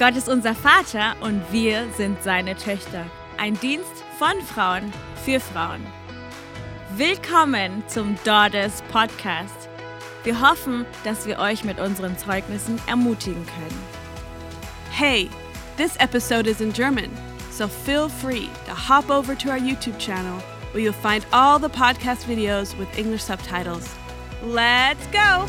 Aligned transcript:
Gott 0.00 0.16
ist 0.16 0.30
unser 0.30 0.54
Vater 0.54 1.14
und 1.20 1.42
wir 1.52 1.86
sind 1.94 2.22
seine 2.22 2.56
Töchter. 2.56 3.04
Ein 3.36 3.60
Dienst 3.60 4.02
von 4.18 4.32
Frauen 4.46 4.90
für 5.26 5.40
Frauen. 5.40 5.84
Willkommen 6.96 7.84
zum 7.86 8.16
Daughters 8.24 8.80
Podcast. 8.90 9.68
Wir 10.24 10.40
hoffen, 10.40 10.86
dass 11.04 11.26
wir 11.26 11.38
euch 11.38 11.64
mit 11.64 11.78
unseren 11.78 12.16
Zeugnissen 12.16 12.80
ermutigen 12.86 13.44
können. 13.44 13.84
Hey, 14.90 15.28
this 15.76 15.96
episode 15.96 16.48
is 16.48 16.62
in 16.62 16.72
German, 16.72 17.10
so 17.50 17.68
feel 17.68 18.08
free 18.08 18.48
to 18.66 18.72
hop 18.72 19.10
over 19.10 19.36
to 19.36 19.50
our 19.50 19.58
YouTube 19.58 19.98
channel 19.98 20.40
where 20.72 20.82
you'll 20.82 20.94
find 20.94 21.26
all 21.30 21.58
the 21.58 21.68
podcast 21.68 22.24
videos 22.26 22.74
with 22.78 22.88
English 22.96 23.22
subtitles. 23.22 23.86
Let's 24.42 25.06
go! 25.08 25.46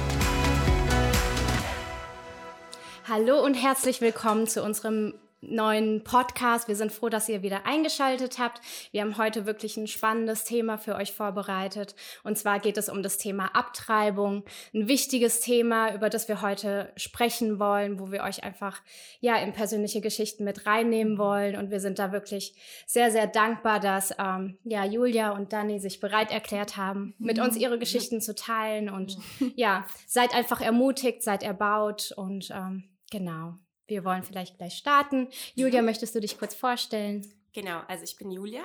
Hallo 3.14 3.44
und 3.44 3.56
herzlich 3.56 4.00
willkommen 4.00 4.48
zu 4.48 4.64
unserem 4.64 5.16
neuen 5.42 6.02
Podcast. 6.02 6.70
Wir 6.70 6.78
sind 6.78 6.94
froh, 6.94 7.10
dass 7.10 7.28
ihr 7.28 7.42
wieder 7.42 7.66
eingeschaltet 7.66 8.40
habt. 8.40 8.62
Wir 8.92 9.02
haben 9.02 9.18
heute 9.18 9.46
wirklich 9.46 9.76
ein 9.76 9.88
spannendes 9.88 10.46
Thema 10.46 10.78
für 10.78 10.96
euch 10.96 11.12
vorbereitet. 11.12 11.94
Und 12.24 12.38
zwar 12.38 12.62
geht 12.62 12.78
es 12.78 12.88
um 12.88 13.04
das 13.04 13.18
Thema 13.18 13.48
Abtreibung. 13.48 14.46
Ein 14.74 14.88
wichtiges 14.88 15.42
Thema, 15.42 15.94
über 15.94 16.10
das 16.10 16.30
wir 16.30 16.42
heute 16.42 16.94
sprechen 16.96 17.60
wollen, 17.60 18.00
wo 18.00 18.14
wir 18.14 18.24
euch 18.24 18.46
einfach, 18.46 18.82
ja, 19.20 19.36
in 19.36 19.52
persönliche 19.52 20.00
Geschichten 20.00 20.46
mit 20.46 20.66
reinnehmen 20.66 21.18
wollen. 21.18 21.58
Und 21.58 21.70
wir 21.70 21.82
sind 21.82 22.00
da 22.00 22.14
wirklich 22.14 22.56
sehr, 22.88 23.12
sehr 23.12 23.28
dankbar, 23.28 23.82
dass, 23.82 24.14
ähm, 24.18 24.58
ja, 24.64 24.86
Julia 24.86 25.32
und 25.32 25.52
Dani 25.52 25.80
sich 25.80 26.00
bereit 26.00 26.32
erklärt 26.32 26.78
haben, 26.78 27.14
mit 27.20 27.40
uns 27.40 27.58
ihre 27.58 27.78
Geschichten 27.78 28.22
zu 28.22 28.36
teilen. 28.36 28.90
Und 28.90 29.18
ja, 29.58 29.86
seid 30.08 30.34
einfach 30.34 30.62
ermutigt, 30.62 31.24
seid 31.24 31.44
erbaut 31.44 32.14
und, 32.16 32.52
ähm, 32.52 32.86
genau. 33.12 33.60
Wir 33.86 34.04
wollen 34.04 34.24
vielleicht 34.24 34.58
gleich 34.58 34.76
starten. 34.76 35.28
Julia, 35.54 35.84
möchtest 35.84 36.16
du 36.16 36.20
dich 36.20 36.40
kurz 36.40 36.56
vorstellen? 36.56 37.32
Genau, 37.54 37.82
also 37.88 38.04
ich 38.04 38.16
bin 38.16 38.32
Julia. 38.32 38.64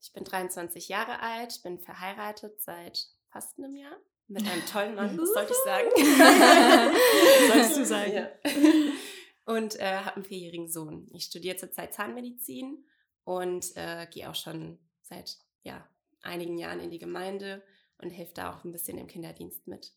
Ich 0.00 0.12
bin 0.12 0.24
23 0.24 0.88
Jahre 0.88 1.20
alt, 1.20 1.62
bin 1.62 1.78
verheiratet 1.78 2.60
seit 2.60 3.06
fast 3.30 3.56
einem 3.58 3.76
Jahr 3.76 3.96
mit 4.32 4.48
einem 4.48 4.64
tollen 4.66 4.94
Mann, 4.94 5.16
das 5.16 5.32
sollte 5.32 5.52
ich 5.52 5.58
sagen. 5.64 5.88
Sollst 7.52 7.76
du 7.76 7.84
sagen. 7.84 8.12
Ja. 8.12 8.30
Und 9.44 9.78
äh, 9.78 9.98
habe 9.98 10.16
einen 10.16 10.24
vierjährigen 10.24 10.68
Sohn. 10.68 11.08
Ich 11.12 11.24
studiere 11.24 11.56
zurzeit 11.56 11.92
Zahnmedizin 11.92 12.84
und 13.24 13.76
äh, 13.76 14.06
gehe 14.08 14.30
auch 14.30 14.36
schon 14.36 14.78
seit 15.02 15.36
ja, 15.64 15.84
einigen 16.22 16.56
Jahren 16.58 16.78
in 16.78 16.90
die 16.90 17.00
Gemeinde 17.00 17.60
und 17.98 18.10
helfe 18.10 18.34
da 18.34 18.52
auch 18.52 18.64
ein 18.64 18.70
bisschen 18.70 18.98
im 18.98 19.06
Kinderdienst 19.08 19.66
mit. 19.66 19.92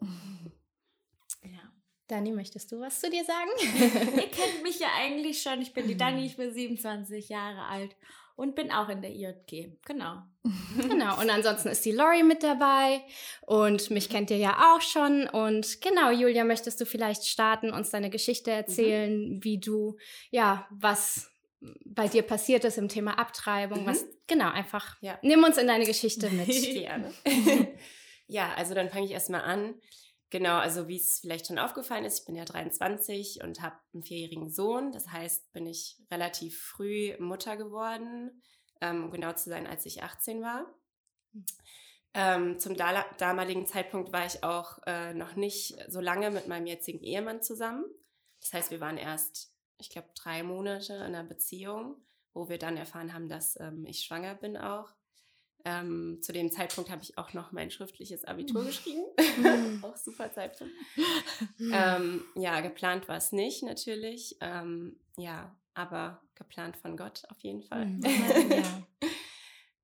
Ja. 1.44 1.72
Dani, 2.08 2.32
möchtest 2.32 2.72
du 2.72 2.80
was 2.80 3.00
zu 3.00 3.10
dir 3.10 3.24
sagen? 3.24 3.50
Ihr 4.16 4.30
kennt 4.30 4.62
mich 4.62 4.78
ja 4.80 4.88
eigentlich 4.98 5.42
schon. 5.42 5.60
Ich 5.60 5.74
bin 5.74 5.86
die 5.86 5.96
Dani, 5.96 6.24
ich 6.24 6.36
bin 6.36 6.52
27 6.52 7.28
Jahre 7.28 7.66
alt 7.66 7.94
und 8.34 8.54
bin 8.54 8.70
auch 8.70 8.88
in 8.88 9.02
der 9.02 9.10
IJG. 9.10 9.76
Genau. 9.84 10.22
genau. 10.88 11.20
Und 11.20 11.28
ansonsten 11.28 11.68
ist 11.68 11.84
die 11.84 11.92
Lori 11.92 12.22
mit 12.22 12.42
dabei 12.42 13.02
und 13.42 13.90
mich 13.90 14.08
kennt 14.08 14.30
ihr 14.30 14.38
ja 14.38 14.72
auch 14.72 14.80
schon. 14.80 15.28
Und 15.28 15.80
genau, 15.80 16.10
Julia, 16.10 16.44
möchtest 16.44 16.80
du 16.80 16.86
vielleicht 16.86 17.26
starten, 17.26 17.72
uns 17.72 17.90
deine 17.90 18.10
Geschichte 18.10 18.52
erzählen, 18.52 19.34
mhm. 19.34 19.44
wie 19.44 19.58
du, 19.58 19.96
ja, 20.30 20.66
was 20.70 21.30
bei 21.84 22.06
dir 22.06 22.22
passiert 22.22 22.64
ist 22.64 22.78
im 22.78 22.88
Thema 22.88 23.18
Abtreibung, 23.18 23.82
mhm. 23.82 23.86
was, 23.86 24.06
genau, 24.28 24.50
einfach, 24.50 24.96
ja. 25.00 25.18
nimm 25.22 25.42
uns 25.42 25.58
in 25.58 25.66
deine 25.66 25.84
Geschichte 25.84 26.30
mit. 26.30 26.46
Gerne. 26.74 27.12
ja, 28.28 28.52
also 28.56 28.74
dann 28.74 28.88
fange 28.88 29.06
ich 29.06 29.12
erstmal 29.12 29.42
an. 29.42 29.74
Genau, 30.30 30.58
also 30.58 30.88
wie 30.88 30.96
es 30.96 31.20
vielleicht 31.20 31.46
schon 31.46 31.58
aufgefallen 31.58 32.04
ist, 32.04 32.20
ich 32.20 32.26
bin 32.26 32.36
ja 32.36 32.44
23 32.44 33.42
und 33.42 33.62
habe 33.62 33.76
einen 33.94 34.02
vierjährigen 34.02 34.50
Sohn. 34.50 34.92
Das 34.92 35.08
heißt, 35.08 35.52
bin 35.52 35.66
ich 35.66 35.96
relativ 36.10 36.60
früh 36.60 37.16
Mutter 37.18 37.56
geworden, 37.56 38.42
ähm, 38.82 39.04
um 39.04 39.10
genau 39.10 39.32
zu 39.32 39.48
sein, 39.48 39.66
als 39.66 39.86
ich 39.86 40.02
18 40.02 40.42
war. 40.42 40.66
Ähm, 42.12 42.58
zum 42.58 42.76
damaligen 42.76 43.66
Zeitpunkt 43.66 44.12
war 44.12 44.26
ich 44.26 44.44
auch 44.44 44.78
äh, 44.86 45.14
noch 45.14 45.34
nicht 45.34 45.76
so 45.88 46.00
lange 46.00 46.30
mit 46.30 46.46
meinem 46.46 46.66
jetzigen 46.66 47.02
Ehemann 47.02 47.42
zusammen. 47.42 47.84
Das 48.40 48.52
heißt, 48.52 48.70
wir 48.70 48.80
waren 48.80 48.98
erst, 48.98 49.54
ich 49.78 49.88
glaube, 49.88 50.08
drei 50.14 50.42
Monate 50.42 50.94
in 50.94 51.00
einer 51.00 51.24
Beziehung, 51.24 51.96
wo 52.34 52.48
wir 52.48 52.58
dann 52.58 52.76
erfahren 52.76 53.14
haben, 53.14 53.28
dass 53.28 53.58
ähm, 53.60 53.86
ich 53.86 54.00
schwanger 54.00 54.34
bin 54.34 54.56
auch. 54.56 54.92
Ähm, 55.68 56.18
zu 56.22 56.32
dem 56.32 56.50
Zeitpunkt 56.50 56.88
habe 56.88 57.02
ich 57.02 57.18
auch 57.18 57.34
noch 57.34 57.52
mein 57.52 57.70
schriftliches 57.70 58.24
Abitur 58.24 58.64
geschrieben. 58.64 59.04
auch 59.82 59.96
super 59.96 60.32
Zeitpunkt. 60.32 60.72
ähm, 61.60 62.24
ja, 62.36 62.60
geplant 62.60 63.06
war 63.06 63.18
es 63.18 63.32
nicht 63.32 63.62
natürlich. 63.62 64.38
Ähm, 64.40 64.98
ja, 65.18 65.54
aber 65.74 66.22
geplant 66.36 66.78
von 66.78 66.96
Gott 66.96 67.24
auf 67.28 67.38
jeden 67.40 67.62
Fall. 67.62 67.84
Mhm. 67.84 68.02
ja. 68.50 68.82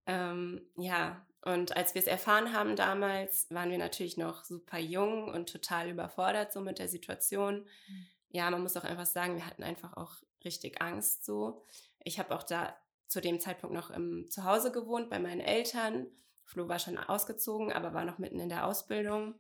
Ähm, 0.07 0.63
ja, 0.77 1.27
und 1.43 1.77
als 1.77 1.95
wir 1.95 2.01
es 2.01 2.07
erfahren 2.07 2.55
haben 2.55 2.77
damals, 2.77 3.47
waren 3.51 3.71
wir 3.71 3.79
natürlich 3.79 4.17
noch 4.17 4.45
super 4.45 4.79
jung 4.79 5.29
und 5.29 5.51
total 5.51 5.91
überfordert 5.91 6.51
so 6.51 6.63
mit 6.63 6.79
der 6.79 6.89
Situation. 6.89 7.67
Mhm. 7.89 8.07
Ja, 8.31 8.51
man 8.51 8.63
muss 8.63 8.77
auch 8.79 8.85
einfach 8.85 9.07
sagen, 9.07 9.37
wir 9.37 9.47
hatten 9.47 9.63
einfach 9.63 9.99
auch 9.99 10.15
richtig 10.45 10.81
Angst 10.81 11.27
so. 11.27 11.63
Ich 12.03 12.19
habe 12.19 12.35
auch 12.35 12.43
da 12.43 12.75
zu 13.15 13.21
dem 13.21 13.39
Zeitpunkt 13.39 13.77
noch 13.77 13.91
im 13.91 14.29
Zuhause 14.29 14.73
gewohnt 14.73 15.09
bei 15.09 15.21
meinen 15.21 15.41
Eltern. 15.41 16.09
Flo 16.43 16.69
war 16.69 16.81
schon 16.81 16.99
ausgezogen, 16.99 17.73
aber 17.73 17.95
war 17.95 18.05
noch 18.05 18.19
mitten 18.19 18.41
in 18.41 18.49
der 18.49 18.67
Ausbildung. 18.67 19.37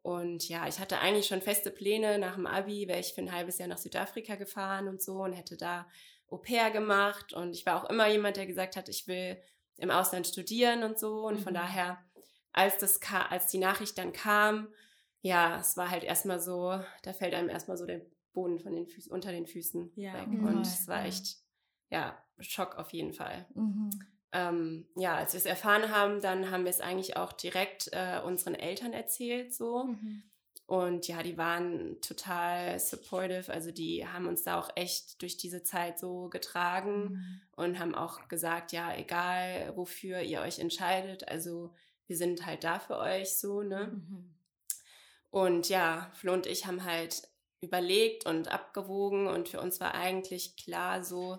Und 0.00 0.48
ja, 0.48 0.66
ich 0.66 0.78
hatte 0.78 0.98
eigentlich 0.98 1.26
schon 1.26 1.42
feste 1.42 1.70
Pläne. 1.70 2.18
Nach 2.18 2.36
dem 2.36 2.46
Abi 2.46 2.88
wäre 2.88 3.00
ich 3.00 3.12
für 3.12 3.20
ein 3.20 3.30
halbes 3.30 3.58
Jahr 3.58 3.68
nach 3.68 3.76
Südafrika 3.76 4.36
gefahren 4.36 4.88
und 4.88 5.02
so 5.02 5.22
und 5.22 5.34
hätte 5.34 5.58
da 5.58 5.86
Au 6.30 6.38
pair 6.38 6.70
gemacht. 6.70 7.34
Und 7.34 7.54
ich 7.54 7.66
war 7.66 7.84
auch 7.84 7.90
immer 7.90 8.08
jemand, 8.08 8.38
der 8.38 8.46
gesagt 8.46 8.76
hat, 8.76 8.88
ich 8.88 9.06
will 9.06 9.36
im 9.76 9.90
Ausland 9.90 10.26
studieren 10.26 10.82
und 10.82 10.98
so. 10.98 11.26
Und 11.26 11.40
mhm. 11.40 11.42
von 11.42 11.52
daher, 11.52 12.02
als, 12.54 12.78
das 12.78 12.98
als 13.28 13.48
die 13.48 13.58
Nachricht 13.58 13.98
dann 13.98 14.14
kam, 14.14 14.68
ja, 15.20 15.60
es 15.60 15.76
war 15.76 15.90
halt 15.90 16.02
erstmal 16.02 16.40
so, 16.40 16.80
da 17.02 17.12
fällt 17.12 17.34
einem 17.34 17.50
erstmal 17.50 17.76
so 17.76 17.84
der 17.84 18.00
Boden 18.32 18.58
von 18.58 18.74
den 18.74 18.86
Füßen, 18.86 19.12
unter 19.12 19.32
den 19.32 19.46
Füßen 19.46 19.92
ja, 19.96 20.14
weg. 20.14 20.28
Mhm. 20.28 20.46
Und 20.46 20.66
es 20.66 20.88
war 20.88 21.04
echt 21.04 21.41
ja, 21.92 22.16
Schock 22.40 22.76
auf 22.76 22.92
jeden 22.92 23.12
Fall. 23.12 23.46
Mhm. 23.54 23.90
Ähm, 24.32 24.86
ja, 24.96 25.14
als 25.14 25.34
wir 25.34 25.38
es 25.38 25.46
erfahren 25.46 25.90
haben, 25.90 26.22
dann 26.22 26.50
haben 26.50 26.64
wir 26.64 26.70
es 26.70 26.80
eigentlich 26.80 27.16
auch 27.18 27.32
direkt 27.32 27.90
äh, 27.92 28.20
unseren 28.24 28.54
Eltern 28.54 28.94
erzählt, 28.94 29.54
so. 29.54 29.84
Mhm. 29.84 30.22
Und 30.66 31.06
ja, 31.06 31.22
die 31.22 31.36
waren 31.36 32.00
total 32.00 32.78
supportive. 32.78 33.52
Also 33.52 33.72
die 33.72 34.08
haben 34.08 34.26
uns 34.26 34.42
da 34.42 34.58
auch 34.58 34.70
echt 34.74 35.20
durch 35.20 35.36
diese 35.36 35.64
Zeit 35.64 35.98
so 35.98 36.30
getragen 36.30 37.02
mhm. 37.02 37.40
und 37.56 37.78
haben 37.78 37.94
auch 37.94 38.26
gesagt, 38.28 38.72
ja, 38.72 38.94
egal 38.96 39.76
wofür 39.76 40.20
ihr 40.20 40.40
euch 40.40 40.58
entscheidet, 40.60 41.28
also 41.28 41.74
wir 42.06 42.16
sind 42.16 42.46
halt 42.46 42.64
da 42.64 42.78
für 42.78 42.96
euch 42.96 43.36
so, 43.36 43.62
ne? 43.62 43.88
Mhm. 43.92 44.34
Und 45.30 45.68
ja, 45.68 46.10
Flo 46.14 46.32
und 46.32 46.46
ich 46.46 46.66
haben 46.66 46.84
halt 46.84 47.28
überlegt 47.60 48.26
und 48.26 48.48
abgewogen 48.48 49.26
und 49.26 49.48
für 49.48 49.60
uns 49.60 49.78
war 49.80 49.94
eigentlich 49.94 50.56
klar 50.56 51.04
so, 51.04 51.38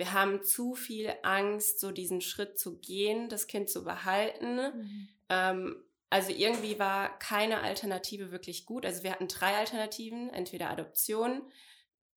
wir 0.00 0.14
haben 0.14 0.42
zu 0.42 0.74
viel 0.74 1.12
Angst, 1.22 1.78
so 1.78 1.90
diesen 1.90 2.22
Schritt 2.22 2.58
zu 2.58 2.78
gehen, 2.78 3.28
das 3.28 3.46
Kind 3.46 3.68
zu 3.68 3.84
behalten. 3.84 4.56
Mhm. 4.56 5.08
Ähm, 5.28 5.84
also 6.08 6.32
irgendwie 6.32 6.78
war 6.78 7.18
keine 7.18 7.60
Alternative 7.60 8.32
wirklich 8.32 8.64
gut. 8.64 8.86
Also 8.86 9.02
wir 9.02 9.12
hatten 9.12 9.28
drei 9.28 9.56
Alternativen, 9.56 10.30
entweder 10.30 10.70
Adoption, 10.70 11.42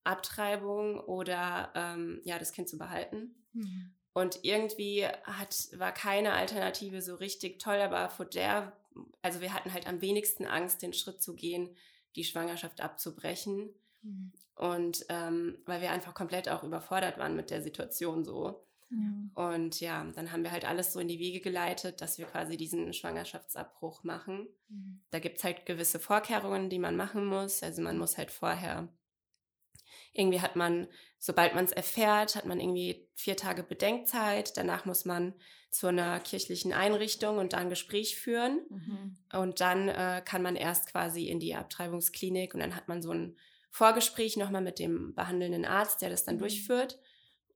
Abtreibung 0.06 1.02
oder 1.02 1.74
ähm, 1.76 2.22
ja, 2.24 2.40
das 2.40 2.54
Kind 2.54 2.70
zu 2.70 2.78
behalten. 2.78 3.36
Mhm. 3.52 3.94
Und 4.14 4.40
irgendwie 4.44 5.06
hat, 5.06 5.68
war 5.74 5.92
keine 5.92 6.32
Alternative 6.34 7.02
so 7.02 7.16
richtig 7.16 7.60
toll, 7.60 7.82
aber 7.82 8.10
vor 8.10 8.26
der, 8.26 8.78
also 9.22 9.42
wir 9.42 9.54
hatten 9.54 9.74
halt 9.74 9.88
am 9.88 10.00
wenigsten 10.00 10.46
Angst, 10.46 10.82
den 10.82 10.94
Schritt 10.94 11.22
zu 11.22 11.36
gehen, 11.36 11.76
die 12.16 12.24
Schwangerschaft 12.24 12.80
abzubrechen. 12.80 13.74
Mhm. 14.04 14.32
Und 14.56 15.06
ähm, 15.10 15.58
weil 15.66 15.82
wir 15.82 15.92
einfach 15.92 16.14
komplett 16.14 16.48
auch 16.48 16.64
überfordert 16.64 17.18
waren 17.18 17.36
mit 17.36 17.50
der 17.50 17.62
Situation 17.62 18.24
so. 18.24 18.66
Ja. 18.92 19.50
Und 19.50 19.80
ja, 19.80 20.06
dann 20.16 20.32
haben 20.32 20.44
wir 20.44 20.52
halt 20.52 20.66
alles 20.66 20.94
so 20.94 21.00
in 21.00 21.08
die 21.08 21.20
Wege 21.20 21.40
geleitet, 21.40 22.02
dass 22.02 22.20
wir 22.20 22.26
quasi 22.26 22.58
diesen 22.58 22.94
Schwangerschaftsabbruch 22.94 24.04
machen. 24.04 24.48
Mhm. 24.70 25.02
Da 25.10 25.20
gibt 25.20 25.38
es 25.38 25.44
halt 25.44 25.66
gewisse 25.66 26.00
Vorkehrungen, 26.00 26.70
die 26.70 26.80
man 26.80 26.96
machen 26.96 27.26
muss. 27.26 27.64
Also 27.64 27.82
man 27.82 27.98
muss 27.98 28.18
halt 28.18 28.30
vorher, 28.30 28.88
irgendwie 30.14 30.42
hat 30.42 30.56
man, 30.56 30.88
sobald 31.18 31.56
man 31.56 31.66
es 31.66 31.72
erfährt, 31.72 32.36
hat 32.36 32.46
man 32.46 32.60
irgendwie 32.60 33.10
vier 33.16 33.36
Tage 33.36 33.64
Bedenkzeit. 33.64 34.56
Danach 34.58 34.86
muss 34.86 35.06
man 35.06 35.34
zu 35.72 35.88
einer 35.88 36.20
kirchlichen 36.20 36.72
Einrichtung 36.72 37.40
und 37.40 37.54
da 37.54 37.58
ein 37.58 37.70
Gespräch 37.70 38.16
führen. 38.16 38.62
Mhm. 38.70 39.18
Und 39.34 39.60
dann 39.60 39.90
äh, 39.90 40.22
kann 40.24 40.44
man 40.44 40.56
erst 40.56 40.92
quasi 40.92 41.28
in 41.28 41.40
die 41.40 41.56
Abtreibungsklinik 41.56 42.54
und 42.54 42.60
dann 42.60 42.76
hat 42.76 42.88
man 42.88 43.02
so 43.02 43.10
ein 43.10 43.36
Vorgespräch 43.74 44.38
nochmal 44.38 44.62
mit 44.62 44.78
dem 44.78 45.16
behandelnden 45.16 45.66
Arzt, 45.66 46.04
der 46.04 46.12
das 46.12 46.24
dann 46.24 46.36
mhm. 46.36 46.42
durchführt. 46.42 47.00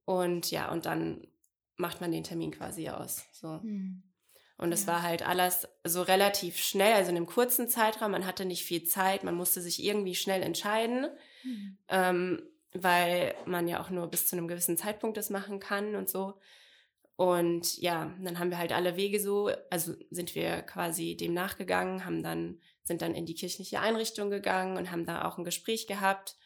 Und 0.04 0.50
ja, 0.50 0.70
und 0.72 0.84
dann 0.84 1.28
macht 1.76 2.00
man 2.00 2.10
den 2.10 2.24
Termin 2.24 2.50
quasi 2.50 2.88
aus. 2.88 3.22
So. 3.32 3.60
Mhm. 3.62 4.02
Und 4.56 4.72
es 4.72 4.86
ja. 4.86 4.94
war 4.94 5.02
halt 5.02 5.26
alles 5.26 5.68
so 5.84 6.02
relativ 6.02 6.58
schnell, 6.58 6.94
also 6.94 7.10
in 7.10 7.16
einem 7.16 7.26
kurzen 7.26 7.68
Zeitraum. 7.68 8.10
Man 8.10 8.26
hatte 8.26 8.44
nicht 8.44 8.64
viel 8.64 8.82
Zeit, 8.82 9.22
man 9.22 9.36
musste 9.36 9.60
sich 9.60 9.80
irgendwie 9.80 10.16
schnell 10.16 10.42
entscheiden. 10.42 11.06
Mhm. 11.44 11.78
Ähm, 11.88 12.42
weil 12.74 13.34
man 13.46 13.68
ja 13.68 13.80
auch 13.80 13.90
nur 13.90 14.08
bis 14.08 14.26
zu 14.26 14.36
einem 14.36 14.48
gewissen 14.48 14.76
Zeitpunkt 14.76 15.16
das 15.16 15.30
machen 15.30 15.60
kann 15.60 15.94
und 15.94 16.08
so. 16.08 16.34
Und 17.16 17.78
ja, 17.78 18.12
dann 18.20 18.38
haben 18.38 18.50
wir 18.50 18.58
halt 18.58 18.72
alle 18.72 18.96
Wege 18.96 19.20
so, 19.20 19.50
also 19.70 19.94
sind 20.10 20.34
wir 20.34 20.62
quasi 20.62 21.16
dem 21.16 21.34
nachgegangen, 21.34 22.04
haben 22.04 22.22
dann, 22.22 22.60
sind 22.88 23.02
dann 23.02 23.14
in 23.14 23.26
die 23.26 23.34
kirchliche 23.34 23.80
Einrichtung 23.80 24.30
gegangen 24.30 24.76
und 24.76 24.90
haben 24.90 25.06
da 25.06 25.24
auch 25.24 25.38
ein 25.38 25.44
Gespräch 25.44 25.86
gehabt. 25.86 26.36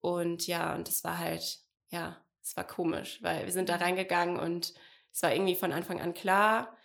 Und 0.00 0.46
ja, 0.46 0.74
und 0.74 0.86
das 0.86 1.02
war 1.04 1.18
halt, 1.18 1.60
ja, 1.88 2.22
es 2.42 2.56
war 2.56 2.66
komisch, 2.66 3.22
weil 3.22 3.46
wir 3.46 3.52
sind 3.52 3.70
da 3.70 3.76
reingegangen 3.76 4.38
und 4.38 4.74
es 5.12 5.22
war 5.22 5.32
irgendwie 5.32 5.54
von 5.54 5.72
Anfang 5.72 6.00
an 6.00 6.12
klar. 6.12 6.76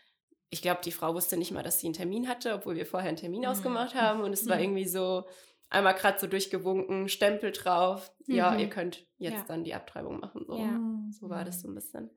Ich 0.50 0.62
glaube, 0.62 0.80
die 0.84 0.94
Frau 0.94 1.14
wusste 1.14 1.36
nicht 1.36 1.52
mal, 1.52 1.64
dass 1.64 1.80
sie 1.80 1.88
einen 1.88 1.96
Termin 1.96 2.30
hatte, 2.30 2.54
obwohl 2.54 2.76
wir 2.76 2.86
vorher 2.86 3.10
einen 3.10 3.18
Termin 3.18 3.42
mhm. 3.42 3.48
ausgemacht 3.48 3.96
haben. 3.96 4.22
Und 4.22 4.32
es 4.32 4.46
mhm. 4.46 4.50
war 4.52 4.60
irgendwie 4.62 4.88
so 4.88 5.28
einmal 5.70 5.96
gerade 5.96 6.18
so 6.18 6.28
durchgewunken, 6.28 7.10
Stempel 7.10 7.52
drauf. 7.52 8.12
Mhm. 8.26 8.36
Ja, 8.36 8.56
ihr 8.56 8.70
könnt 8.70 9.06
jetzt 9.18 9.34
ja. 9.34 9.46
dann 9.48 9.66
die 9.66 9.74
Abtreibung 9.74 10.22
machen. 10.22 10.46
So. 10.48 10.58
Ja. 10.58 10.80
so 11.12 11.30
war 11.30 11.44
das 11.44 11.62
so 11.62 11.68
ein 11.68 11.76
bisschen 11.76 12.10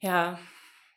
ja, 0.00 0.38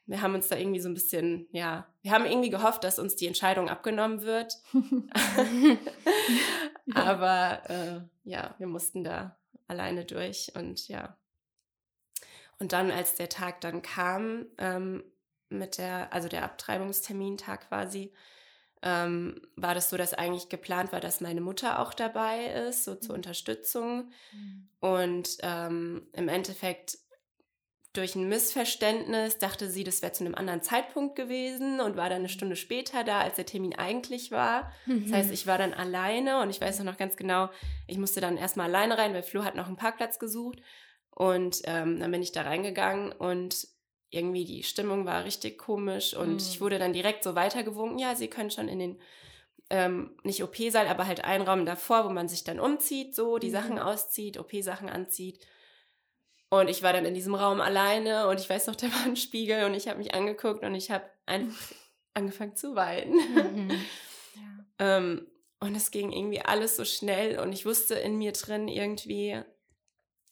wir 0.06 0.22
haben 0.22 0.36
uns 0.36 0.50
da 0.50 0.58
irgendwie 0.58 0.82
so 0.82 0.90
ein 0.90 0.94
bisschen, 0.94 1.48
ja, 1.52 1.88
wir 2.02 2.12
haben 2.12 2.26
irgendwie 2.26 2.50
gehofft, 2.50 2.84
dass 2.84 3.00
uns 3.00 3.16
die 3.16 3.28
Entscheidung 3.28 3.70
abgenommen 3.70 4.24
wird. 4.24 4.58
Aber 6.94 7.62
äh, 7.70 8.02
ja, 8.24 8.56
wir 8.58 8.68
mussten 8.68 9.04
da 9.04 9.38
alleine 9.68 10.06
durch 10.06 10.52
und 10.56 10.88
ja. 10.88 11.18
Und 12.60 12.74
dann, 12.74 12.92
als 12.92 13.16
der 13.16 13.30
Tag 13.30 13.62
dann 13.62 13.82
kam, 13.82 14.46
ähm, 14.58 15.04
mit 15.50 15.78
der, 15.78 16.12
also 16.12 16.28
der 16.28 16.44
Abtreibungstermintag 16.44 17.70
quasi, 17.70 18.14
ähm, 18.82 19.42
war 19.56 19.74
das 19.74 19.90
so, 19.90 19.96
dass 19.96 20.14
eigentlich 20.14 20.50
geplant 20.50 20.92
war, 20.92 21.00
dass 21.00 21.22
meine 21.22 21.42
Mutter 21.42 21.80
auch 21.80 21.94
dabei 21.94 22.48
ist, 22.68 22.84
so 22.84 22.96
zur 22.96 23.14
mhm. 23.14 23.20
Unterstützung. 23.20 24.12
Mhm. 24.34 24.68
Und 24.82 25.38
ähm, 25.42 26.08
im 26.12 26.28
Endeffekt 26.28 26.98
durch 27.94 28.16
ein 28.16 28.28
Missverständnis 28.28 29.38
dachte 29.38 29.70
sie, 29.70 29.84
das 29.84 30.02
wäre 30.02 30.12
zu 30.12 30.26
einem 30.26 30.34
anderen 30.34 30.64
Zeitpunkt 30.64 31.16
gewesen 31.16 31.80
und 31.80 31.96
war 31.96 32.10
dann 32.10 32.20
eine 32.20 32.30
Stunde 32.30 32.56
später 32.56 33.04
da, 33.04 33.22
als 33.22 33.36
der 33.36 33.46
Termin 33.46 33.76
eigentlich 33.76 34.32
war. 34.32 34.72
Mhm. 34.88 35.04
Das 35.04 35.14
heißt, 35.14 35.32
ich 35.32 35.46
war 35.46 35.60
dann 35.60 35.76
alleine 35.76 36.42
und 36.42 36.50
ich 36.50 36.60
weiß 36.60 36.80
noch 36.80 36.98
ganz 36.98 37.16
genau, 37.16 37.50
ich 37.88 38.00
musste 38.00 38.20
dann 38.20 38.38
erstmal 38.38 38.68
alleine 38.68 38.98
rein, 38.98 39.14
weil 39.14 39.22
Flo 39.22 39.44
hat 39.44 39.56
noch 39.56 39.68
einen 39.68 39.78
Parkplatz 39.78 40.18
gesucht. 40.18 40.60
Und 41.12 41.62
ähm, 41.66 42.00
dann 42.00 42.12
bin 42.12 42.24
ich 42.24 42.32
da 42.32 42.42
reingegangen 42.42 43.12
und 43.12 43.68
irgendwie 44.10 44.46
die 44.46 44.64
Stimmung 44.64 45.06
war 45.06 45.24
richtig 45.26 45.60
komisch 45.60 46.16
und 46.16 46.32
mhm. 46.32 46.38
ich 46.38 46.62
wurde 46.62 46.80
dann 46.80 46.94
direkt 46.94 47.24
so 47.24 47.36
weitergewunken, 47.36 48.00
ja, 48.00 48.16
Sie 48.16 48.28
können 48.28 48.52
schon 48.52 48.68
in 48.68 48.80
den 48.80 49.00
ähm, 49.70 50.12
nicht 50.24 50.44
OP-Saal, 50.44 50.88
aber 50.88 51.08
halt 51.08 51.24
einen 51.24 51.48
Raum 51.48 51.66
davor, 51.66 52.06
wo 52.06 52.10
man 52.10 52.28
sich 52.28 52.44
dann 52.44 52.60
umzieht, 52.60 53.16
so 53.16 53.38
die 53.38 53.48
mhm. 53.48 53.54
Sachen 53.54 53.80
auszieht, 53.80 54.38
OP-Sachen 54.38 54.90
anzieht. 54.90 55.40
Und 56.60 56.70
ich 56.70 56.84
war 56.84 56.94
dann 56.94 57.06
in 57.06 57.16
diesem 57.16 57.34
Raum 57.34 57.62
alleine 57.62 58.28
und 58.28 58.40
ich 58.40 58.48
weiß 58.48 58.68
noch, 58.68 58.76
da 58.76 58.86
war 58.88 59.06
ein 59.06 59.16
Spiegel 59.16 59.66
und 59.66 59.74
ich 59.74 59.88
habe 59.88 59.98
mich 59.98 60.14
angeguckt 60.14 60.64
und 60.64 60.76
ich 60.76 60.92
habe 60.92 61.06
einfach 61.26 61.76
angefangen 62.14 62.56
zu 62.56 62.76
weinen. 62.76 63.14
Mhm. 63.14 63.72
Ja. 64.36 64.98
ähm, 64.98 65.28
und 65.60 65.76
es 65.76 65.92
ging 65.92 66.12
irgendwie 66.12 66.42
alles 66.42 66.76
so 66.76 66.86
schnell 66.86 67.38
und 67.38 67.54
ich 67.54 67.68
wusste 67.68 67.94
in 67.94 68.18
mir 68.18 68.32
drin 68.32 68.68
irgendwie, 68.68 69.40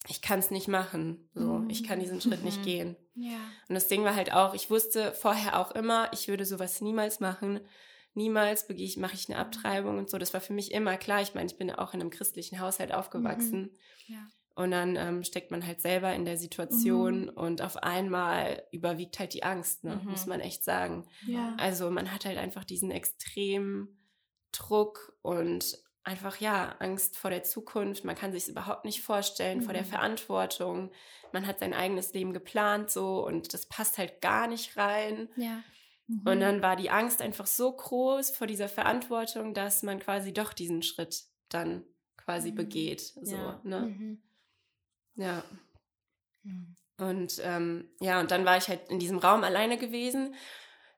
ich 0.08 0.24
kann 0.24 0.40
es 0.40 0.50
nicht 0.50 0.68
machen. 0.68 1.30
So, 1.36 1.60
mhm. 1.60 1.70
ich 1.70 1.84
kann 1.84 2.00
diesen 2.00 2.20
Schritt 2.20 2.44
nicht 2.44 2.62
mhm. 2.62 2.66
gehen. 2.66 2.96
Ja. 3.14 3.38
Und 3.70 3.76
das 3.76 3.90
Ding 3.90 4.04
war 4.04 4.16
halt 4.16 4.34
auch, 4.34 4.56
ich 4.56 4.72
wusste 4.72 5.14
vorher 5.14 5.60
auch 5.60 5.70
immer, 5.74 6.12
ich 6.14 6.30
würde 6.30 6.46
sowas 6.46 6.82
niemals 6.82 7.20
machen. 7.20 7.60
Niemals 8.16 8.68
ich, 8.70 8.98
mache 8.98 9.14
ich 9.14 9.30
eine 9.30 9.38
Abtreibung 9.38 10.00
und 10.00 10.10
so. 10.10 10.18
Das 10.18 10.34
war 10.34 10.42
für 10.42 10.54
mich 10.54 10.72
immer 10.72 10.98
klar. 10.98 11.22
Ich 11.22 11.36
meine, 11.36 11.46
ich 11.46 11.60
bin 11.60 11.70
auch 11.70 11.94
in 11.94 12.02
einem 12.02 12.10
christlichen 12.10 12.60
Haushalt 12.60 12.92
aufgewachsen. 12.92 13.62
Mhm. 14.08 14.16
Ja. 14.16 14.28
Und 14.54 14.72
dann 14.72 14.96
ähm, 14.98 15.24
steckt 15.24 15.50
man 15.52 15.66
halt 15.66 15.82
selber 15.82 16.14
in 16.14 16.26
der 16.26 16.38
Situation 16.38 17.24
mhm. 17.24 17.30
und 17.30 17.62
auf 17.62 17.78
einmal 17.78 18.64
überwiegt 18.72 19.18
halt 19.18 19.34
die 19.34 19.44
Angst, 19.44 19.84
ne? 19.84 19.96
mhm. 19.96 20.12
muss 20.12 20.26
man 20.26 20.42
echt 20.42 20.64
sagen. 20.64 21.08
Ja. 21.26 21.56
Also 21.58 21.90
man 21.90 22.14
hat 22.14 22.26
halt 22.26 22.38
einfach 22.38 22.66
diesen 22.66 22.92
extremen 22.92 23.98
Druck 24.52 25.18
und 25.22 25.80
einfach 26.04 26.38
ja 26.38 26.76
Angst 26.80 27.18
vor 27.18 27.30
der 27.30 27.44
Zukunft. 27.44 28.04
Man 28.04 28.16
kann 28.16 28.34
sich 28.34 28.44
es 28.44 28.50
überhaupt 28.50 28.86
nicht 28.86 29.02
vorstellen 29.02 29.60
mhm. 29.60 29.64
vor 29.64 29.74
der 29.74 29.84
mhm. 29.84 29.88
Verantwortung. 29.90 30.92
Man 31.32 31.48
hat 31.48 31.60
sein 31.60 31.74
eigenes 31.74 32.14
Leben 32.14 32.34
geplant 32.34 32.92
so 32.92 33.26
und 33.26 33.54
das 33.54 33.68
passt 33.68 33.98
halt 33.98 34.22
gar 34.22 34.48
nicht 34.48 34.76
rein. 34.76 35.30
Ja. 35.38 35.64
Und 36.26 36.36
mhm. 36.36 36.42
dann 36.42 36.62
war 36.62 36.76
die 36.76 36.90
Angst 36.90 37.22
einfach 37.22 37.46
so 37.46 37.72
groß 37.72 38.32
vor 38.32 38.48
dieser 38.48 38.68
Verantwortung, 38.68 39.54
dass 39.54 39.82
man 39.82 40.00
quasi 40.00 40.34
doch 40.34 40.52
diesen 40.52 40.84
Schritt 40.84 41.24
dann 41.48 41.86
quasi 42.18 42.52
mhm. 42.52 42.56
begeht. 42.56 43.02
So, 43.22 43.36
ja. 43.36 43.62
ne? 43.64 44.18
Ja. 45.22 45.44
Hm. 46.44 46.76
Und 46.98 47.40
ähm, 47.44 47.90
ja, 48.00 48.20
und 48.20 48.32
dann 48.32 48.44
war 48.44 48.58
ich 48.58 48.68
halt 48.68 48.90
in 48.90 49.00
diesem 49.00 49.20
Raum 49.20 49.44
alleine 49.44 49.78
gewesen. 49.78 50.36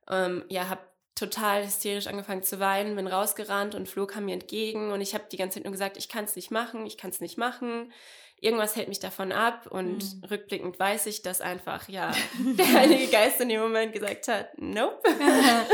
Ähm, 0.10 0.46
ja, 0.50 0.70
habe 0.70 0.82
total 1.16 1.66
hysterisch 1.66 2.08
angefangen 2.08 2.44
zu 2.44 2.60
weinen, 2.60 2.96
bin 2.96 3.08
rausgerannt 3.08 3.76
und 3.76 3.88
Flo 3.88 4.08
kam 4.08 4.26
mir 4.26 4.34
entgegen 4.34 4.92
und 4.92 5.02
ich 5.02 5.14
habe 5.14 5.26
die 5.32 5.38
ganze 5.38 5.56
Zeit 5.56 5.66
nur 5.66 5.72
gesagt, 5.72 5.98
ich 5.98 6.10
kann 6.10 6.26
es 6.26 6.36
nicht 6.36 6.52
machen, 6.52 6.86
ich 6.86 6.98
kann 6.98 7.12
es 7.12 7.22
nicht 7.22 7.38
machen 7.38 7.92
irgendwas 8.44 8.76
hält 8.76 8.90
mich 8.90 9.00
davon 9.00 9.32
ab 9.32 9.68
und 9.68 10.04
mhm. 10.04 10.24
rückblickend 10.26 10.78
weiß 10.78 11.06
ich, 11.06 11.22
dass 11.22 11.40
einfach, 11.40 11.88
ja, 11.88 12.12
der 12.58 12.74
Heilige 12.74 13.08
Geist 13.08 13.40
in 13.40 13.50
dem 13.50 13.62
Moment 13.62 13.94
gesagt 13.94 14.28
hat, 14.28 14.50
nope. 14.58 15.02
ja. 15.20 15.66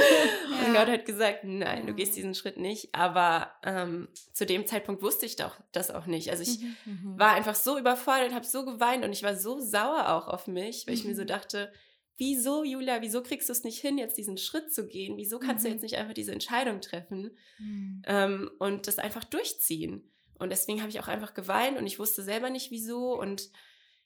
Und 0.66 0.74
Gott 0.74 0.88
hat 0.88 1.06
gesagt, 1.06 1.44
nein, 1.44 1.88
du 1.88 1.94
gehst 1.94 2.16
diesen 2.16 2.36
Schritt 2.36 2.58
nicht. 2.58 2.94
Aber 2.94 3.52
ähm, 3.64 4.08
zu 4.34 4.46
dem 4.46 4.68
Zeitpunkt 4.68 5.02
wusste 5.02 5.26
ich 5.26 5.36
doch 5.36 5.56
das 5.72 5.90
auch 5.90 6.06
nicht. 6.06 6.30
Also 6.30 6.44
ich 6.44 6.60
mhm. 6.60 6.76
mhm. 6.86 7.20
war 7.20 7.34
einfach 7.34 7.56
so 7.56 7.78
überfordert, 7.78 8.34
habe 8.34 8.46
so 8.46 8.64
geweint 8.64 9.04
und 9.04 9.12
ich 9.12 9.24
war 9.24 9.36
so 9.36 9.60
sauer 9.60 10.10
auch 10.10 10.28
auf 10.28 10.46
mich, 10.46 10.86
weil 10.86 10.94
ich 10.94 11.06
mir 11.06 11.16
so 11.16 11.24
mhm. 11.24 11.28
dachte, 11.28 11.74
wieso, 12.20 12.64
Julia, 12.64 13.02
wieso 13.02 13.24
kriegst 13.24 13.50
du 13.50 13.54
es 13.54 13.64
nicht 13.64 13.80
hin, 13.80 13.98
jetzt 13.98 14.18
diesen 14.18 14.38
Schritt 14.38 14.72
zu 14.72 14.88
gehen? 14.88 15.18
Wieso 15.18 15.40
kannst 15.40 15.64
mhm. 15.64 15.70
du 15.70 15.74
jetzt 15.74 15.82
nicht 15.82 15.96
einfach 15.96 16.14
diese 16.14 16.34
Entscheidung 16.34 16.82
treffen 16.82 17.32
mhm. 17.58 18.02
ähm, 18.06 18.52
und 18.60 18.88
das 18.88 19.00
einfach 19.00 19.24
durchziehen? 19.24 20.12
Und 20.38 20.52
deswegen 20.52 20.82
habe 20.82 20.90
ich 20.90 21.00
auch 21.00 21.08
einfach 21.08 21.34
geweint 21.34 21.78
und 21.78 21.88
ich 21.88 22.00
wusste 22.00 22.24
selber 22.24 22.50
nicht 22.50 22.72
wieso. 22.72 23.20
Und 23.20 23.50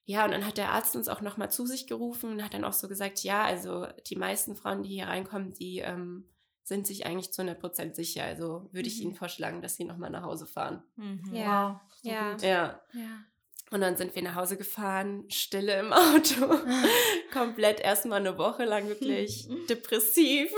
ja, 0.06 0.26
und 0.26 0.32
dann 0.32 0.46
hat 0.46 0.58
der 0.58 0.72
Arzt 0.72 0.96
uns 0.96 1.08
auch 1.08 1.22
nochmal 1.22 1.52
zu 1.52 1.66
sich 1.66 1.88
gerufen 1.88 2.32
und 2.32 2.44
hat 2.44 2.54
dann 2.54 2.66
auch 2.66 2.74
so 2.74 2.88
gesagt, 2.88 3.20
ja, 3.20 3.44
also 3.44 3.88
die 4.08 4.16
meisten 4.16 4.56
Frauen, 4.56 4.84
die 4.84 4.90
hier 4.90 5.08
reinkommen, 5.08 5.54
die 5.54 5.80
ähm, 5.80 6.26
sind 6.64 6.88
sich 6.88 7.06
eigentlich 7.06 7.32
zu 7.32 7.42
100 7.42 7.60
Prozent 7.60 7.96
sicher. 7.96 8.24
Also 8.24 8.70
würde 8.72 8.88
ich 8.88 8.98
mhm. 8.98 9.04
ihnen 9.04 9.16
vorschlagen, 9.16 9.62
dass 9.62 9.76
sie 9.76 9.86
nochmal 9.86 10.10
nach 10.10 10.24
Hause 10.24 10.48
fahren. 10.48 10.84
Mhm. 10.96 11.34
Ja. 11.34 11.82
Wow. 11.84 12.02
Ja. 12.02 12.38
ja. 12.38 12.82
ja. 12.94 13.26
Und 13.74 13.82
dann 13.82 13.98
sind 13.98 14.14
wir 14.16 14.22
nach 14.22 14.36
Hause 14.36 14.56
gefahren, 14.56 15.26
Stille 15.30 15.80
im 15.80 15.92
Auto, 15.92 16.60
komplett 17.34 17.80
erstmal 17.80 18.20
eine 18.20 18.38
Woche 18.38 18.66
lang 18.66 18.88
wirklich 18.88 19.48
depressiv. 19.70 20.52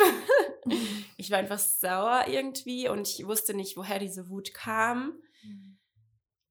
ich 1.17 1.31
war 1.31 1.39
einfach 1.39 1.59
sauer 1.59 2.25
irgendwie 2.27 2.89
und 2.89 3.07
ich 3.07 3.25
wusste 3.25 3.53
nicht, 3.53 3.77
woher 3.77 3.99
diese 3.99 4.29
Wut 4.29 4.53
kam 4.53 5.13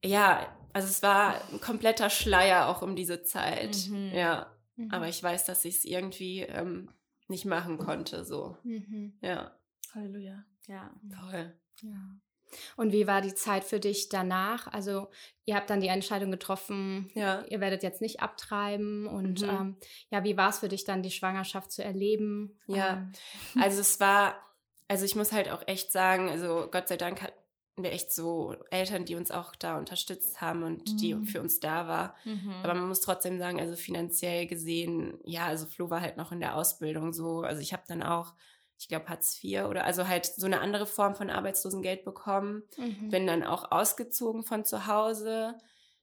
ja, 0.05 0.55
also 0.73 0.89
es 0.89 1.03
war 1.03 1.41
ein 1.51 1.61
kompletter 1.61 2.11
Schleier 2.11 2.69
auch 2.69 2.83
um 2.83 2.95
diese 2.95 3.23
Zeit. 3.23 3.89
Mhm. 3.89 4.13
Ja. 4.15 4.55
Mhm. 4.77 4.91
Aber 4.91 5.09
ich 5.09 5.23
weiß, 5.23 5.45
dass 5.47 5.65
ich 5.65 5.77
es 5.77 5.85
irgendwie 5.85 6.41
ähm, 6.41 6.91
nicht 7.29 7.47
machen 7.47 7.79
konnte. 7.79 8.25
So. 8.25 8.59
Mhm. 8.65 9.17
Ja. 9.23 9.59
Halleluja. 9.95 10.45
Ja. 10.67 10.95
Toll. 11.21 11.59
Ja. 11.81 12.17
Und 12.77 12.93
wie 12.93 13.07
war 13.07 13.21
die 13.21 13.35
Zeit 13.35 13.65
für 13.65 13.81
dich 13.81 14.09
danach? 14.09 14.67
Also 14.69 15.09
ihr 15.45 15.57
habt 15.57 15.71
dann 15.71 15.81
die 15.81 15.89
Entscheidung 15.89 16.31
getroffen, 16.31 17.11
ja. 17.15 17.45
ihr 17.49 17.61
werdet 17.61 17.83
jetzt 17.83 18.01
nicht 18.01 18.21
abtreiben. 18.21 19.07
Und 19.07 19.43
mhm. 19.43 19.49
ähm, 19.49 19.77
ja, 20.11 20.25
wie 20.25 20.37
war 20.37 20.51
es 20.51 20.59
für 20.59 20.69
dich 20.69 20.85
dann, 20.85 21.03
die 21.03 21.11
Schwangerschaft 21.11 21.73
zu 21.73 21.83
erleben? 21.83 22.59
Ja, 22.67 22.95
ähm. 22.95 23.13
also 23.63 23.81
es 23.81 24.01
war, 24.01 24.37
also 24.89 25.05
ich 25.05 25.17
muss 25.17 25.33
halt 25.33 25.51
auch 25.51 25.63
echt 25.67 25.93
sagen, 25.93 26.29
also 26.29 26.69
Gott 26.71 26.89
sei 26.89 26.97
Dank 26.97 27.23
hat 27.23 27.33
wir 27.77 27.93
echt 27.93 28.13
so 28.13 28.55
Eltern, 28.71 29.05
die 29.05 29.17
uns 29.17 29.31
auch 29.31 29.57
da 29.57 29.79
unterstützt 29.79 30.41
haben 30.41 30.63
und 30.63 30.93
mhm. 30.93 30.97
die 30.97 31.15
für 31.27 31.41
uns 31.41 31.59
da 31.59 31.89
war. 31.89 32.15
Mhm. 32.25 32.53
Aber 32.63 32.75
man 32.75 32.87
muss 32.87 33.01
trotzdem 33.01 33.39
sagen, 33.39 33.61
also 33.61 33.75
finanziell 33.75 34.47
gesehen, 34.47 35.19
ja, 35.25 35.47
also 35.47 35.67
Flo 35.67 35.91
war 35.91 36.01
halt 36.01 36.17
noch 36.17 36.31
in 36.31 36.41
der 36.41 36.55
Ausbildung 36.55 37.13
so. 37.13 37.41
Also 37.41 37.61
ich 37.61 37.73
habe 37.73 37.83
dann 37.89 38.03
auch, 38.03 38.35
ich 38.79 38.89
glaube, 38.89 39.09
Hartz 39.09 39.43
IV 39.43 39.65
oder 39.65 39.85
also 39.85 40.09
halt 40.09 40.27
so 40.27 40.47
eine 40.47 40.61
andere 40.61 40.87
Form 40.87 41.15
von 41.15 41.31
Arbeitslosengeld 41.31 42.05
bekommen. 42.05 42.63
Mhm. 42.77 43.11
Bin 43.11 43.27
dann 43.27 43.43
auch 43.43 43.71
ausgezogen 43.71 44.43
von 44.43 44.65
zu 44.65 44.87
Hause. 44.87 45.57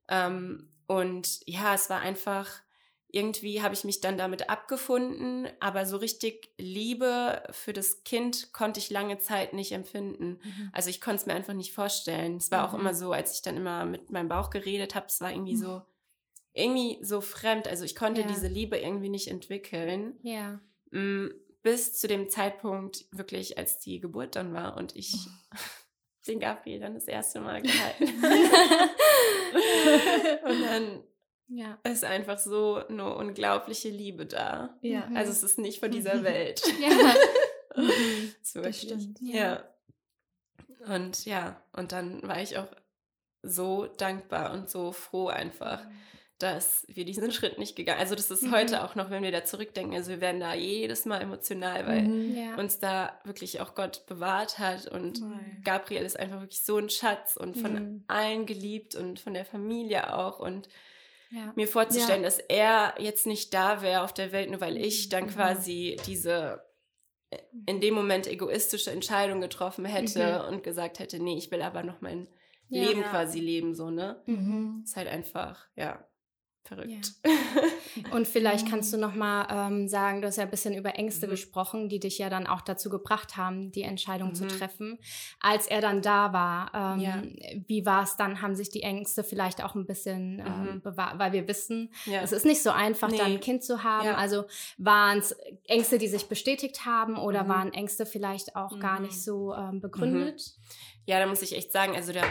Ähm, 0.08 0.72
und 0.88 1.40
ja, 1.46 1.74
es 1.74 1.90
war 1.90 2.00
einfach 2.00 2.62
irgendwie 3.14 3.62
habe 3.62 3.74
ich 3.74 3.84
mich 3.84 4.02
dann 4.02 4.18
damit 4.18 4.50
abgefunden, 4.50 5.48
aber 5.60 5.86
so 5.86 5.98
richtig 5.98 6.50
Liebe 6.58 7.44
für 7.52 7.74
das 7.74 8.04
Kind 8.04 8.54
konnte 8.54 8.80
ich 8.80 8.90
lange 8.90 9.20
Zeit 9.20 9.54
nicht 9.54 9.74
empfinden. 9.74 10.40
Mhm. 10.44 10.70
Also 10.72 10.90
ich 10.90 11.02
konnte 11.02 11.22
es 11.22 11.26
mir 11.26 11.34
einfach 11.34 11.54
nicht 11.54 11.74
vorstellen. 11.74 12.38
Es 12.38 12.52
war 12.52 12.68
mhm. 12.68 12.74
auch 12.74 12.80
immer 12.80 12.94
so, 12.94 13.12
als 13.12 13.36
ich 13.36 13.42
dann 13.42 13.58
immer 13.58 13.86
mit 13.86 14.12
meinem 14.12 14.30
Bauch 14.30 14.50
geredet 14.50 14.96
habe, 14.96 15.08
es 15.08 15.20
war 15.20 15.32
irgendwie 15.32 15.56
mhm. 15.56 15.62
so, 15.62 15.82
irgendwie 16.54 17.00
so 17.04 17.22
fremd. 17.22 17.68
Also 17.68 17.84
ich 17.84 17.96
konnte 17.96 18.22
ja. 18.22 18.28
diese 18.28 18.48
Liebe 18.48 18.78
irgendwie 18.78 19.10
nicht 19.10 19.28
entwickeln. 19.28 20.18
Ja. 20.24 20.62
Mm, 20.92 21.28
bis 21.64 22.00
zu 22.00 22.08
dem 22.08 22.30
Zeitpunkt 22.30 23.06
wirklich, 23.12 23.58
als 23.58 23.80
die 23.80 24.00
Geburt 24.00 24.36
dann 24.36 24.54
war 24.54 24.78
und 24.78 24.96
ich 24.96 25.16
den 26.28 26.40
Gabriel 26.40 26.80
dann 26.80 26.94
das 26.94 27.08
erste 27.08 27.40
Mal 27.40 27.62
gehalten. 27.62 28.06
und 30.46 30.62
dann 30.62 31.04
ja. 31.48 31.80
ist 31.84 32.04
einfach 32.04 32.40
so 32.40 32.76
eine 32.76 33.16
unglaubliche 33.16 33.90
Liebe 33.90 34.26
da. 34.26 34.78
Ja. 34.82 35.10
Also 35.16 35.32
es 35.32 35.44
ist 35.44 35.60
nicht 35.60 35.80
von 35.80 35.92
dieser 35.92 36.24
Welt. 36.24 36.62
Ja. 36.80 36.90
wirklich, 37.76 38.64
das 38.64 38.82
stimmt. 38.82 39.20
Ja. 39.22 39.36
ja. 39.36 39.64
Und 40.94 41.26
ja, 41.26 41.62
und 41.74 41.92
dann 41.92 42.24
war 42.24 42.42
ich 42.42 42.58
auch 42.58 42.68
so 43.44 43.86
dankbar 43.86 44.54
und 44.54 44.70
so 44.70 44.92
froh 44.92 45.28
einfach, 45.28 45.84
mhm. 45.84 45.92
Dass 46.42 46.86
wir 46.88 47.06
diesen 47.06 47.32
Schritt 47.32 47.60
nicht 47.60 47.76
gegangen 47.76 48.00
Also 48.00 48.16
das 48.16 48.32
ist 48.32 48.44
mhm. 48.44 48.52
heute 48.52 48.84
auch 48.84 48.96
noch, 48.96 49.10
wenn 49.10 49.24
wir 49.24 49.32
da 49.32 49.46
zurückdenken, 49.46 49.96
also 49.96 50.12
wir 50.12 50.22
werden 50.22 50.40
da 50.40 50.54
jedes 50.54 51.06
Mal 51.06 51.22
emotional, 51.22 51.88
weil 51.88 52.02
mhm. 52.04 52.36
ja. 52.36 52.56
uns 52.56 52.80
da 52.80 53.20
wirklich 53.24 53.62
auch 53.62 53.76
Gott 53.76 54.06
bewahrt 54.08 54.60
hat 54.60 54.88
und 54.88 55.22
mhm. 55.22 55.62
Gabriel 55.64 56.04
ist 56.04 56.20
einfach 56.20 56.42
wirklich 56.42 56.64
so 56.64 56.78
ein 56.78 56.90
Schatz 56.90 57.38
und 57.38 57.58
von 57.58 57.74
mhm. 57.74 58.04
allen 58.08 58.46
geliebt 58.46 58.96
und 58.96 59.20
von 59.20 59.34
der 59.34 59.46
Familie 59.46 60.16
auch 60.16 60.40
und 60.40 60.68
ja. 61.32 61.54
mir 61.56 61.68
vorzustellen, 61.68 62.24
ja. 62.24 62.28
dass 62.28 62.40
er 62.40 62.96
jetzt 63.00 63.26
nicht 63.26 63.54
da 63.54 63.82
wäre 63.82 64.04
auf 64.04 64.14
der 64.14 64.32
Welt, 64.32 64.50
nur 64.50 64.62
weil 64.62 64.78
ich 64.78 65.10
dann 65.10 65.26
mhm. 65.26 65.30
quasi 65.30 65.98
diese 66.06 66.62
in 67.66 67.80
dem 67.80 67.94
Moment 67.94 68.28
egoistische 68.28 68.92
Entscheidung 68.92 69.40
getroffen 69.40 69.86
hätte 69.86 70.44
mhm. 70.44 70.54
und 70.54 70.64
gesagt 70.64 71.00
hätte, 71.00 71.22
nee, 71.22 71.38
ich 71.38 71.50
will 71.52 71.62
aber 71.62 71.84
noch 71.84 72.02
mein 72.02 72.28
ja. 72.68 72.84
Leben 72.84 73.04
quasi 73.04 73.40
leben, 73.40 73.76
so, 73.76 73.90
ne? 73.90 74.22
Mhm. 74.26 74.82
Ist 74.84 74.96
halt 74.96 75.08
einfach, 75.08 75.68
ja, 75.76 76.06
verrückt. 76.64 77.14
Ja. 77.26 77.32
Und 78.12 78.28
vielleicht 78.28 78.70
kannst 78.70 78.94
du 78.94 78.98
noch 78.98 79.14
mal 79.14 79.48
ähm, 79.50 79.88
sagen, 79.88 80.22
du 80.22 80.28
hast 80.28 80.38
ja 80.38 80.44
ein 80.44 80.50
bisschen 80.50 80.76
über 80.76 80.96
Ängste 80.96 81.28
mhm. 81.28 81.32
gesprochen, 81.32 81.90
die 81.90 82.00
dich 82.00 82.18
ja 82.18 82.30
dann 82.30 82.48
auch 82.48 82.62
dazu 82.62 82.90
gebracht 82.90 83.38
haben, 83.38 83.72
die 83.72 83.82
Entscheidung 83.82 84.30
mhm. 84.30 84.36
zu 84.36 84.48
treffen. 84.48 85.00
Als 85.40 85.68
er 85.68 85.82
dann 85.82 86.02
da 86.02 86.34
war, 86.34 86.96
ähm, 86.96 87.00
ja. 87.00 87.24
wie 87.68 87.86
war 87.86 88.04
es 88.04 88.16
dann? 88.16 88.42
Haben 88.42 88.56
sich 88.56 88.70
die 88.70 88.84
Ängste 88.84 89.24
vielleicht 89.24 89.64
auch 89.64 89.76
ein 89.76 89.86
bisschen 89.86 90.40
ähm, 90.40 90.76
mhm. 90.76 90.82
bewahrt? 90.82 91.20
Weil 91.20 91.34
wir 91.34 91.48
wissen, 91.48 91.92
ja. 92.06 92.22
es 92.22 92.32
ist 92.32 92.46
nicht 92.46 92.64
so 92.64 92.72
einfach, 92.72 93.10
nee. 93.10 93.18
dann 93.18 93.32
ein 93.34 93.40
Kind 93.40 93.64
zu 93.64 93.84
haben. 93.84 94.10
Also 94.10 94.46
waren 94.78 95.20
es 95.20 95.36
Ängste, 95.68 95.98
die 95.98 96.08
sich 96.08 96.28
bestätigt 96.28 96.86
haben 96.86 97.18
oder 97.18 97.44
mhm. 97.44 97.50
waren 97.50 97.74
Ängste 97.74 98.06
vielleicht 98.06 98.56
auch 98.56 98.80
gar 98.80 99.00
nicht 99.00 99.14
mhm. 99.14 99.20
so 99.20 99.54
ähm, 99.54 99.82
begründet? 99.82 100.56
Ja, 101.06 101.20
da 101.20 101.26
muss 101.26 101.42
ich 101.42 101.56
echt 101.56 101.72
sagen, 101.72 101.96
also 101.96 102.14
da 102.14 102.24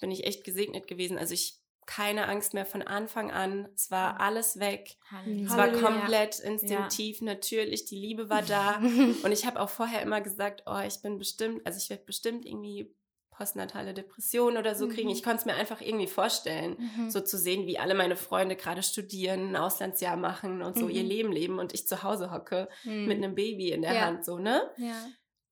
bin 0.00 0.10
ich 0.10 0.24
echt 0.24 0.44
gesegnet 0.44 0.86
gewesen. 0.86 1.18
Also 1.18 1.34
ich 1.34 1.58
keine 1.86 2.28
Angst 2.28 2.52
mehr 2.52 2.66
von 2.66 2.82
Anfang 2.82 3.30
an. 3.30 3.68
Es 3.74 3.90
war 3.90 4.20
alles 4.20 4.58
weg. 4.58 4.96
Halleluja. 5.10 5.46
Es 5.46 5.56
war 5.56 5.68
komplett 5.68 6.40
instinktiv, 6.40 7.20
ja. 7.20 7.26
natürlich. 7.26 7.84
Die 7.84 7.98
Liebe 7.98 8.28
war 8.28 8.42
da. 8.42 8.78
Und 9.22 9.32
ich 9.32 9.46
habe 9.46 9.60
auch 9.60 9.70
vorher 9.70 10.02
immer 10.02 10.20
gesagt, 10.20 10.64
oh, 10.66 10.80
ich 10.86 11.00
bin 11.00 11.18
bestimmt, 11.18 11.64
also 11.64 11.78
ich 11.78 11.88
werde 11.88 12.04
bestimmt 12.04 12.44
irgendwie 12.44 12.92
postnatale 13.30 13.92
Depression 13.94 14.56
oder 14.56 14.74
so 14.74 14.88
kriegen. 14.88 15.08
Mhm. 15.08 15.14
Ich 15.14 15.22
konnte 15.22 15.40
es 15.40 15.44
mir 15.44 15.54
einfach 15.54 15.80
irgendwie 15.80 16.06
vorstellen, 16.06 16.76
mhm. 16.78 17.10
so 17.10 17.20
zu 17.20 17.36
sehen, 17.36 17.66
wie 17.66 17.78
alle 17.78 17.94
meine 17.94 18.16
Freunde 18.16 18.56
gerade 18.56 18.82
studieren, 18.82 19.50
ein 19.50 19.56
Auslandsjahr 19.56 20.16
machen 20.16 20.62
und 20.62 20.78
so 20.78 20.86
mhm. 20.86 20.90
ihr 20.90 21.02
Leben 21.02 21.32
leben 21.32 21.58
und 21.58 21.74
ich 21.74 21.86
zu 21.86 22.02
Hause 22.02 22.30
hocke 22.30 22.68
mhm. 22.84 23.06
mit 23.06 23.18
einem 23.18 23.34
Baby 23.34 23.72
in 23.72 23.82
der 23.82 23.94
ja. 23.94 24.00
Hand, 24.02 24.24
so, 24.24 24.38
ne? 24.38 24.62
Ja. 24.78 25.06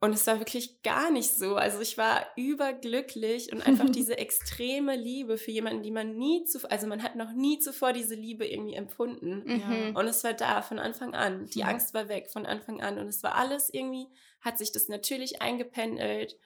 Und 0.05 0.13
es 0.13 0.27
war 0.27 0.39
wirklich 0.39 0.83
gar 0.83 1.11
nicht 1.11 1.31
so. 1.31 1.57
Also 1.57 1.81
ich 1.81 1.97
war 1.97 2.27
überglücklich 2.37 3.51
und 3.51 3.67
einfach 3.67 3.89
diese 3.91 4.19
extreme 4.19 4.97
Liebe 4.97 5.39
für 5.39 5.51
jemanden, 5.51 5.83
die 5.83 5.91
man 5.91 6.19
nie 6.19 6.45
zuvor, 6.45 6.71
also 6.71 6.87
man 6.87 7.03
hat 7.03 7.17
noch 7.17 7.33
nie 7.33 7.59
zuvor 7.59 7.95
diese 7.95 8.15
Liebe 8.15 8.47
irgendwie 8.47 8.75
empfunden. 8.75 9.43
Mhm. 9.47 9.97
Und 9.97 10.07
es 10.07 10.23
war 10.23 10.35
da 10.35 10.61
von 10.61 10.79
Anfang 10.79 11.15
an. 11.15 11.47
Die 11.47 11.63
mhm. 11.63 11.71
Angst 11.71 11.95
war 11.95 12.11
weg 12.11 12.29
von 12.31 12.45
Anfang 12.45 12.83
an. 12.83 12.99
Und 12.99 13.09
es 13.09 13.23
war 13.23 13.35
alles 13.35 13.73
irgendwie, 13.73 14.09
hat 14.43 14.59
sich 14.59 14.73
das 14.73 14.89
natürlich 14.89 15.41
eingependelt. 15.41 16.37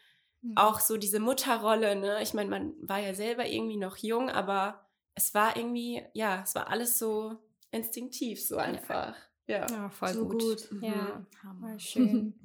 Mhm. 0.43 0.53
Auch 0.57 0.79
so 0.79 0.97
diese 0.97 1.19
Mutterrolle, 1.19 1.97
ne? 1.97 2.23
Ich 2.23 2.35
meine, 2.35 2.51
man 2.51 2.75
war 2.81 3.01
ja 3.01 3.13
selber 3.13 3.45
irgendwie 3.45 3.77
noch 3.77 3.97
jung, 3.97 4.31
aber 4.31 4.87
es 5.17 5.35
war 5.35 5.57
irgendwie, 5.57 6.01
ja, 6.15 6.43
es 6.45 6.55
war 6.55 6.71
alles 6.71 6.97
so 6.97 7.35
instinktiv, 7.73 8.41
so 8.41 8.57
einfach. 8.57 9.17
Ja, 9.49 9.67
ja 9.69 9.91
voll 9.91 10.13
so 10.13 10.29
gut. 10.29 10.71
gut. 10.71 10.83
Ja, 10.83 11.27
Hammer. 11.43 11.77
schön. 11.81 12.35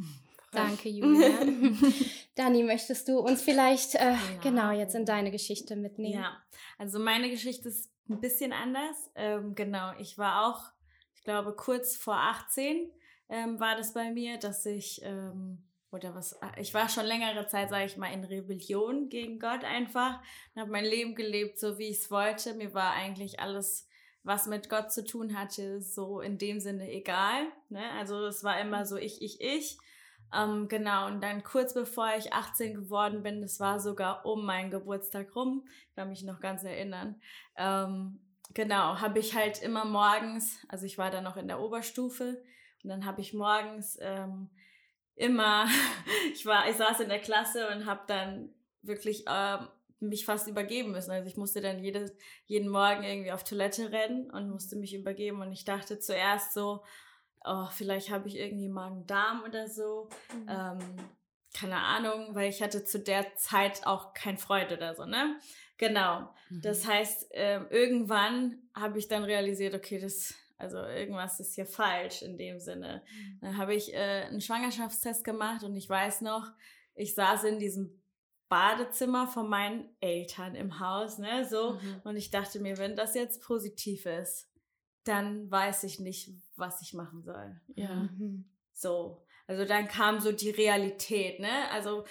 Danke, 0.53 0.89
Julia. 0.89 1.29
Dani, 2.36 2.63
möchtest 2.63 3.07
du 3.07 3.19
uns 3.19 3.41
vielleicht 3.41 3.95
äh, 3.95 4.15
genau. 4.41 4.69
genau. 4.69 4.72
jetzt 4.72 4.95
in 4.95 5.05
deine 5.05 5.31
Geschichte 5.31 5.75
mitnehmen? 5.75 6.22
Ja, 6.22 6.38
also 6.77 7.00
meine 7.00 7.29
Geschichte 7.29 7.69
ist 7.69 7.91
ein 8.10 8.19
bisschen 8.19 8.53
anders. 8.53 9.12
Ähm, 9.15 9.55
genau, 9.55 9.93
ich 10.00 10.17
war 10.17 10.48
auch, 10.48 10.62
ich 11.15 11.24
glaube, 11.24 11.55
kurz 11.55 11.95
vor 11.95 12.15
18 12.15 12.89
ähm, 13.29 13.60
war 13.60 13.75
das 13.75 13.93
bei 13.93 14.12
mir, 14.12 14.38
dass 14.38 14.65
ich, 14.65 15.01
ähm, 15.03 15.63
oder 15.91 16.13
was, 16.15 16.33
äh, 16.33 16.62
ich 16.62 16.74
war 16.74 16.89
schon 16.89 17.05
längere 17.05 17.48
Zeit, 17.48 17.69
sage 17.69 17.86
ich 17.86 17.98
mal, 17.98 18.13
in 18.13 18.24
Rebellion 18.24 19.10
gegen 19.10 19.39
Gott 19.39 19.63
einfach 19.63 20.22
und 20.53 20.62
habe 20.62 20.72
mein 20.72 20.86
Leben 20.86 21.15
gelebt, 21.15 21.60
so 21.60 21.77
wie 21.77 21.88
ich 21.88 22.00
es 22.00 22.12
wollte. 22.12 22.53
Mir 22.53 22.74
war 22.74 22.93
eigentlich 22.93 23.39
alles 23.39 23.88
was 24.24 24.48
mit 24.48 24.69
Gott 24.69 24.91
zu 24.91 25.03
tun 25.03 25.38
hatte, 25.38 25.81
so 25.81 26.22
in 26.22 26.38
dem 26.38 26.60
Sinne 26.60 26.89
egal. 26.91 27.45
Ne? 27.69 27.83
Also 27.98 28.25
es 28.25 28.43
war 28.43 28.60
immer 28.60 28.86
so 28.86 28.98
ich, 28.98 29.22
ich, 29.22 29.41
ich. 29.41 29.77
Ähm, 30.35 30.67
genau, 30.67 31.07
und 31.07 31.21
dann 31.21 31.43
kurz 31.43 31.73
bevor 31.73 32.09
ich 32.17 32.33
18 32.33 32.73
geworden 32.73 33.23
bin, 33.23 33.41
das 33.41 33.59
war 33.59 33.79
sogar 33.79 34.25
um 34.25 34.45
meinen 34.45 34.71
Geburtstag 34.71 35.35
rum, 35.35 35.67
ich 35.89 35.95
kann 35.95 36.09
mich 36.09 36.23
noch 36.23 36.39
ganz 36.39 36.63
erinnern, 36.63 37.21
ähm, 37.55 38.19
genau, 38.53 38.99
habe 38.99 39.19
ich 39.19 39.35
halt 39.35 39.61
immer 39.61 39.85
morgens, 39.85 40.57
also 40.69 40.85
ich 40.85 40.97
war 40.97 41.11
dann 41.11 41.23
noch 41.23 41.37
in 41.37 41.47
der 41.47 41.59
Oberstufe, 41.59 42.41
und 42.83 42.89
dann 42.89 43.05
habe 43.05 43.21
ich 43.21 43.33
morgens 43.33 43.97
ähm, 44.01 44.49
immer, 45.15 45.67
ich 46.33 46.45
war, 46.45 46.69
ich 46.69 46.75
saß 46.75 46.99
in 47.01 47.09
der 47.09 47.21
Klasse 47.21 47.69
und 47.69 47.85
habe 47.85 48.01
dann 48.07 48.49
wirklich 48.81 49.25
ähm, 49.27 49.67
mich 49.99 50.25
fast 50.25 50.47
übergeben 50.47 50.91
müssen. 50.91 51.11
Also 51.11 51.27
ich 51.27 51.37
musste 51.37 51.61
dann 51.61 51.81
jedes, 51.81 52.13
jeden 52.45 52.69
Morgen 52.69 53.03
irgendwie 53.03 53.31
auf 53.31 53.43
Toilette 53.45 53.91
rennen 53.91 54.29
und 54.29 54.49
musste 54.49 54.75
mich 54.75 54.93
übergeben. 54.93 55.41
Und 55.41 55.53
ich 55.53 55.63
dachte 55.63 55.99
zuerst 55.99 56.53
so, 56.53 56.83
oh, 57.43 57.67
vielleicht 57.71 58.09
habe 58.09 58.27
ich 58.27 58.38
irgendwie 58.38 58.69
Magen-Darm 58.69 59.43
oder 59.43 59.67
so. 59.67 60.09
Mhm. 60.33 60.50
Ähm, 60.50 60.79
keine 61.53 61.77
Ahnung, 61.77 62.33
weil 62.33 62.50
ich 62.50 62.63
hatte 62.63 62.83
zu 62.83 63.00
der 63.00 63.35
Zeit 63.35 63.85
auch 63.85 64.13
kein 64.13 64.38
Freund 64.38 64.71
oder 64.71 64.95
so, 64.95 65.05
ne? 65.05 65.39
Genau. 65.77 66.33
Mhm. 66.50 66.62
Das 66.62 66.88
heißt, 66.88 67.33
äh, 67.33 67.62
irgendwann 67.69 68.57
habe 68.73 68.97
ich 68.97 69.07
dann 69.07 69.23
realisiert, 69.23 69.75
okay, 69.75 70.00
das, 70.00 70.33
also 70.57 70.77
irgendwas 70.77 71.39
ist 71.39 71.55
hier 71.55 71.65
falsch 71.65 72.21
in 72.21 72.38
dem 72.38 72.59
Sinne. 72.59 73.03
Mhm. 73.05 73.39
Dann 73.41 73.57
habe 73.57 73.75
ich 73.75 73.93
äh, 73.93 74.25
einen 74.27 74.41
Schwangerschaftstest 74.41 75.23
gemacht 75.23 75.63
und 75.63 75.75
ich 75.75 75.88
weiß 75.88 76.21
noch, 76.21 76.51
ich 76.95 77.13
saß 77.15 77.43
in 77.43 77.59
diesem 77.59 78.01
Badezimmer 78.50 79.27
von 79.27 79.50
meinen 79.50 79.89
Eltern 80.00 80.55
im 80.55 80.79
Haus, 80.79 81.17
ne, 81.17 81.47
so. 81.47 81.73
Mhm. 81.73 82.01
Und 82.03 82.17
ich 82.17 82.29
dachte 82.29 82.59
mir, 82.59 82.77
wenn 82.77 82.95
das 82.95 83.15
jetzt 83.15 83.41
positiv 83.41 84.05
ist, 84.05 84.52
dann 85.03 85.50
weiß 85.50 85.83
ich 85.83 86.00
nicht, 86.00 86.29
was 86.55 86.81
ich 86.81 86.93
machen 86.93 87.24
soll. 87.24 87.60
Ja. 87.75 87.93
Mhm. 87.93 88.45
So. 88.74 89.25
Also 89.48 89.65
dann 89.65 89.88
kam 89.88 90.19
so 90.19 90.31
die 90.31 90.51
Realität, 90.51 91.39
ne? 91.39 91.69
Also 91.72 92.05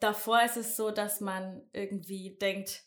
davor 0.00 0.42
ist 0.42 0.56
es 0.56 0.76
so, 0.76 0.90
dass 0.90 1.20
man 1.20 1.62
irgendwie 1.72 2.36
denkt, 2.36 2.82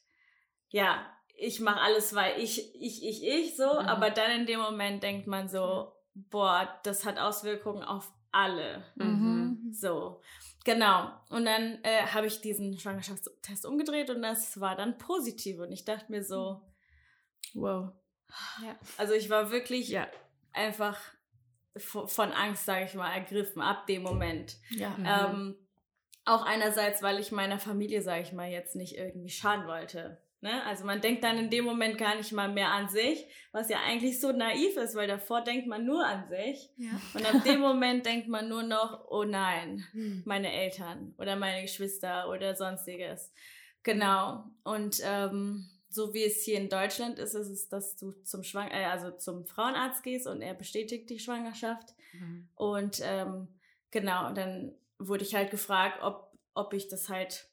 ja, 0.70 1.06
ich 1.38 1.60
mache 1.60 1.82
alles, 1.82 2.14
weil 2.16 2.40
ich, 2.40 2.76
ich, 2.76 3.04
ich, 3.04 3.26
ich 3.26 3.56
so, 3.56 3.74
mhm. 3.74 3.88
aber 3.88 4.10
dann 4.10 4.32
in 4.32 4.46
dem 4.46 4.60
Moment 4.60 5.04
denkt 5.04 5.28
man 5.28 5.48
so, 5.48 5.94
boah, 6.14 6.80
das 6.84 7.06
hat 7.06 7.20
Auswirkungen 7.20 7.84
auf 7.84 8.12
alle. 8.32 8.84
Mhm. 8.96 9.70
So, 9.72 10.22
genau. 10.66 11.12
Und 11.30 11.46
dann 11.46 11.80
äh, 11.84 12.08
habe 12.08 12.28
ich 12.28 12.42
diesen 12.42 12.78
Schwangerschaftstest 12.78 13.66
umgedreht 13.66 14.10
und 14.10 14.22
das 14.22 14.60
war 14.60 14.76
dann 14.76 14.98
positiv 14.98 15.60
und 15.60 15.72
ich 15.72 15.86
dachte 15.86 16.12
mir 16.12 16.24
so, 16.24 16.62
wow, 17.54 17.92
ja. 18.64 18.76
Also 18.98 19.14
ich 19.14 19.30
war 19.30 19.52
wirklich 19.52 19.90
ja. 19.90 20.08
einfach 20.54 21.00
von 21.78 22.32
Angst, 22.32 22.66
sage 22.66 22.86
ich 22.86 22.94
mal, 22.94 23.14
ergriffen 23.14 23.62
ab 23.62 23.88
dem 23.88 24.04
Moment. 24.04 24.58
Ja. 24.70 24.90
Mhm. 24.98 25.06
Ähm, 25.06 25.56
auch 26.26 26.46
einerseits, 26.46 27.02
weil 27.02 27.20
ich 27.20 27.32
meiner 27.32 27.60
Familie, 27.60 28.02
sage 28.02 28.24
ich 28.24 28.34
mal, 28.34 28.50
jetzt 28.50 28.76
nicht 28.76 28.98
irgendwie 28.98 29.30
schaden 29.30 29.68
wollte. 29.68 30.18
Ne? 30.42 30.64
Also 30.66 30.86
man 30.86 31.02
denkt 31.02 31.24
dann 31.24 31.38
in 31.38 31.50
dem 31.50 31.66
Moment 31.66 31.98
gar 31.98 32.16
nicht 32.16 32.32
mal 32.32 32.50
mehr 32.50 32.72
an 32.72 32.90
sich, 32.90 33.26
was 33.52 33.70
ja 33.70 33.80
eigentlich 33.86 34.20
so 34.20 34.32
naiv 34.32 34.78
ist, 34.78 34.96
weil 34.96 35.08
davor 35.08 35.42
denkt 35.42 35.68
man 35.68 35.86
nur 35.86 36.06
an 36.06 36.28
sich. 36.30 36.70
Ja. 36.78 36.92
Und 37.14 37.26
ab 37.26 37.44
dem 37.44 37.60
Moment 37.60 38.06
denkt 38.06 38.28
man 38.28 38.48
nur 38.48 38.62
noch, 38.62 39.06
oh 39.10 39.24
nein, 39.24 39.84
hm. 39.94 40.22
meine 40.26 40.52
Eltern 40.52 41.16
oder 41.18 41.36
meine 41.36 41.64
Geschwister 41.64 42.30
oder 42.30 42.56
sonstiges. 42.56 43.32
Genau. 43.82 44.44
Und 44.64 45.02
ähm, 45.04 45.70
so 45.90 46.14
wie 46.14 46.24
es 46.24 46.44
hier 46.44 46.58
in 46.58 46.70
Deutschland 46.70 47.20
ist, 47.20 47.34
ist 47.34 47.50
es, 47.50 47.70
dass 47.70 47.96
du 47.96 48.12
zum 48.24 48.44
Schwang 48.44 48.70
äh, 48.70 48.86
also 48.86 49.12
zum 49.12 49.46
Frauenarzt 49.46 50.04
gehst 50.04 50.28
und 50.28 50.42
er 50.42 50.54
bestätigt 50.54 51.10
die 51.10 51.20
Schwangerschaft. 51.20 51.96
Mhm. 52.14 52.50
Und 52.56 53.00
ähm, 53.04 53.48
genau, 53.92 54.28
und 54.28 54.38
dann 54.38 54.76
wurde 55.00 55.24
ich 55.24 55.36
halt 55.36 55.52
gefragt, 55.52 56.00
ob, 56.02 56.32
ob 56.54 56.74
ich 56.74 56.88
das 56.88 57.10
halt 57.10 57.50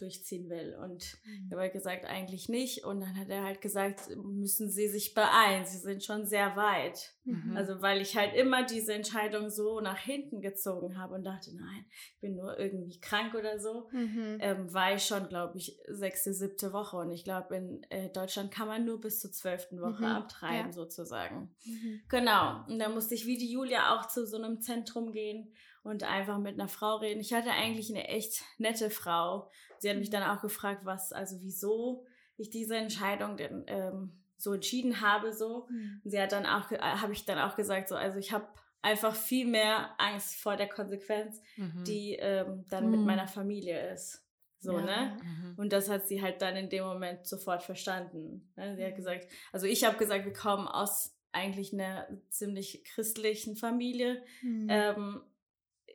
durchziehen 0.00 0.48
will. 0.48 0.76
Und 0.82 1.18
mhm. 1.24 1.46
ich 1.46 1.56
habe 1.56 1.70
gesagt, 1.70 2.04
eigentlich 2.04 2.48
nicht. 2.48 2.84
Und 2.84 3.00
dann 3.00 3.18
hat 3.18 3.28
er 3.28 3.44
halt 3.44 3.60
gesagt, 3.60 4.16
müssen 4.16 4.70
Sie 4.70 4.88
sich 4.88 5.14
beeilen, 5.14 5.66
Sie 5.66 5.78
sind 5.78 6.04
schon 6.04 6.26
sehr 6.26 6.56
weit. 6.56 7.14
Mhm. 7.24 7.56
Also 7.56 7.82
weil 7.82 8.00
ich 8.00 8.16
halt 8.16 8.34
immer 8.34 8.64
diese 8.64 8.94
Entscheidung 8.94 9.50
so 9.50 9.80
nach 9.80 9.98
hinten 9.98 10.40
gezogen 10.40 10.98
habe 10.98 11.14
und 11.14 11.24
dachte, 11.24 11.54
nein, 11.54 11.84
ich 11.90 12.20
bin 12.20 12.36
nur 12.36 12.58
irgendwie 12.58 13.00
krank 13.00 13.34
oder 13.34 13.58
so, 13.58 13.88
mhm. 13.92 14.38
ähm, 14.40 14.72
war 14.72 14.94
ich 14.94 15.04
schon, 15.04 15.28
glaube 15.28 15.58
ich, 15.58 15.78
sechste, 15.88 16.32
siebte 16.32 16.72
Woche. 16.72 16.96
Und 16.96 17.10
ich 17.10 17.24
glaube, 17.24 17.56
in 17.56 17.82
äh, 17.90 18.08
Deutschland 18.10 18.50
kann 18.50 18.68
man 18.68 18.84
nur 18.84 19.00
bis 19.00 19.20
zur 19.20 19.32
zwölften 19.32 19.80
Woche 19.80 20.04
mhm. 20.04 20.12
abtreiben, 20.12 20.68
ja. 20.68 20.72
sozusagen. 20.72 21.54
Mhm. 21.64 22.00
Genau. 22.08 22.64
Und 22.68 22.78
da 22.78 22.88
musste 22.88 23.14
ich 23.14 23.26
wie 23.26 23.36
die 23.36 23.50
Julia 23.50 23.94
auch 23.96 24.06
zu 24.06 24.26
so 24.26 24.36
einem 24.36 24.60
Zentrum 24.60 25.12
gehen 25.12 25.52
und 25.82 26.02
einfach 26.04 26.38
mit 26.38 26.54
einer 26.54 26.68
Frau 26.68 26.96
reden. 26.96 27.20
Ich 27.20 27.32
hatte 27.32 27.50
eigentlich 27.50 27.90
eine 27.90 28.08
echt 28.08 28.42
nette 28.58 28.90
Frau. 28.90 29.50
Sie 29.78 29.88
hat 29.90 29.98
mich 29.98 30.10
dann 30.10 30.22
auch 30.22 30.40
gefragt, 30.40 30.84
was, 30.84 31.12
also 31.12 31.36
wieso 31.40 32.04
ich 32.36 32.50
diese 32.50 32.76
Entscheidung 32.76 33.36
denn 33.36 33.64
ähm, 33.66 34.12
so 34.36 34.54
entschieden 34.54 35.00
habe, 35.00 35.32
so. 35.32 35.66
Mhm. 35.70 36.00
Sie 36.04 36.20
hat 36.20 36.32
dann 36.32 36.46
auch, 36.46 36.70
äh, 36.70 36.78
habe 36.78 37.12
ich 37.12 37.24
dann 37.24 37.38
auch 37.38 37.56
gesagt, 37.56 37.88
so, 37.88 37.96
also 37.96 38.18
ich 38.18 38.32
habe 38.32 38.46
einfach 38.80 39.14
viel 39.14 39.46
mehr 39.46 39.90
Angst 39.98 40.36
vor 40.36 40.56
der 40.56 40.68
Konsequenz, 40.68 41.40
mhm. 41.56 41.84
die 41.84 42.14
ähm, 42.14 42.64
dann 42.70 42.86
mhm. 42.86 42.90
mit 42.92 43.00
meiner 43.00 43.26
Familie 43.26 43.92
ist. 43.92 44.24
So, 44.60 44.78
ja. 44.78 44.84
ne? 44.84 45.20
Mhm. 45.22 45.54
Und 45.56 45.72
das 45.72 45.88
hat 45.88 46.06
sie 46.06 46.22
halt 46.22 46.42
dann 46.42 46.56
in 46.56 46.68
dem 46.68 46.84
Moment 46.84 47.26
sofort 47.26 47.62
verstanden. 47.62 48.50
Ne? 48.56 48.76
Sie 48.76 48.84
hat 48.84 48.92
mhm. 48.92 48.96
gesagt, 48.96 49.28
also 49.52 49.66
ich 49.66 49.84
habe 49.84 49.96
gesagt, 49.96 50.24
wir 50.24 50.32
kommen 50.32 50.66
aus 50.66 51.14
eigentlich 51.32 51.72
einer 51.72 52.08
ziemlich 52.30 52.84
christlichen 52.84 53.56
Familie. 53.56 54.22
Mhm. 54.42 54.66
Ähm, 54.68 55.20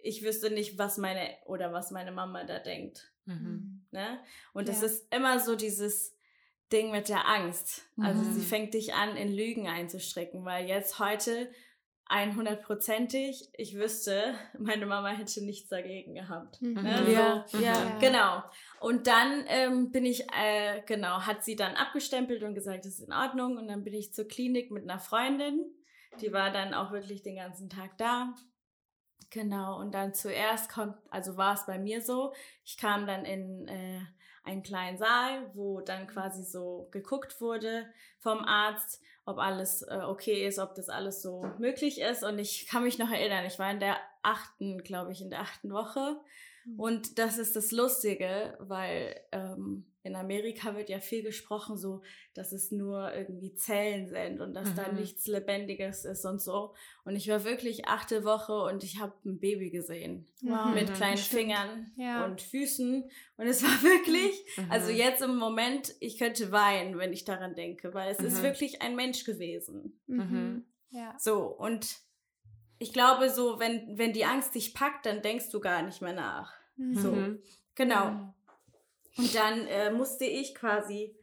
ich 0.04 0.24
wüsste 0.24 0.52
nicht, 0.52 0.78
was 0.78 0.98
meine 0.98 1.30
oder 1.46 1.74
was 1.74 1.92
meine 1.92 2.12
Mama 2.12 2.44
da 2.44 2.60
denkt. 2.60 3.12
Mhm. 3.26 3.86
Ne? 3.92 4.20
Und 4.54 4.70
es 4.70 4.82
ja. 4.82 4.88
ist 4.88 5.14
immer 5.14 5.40
so 5.40 5.56
dieses 5.56 6.16
Ding 6.72 6.92
mit 6.92 7.10
der 7.10 7.28
Angst. 7.28 7.84
Also 8.00 8.22
mhm. 8.22 8.34
sie 8.34 8.42
fängt 8.42 8.74
dich 8.74 8.94
an, 8.94 9.16
in 9.16 9.34
Lügen 9.34 9.68
einzustricken, 9.68 10.44
weil 10.44 10.68
jetzt 10.68 11.00
heute 11.00 11.50
100%ig, 12.10 13.50
ich 13.54 13.76
wüsste, 13.76 14.36
meine 14.60 14.86
Mama 14.86 15.10
hätte 15.10 15.44
nichts 15.44 15.70
dagegen 15.70 16.16
gehabt. 16.16 16.62
Mhm. 16.62 16.74
Ne? 16.74 17.12
Ja, 17.12 17.46
so, 17.48 17.58
ja, 17.60 17.98
genau. 18.00 18.44
Und 18.82 19.08
dann 19.08 19.46
ähm, 19.48 19.92
bin 19.92 20.06
ich, 20.06 20.26
äh, 20.34 20.82
genau, 20.86 21.22
hat 21.22 21.46
sie 21.46 21.56
dann 21.56 21.76
abgestempelt 21.76 22.44
und 22.44 22.56
gesagt, 22.56 22.86
das 22.86 23.00
ist 23.00 23.08
in 23.08 23.14
Ordnung. 23.14 23.58
Und 23.58 23.70
dann 23.70 23.84
bin 23.84 23.94
ich 23.94 24.14
zur 24.14 24.28
Klinik 24.28 24.70
mit 24.70 24.84
einer 24.84 25.00
Freundin. 25.00 25.64
Die 26.22 26.34
war 26.34 26.52
dann 26.52 26.74
auch 26.74 26.92
wirklich 26.92 27.24
den 27.24 27.38
ganzen 27.38 27.70
Tag 27.70 27.98
da. 27.98 28.36
Genau, 29.34 29.80
und 29.80 29.96
dann 29.96 30.14
zuerst 30.14 30.70
kommt, 30.70 30.96
also 31.10 31.38
war 31.38 31.56
es 31.56 31.66
bei 31.66 31.80
mir 31.80 32.04
so, 32.04 32.34
ich 32.64 32.78
kam 32.78 33.08
dann 33.08 33.26
in 33.26 33.68
äh, 33.68 34.00
einen 34.44 34.62
kleinen 34.62 35.00
Saal, 35.00 35.50
wo 35.56 35.82
dann 35.82 36.06
quasi 36.06 36.44
so 36.44 36.88
geguckt 36.92 37.42
wurde 37.42 37.88
vom 38.20 38.46
Arzt, 38.46 39.02
ob 39.26 39.40
alles 39.40 39.82
äh, 39.82 40.02
okay 40.06 40.46
ist, 40.46 40.60
ob 40.60 40.76
das 40.76 40.88
alles 40.88 41.24
so 41.24 41.50
möglich 41.58 42.00
ist. 42.00 42.24
Und 42.24 42.38
ich 42.38 42.68
kann 42.68 42.84
mich 42.84 43.00
noch 43.00 43.10
erinnern, 43.10 43.44
ich 43.46 43.58
war 43.58 43.72
in 43.72 43.80
der 43.80 43.98
achten, 44.22 44.84
glaube 44.84 45.12
ich, 45.12 45.22
in 45.24 45.32
der 45.32 45.40
achten 45.40 45.72
Woche. 45.72 46.22
Mhm. 46.66 46.80
Und 46.80 47.18
das 47.18 47.40
ist 47.40 47.56
das 47.56 47.72
Lustige, 47.72 48.56
weil 48.60 49.20
ähm, 49.32 49.92
in 50.04 50.18
Amerika 50.18 50.76
wird 50.76 50.90
ja 50.90 51.00
viel 51.00 51.24
gesprochen, 51.24 51.78
so, 51.78 52.02
dass 52.34 52.52
es 52.52 52.72
nur 52.72 53.14
irgendwie 53.14 53.56
Zellen 53.56 54.08
sind 54.08 54.42
und 54.42 54.54
dass 54.54 54.72
mhm. 54.72 54.76
da 54.76 54.92
nichts 54.92 55.28
Lebendiges 55.28 56.04
ist 56.04 56.26
und 56.26 56.42
so. 56.42 56.76
Und 57.06 57.16
ich 57.16 57.30
war 57.30 57.46
wirklich 57.46 57.88
achte 57.88 58.26
Woche 58.26 58.54
und 58.54 58.84
ich 58.84 59.00
habe 59.00 59.14
ein 59.26 59.40
Baby 59.40 59.72
gesehen 59.72 60.28
wow. 60.42 60.74
mit 60.74 60.94
kleinen 60.94 61.18
Stimmt. 61.18 61.40
Fingern 61.40 61.92
ja. 61.96 62.26
und 62.26 62.42
Füßen. 62.42 63.10
Und 63.38 63.48
es 63.48 63.64
war 63.64 63.70
wirklich, 63.84 64.46
mhm. 64.58 64.70
also 64.70 64.92
jetzt 64.92 65.22
im 65.22 65.38
Moment, 65.38 65.96
ich 66.02 66.18
könnte 66.18 66.52
weinen, 66.52 66.98
wenn 66.98 67.14
ich 67.14 67.24
daran 67.24 67.56
denke, 67.56 67.94
weil 67.94 68.12
es 68.12 68.20
mhm. 68.20 68.28
ist 68.28 68.44
wirklich 68.44 68.82
ein 68.82 68.98
Mensch 68.98 69.24
gewesen. 69.24 70.02
Mhm. 70.08 70.66
Ja. 70.90 71.16
So, 71.18 71.46
und 71.46 71.98
ich 72.78 72.92
glaube, 72.92 73.30
so, 73.30 73.58
wenn, 73.60 73.98
wenn 73.98 74.12
die 74.12 74.26
Angst 74.26 74.54
dich 74.54 74.74
packt, 74.74 75.06
dann 75.06 75.22
denkst 75.22 75.50
du 75.50 75.62
gar 75.62 75.82
nicht 75.82 76.02
mehr 76.02 76.14
nach. 76.14 76.54
So, 76.76 77.12
mhm. 77.12 77.40
genau. 77.76 78.34
Und 79.18 79.36
dann 79.36 79.68
äh, 79.68 79.92
musste 79.92 80.26
ich 80.26 80.56
quasi, 80.56 81.16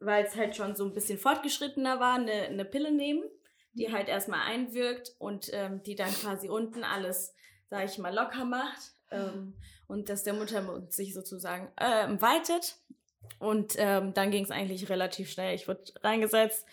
weil 0.00 0.24
es 0.24 0.36
halt 0.36 0.56
schon 0.56 0.74
so 0.74 0.84
ein 0.84 0.92
bisschen 0.92 1.18
fortgeschrittener 1.18 2.00
war, 2.00 2.16
eine, 2.16 2.32
eine 2.32 2.64
Pille 2.64 2.92
nehmen, 2.92 3.24
die 3.72 3.88
mhm. 3.88 3.92
halt 3.92 4.08
erstmal 4.08 4.40
einwirkt 4.40 5.14
und 5.18 5.50
ähm, 5.52 5.82
die 5.82 5.94
dann 5.94 6.12
quasi 6.12 6.48
unten 6.48 6.84
alles, 6.84 7.34
sag 7.68 7.84
ich 7.84 7.98
mal, 7.98 8.14
locker 8.14 8.44
macht. 8.44 8.92
Ähm, 9.10 9.54
und 9.86 10.08
dass 10.08 10.22
der 10.22 10.34
Muttermund 10.34 10.92
sich 10.92 11.14
sozusagen 11.14 11.68
äh, 11.76 12.20
weitet. 12.20 12.76
Und 13.38 13.74
ähm, 13.76 14.14
dann 14.14 14.30
ging 14.30 14.44
es 14.44 14.50
eigentlich 14.50 14.88
relativ 14.88 15.30
schnell. 15.30 15.54
Ich 15.54 15.66
wurde 15.66 15.82
reingesetzt, 16.02 16.66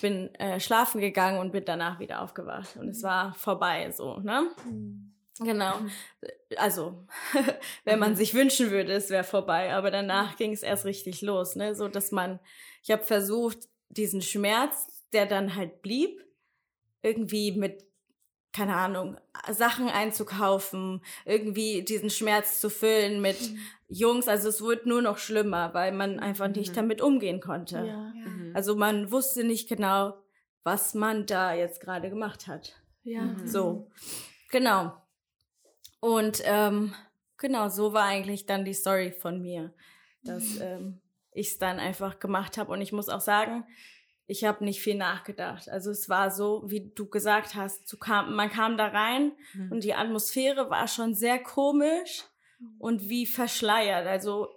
bin 0.00 0.34
äh, 0.34 0.60
schlafen 0.60 1.00
gegangen 1.00 1.38
und 1.38 1.52
bin 1.52 1.64
danach 1.64 1.98
wieder 1.98 2.20
aufgewacht. 2.20 2.76
Und 2.76 2.90
es 2.90 3.02
mhm. 3.02 3.06
war 3.06 3.34
vorbei 3.34 3.90
so, 3.90 4.18
ne? 4.18 4.50
Mhm. 4.64 5.14
Genau. 5.40 5.78
Mhm. 6.52 6.58
Also, 6.58 7.06
wenn 7.84 7.98
man 7.98 8.12
mhm. 8.12 8.16
sich 8.16 8.34
wünschen 8.34 8.70
würde, 8.70 8.92
es 8.92 9.10
wäre 9.10 9.24
vorbei. 9.24 9.72
Aber 9.74 9.90
danach 9.90 10.36
ging 10.36 10.52
es 10.52 10.62
erst 10.62 10.84
richtig 10.84 11.22
los, 11.22 11.56
ne? 11.56 11.74
So, 11.74 11.88
dass 11.88 12.12
man, 12.12 12.40
ich 12.82 12.90
habe 12.90 13.02
versucht, 13.02 13.58
diesen 13.88 14.22
Schmerz, 14.22 14.86
der 15.12 15.26
dann 15.26 15.54
halt 15.54 15.82
blieb, 15.82 16.24
irgendwie 17.02 17.52
mit, 17.52 17.84
keine 18.52 18.76
Ahnung, 18.76 19.16
Sachen 19.50 19.88
einzukaufen, 19.88 21.02
irgendwie 21.24 21.82
diesen 21.82 22.10
Schmerz 22.10 22.60
zu 22.60 22.70
füllen 22.70 23.20
mit 23.20 23.40
mhm. 23.40 23.58
Jungs. 23.88 24.28
Also 24.28 24.48
es 24.48 24.62
wurde 24.62 24.88
nur 24.88 25.02
noch 25.02 25.18
schlimmer, 25.18 25.74
weil 25.74 25.92
man 25.92 26.20
einfach 26.20 26.48
nicht 26.48 26.70
mhm. 26.70 26.76
damit 26.76 27.00
umgehen 27.00 27.40
konnte. 27.40 27.84
Ja. 27.86 28.12
Mhm. 28.14 28.52
Also 28.54 28.76
man 28.76 29.10
wusste 29.10 29.44
nicht 29.44 29.68
genau, 29.68 30.14
was 30.64 30.94
man 30.94 31.26
da 31.26 31.54
jetzt 31.54 31.80
gerade 31.80 32.08
gemacht 32.08 32.46
hat. 32.46 32.80
Ja. 33.02 33.34
So. 33.44 33.90
Genau. 34.50 34.92
Und 36.02 36.42
ähm, 36.46 36.94
genau, 37.36 37.68
so 37.68 37.92
war 37.92 38.06
eigentlich 38.06 38.44
dann 38.44 38.64
die 38.64 38.74
Story 38.74 39.12
von 39.12 39.40
mir, 39.40 39.72
dass 40.24 40.58
ähm, 40.60 41.00
ich 41.30 41.52
es 41.52 41.58
dann 41.58 41.78
einfach 41.78 42.18
gemacht 42.18 42.58
habe. 42.58 42.72
Und 42.72 42.80
ich 42.80 42.90
muss 42.90 43.08
auch 43.08 43.20
sagen, 43.20 43.64
ich 44.26 44.42
habe 44.42 44.64
nicht 44.64 44.80
viel 44.80 44.96
nachgedacht. 44.96 45.68
Also 45.68 45.92
es 45.92 46.08
war 46.08 46.32
so, 46.32 46.64
wie 46.66 46.90
du 46.92 47.08
gesagt 47.08 47.54
hast, 47.54 47.90
du 47.92 47.96
kam, 47.96 48.34
man 48.34 48.50
kam 48.50 48.76
da 48.76 48.88
rein 48.88 49.30
mhm. 49.54 49.70
und 49.70 49.84
die 49.84 49.94
Atmosphäre 49.94 50.70
war 50.70 50.88
schon 50.88 51.14
sehr 51.14 51.38
komisch 51.38 52.24
und 52.80 53.08
wie 53.08 53.24
verschleiert. 53.24 54.08
Also, 54.08 54.48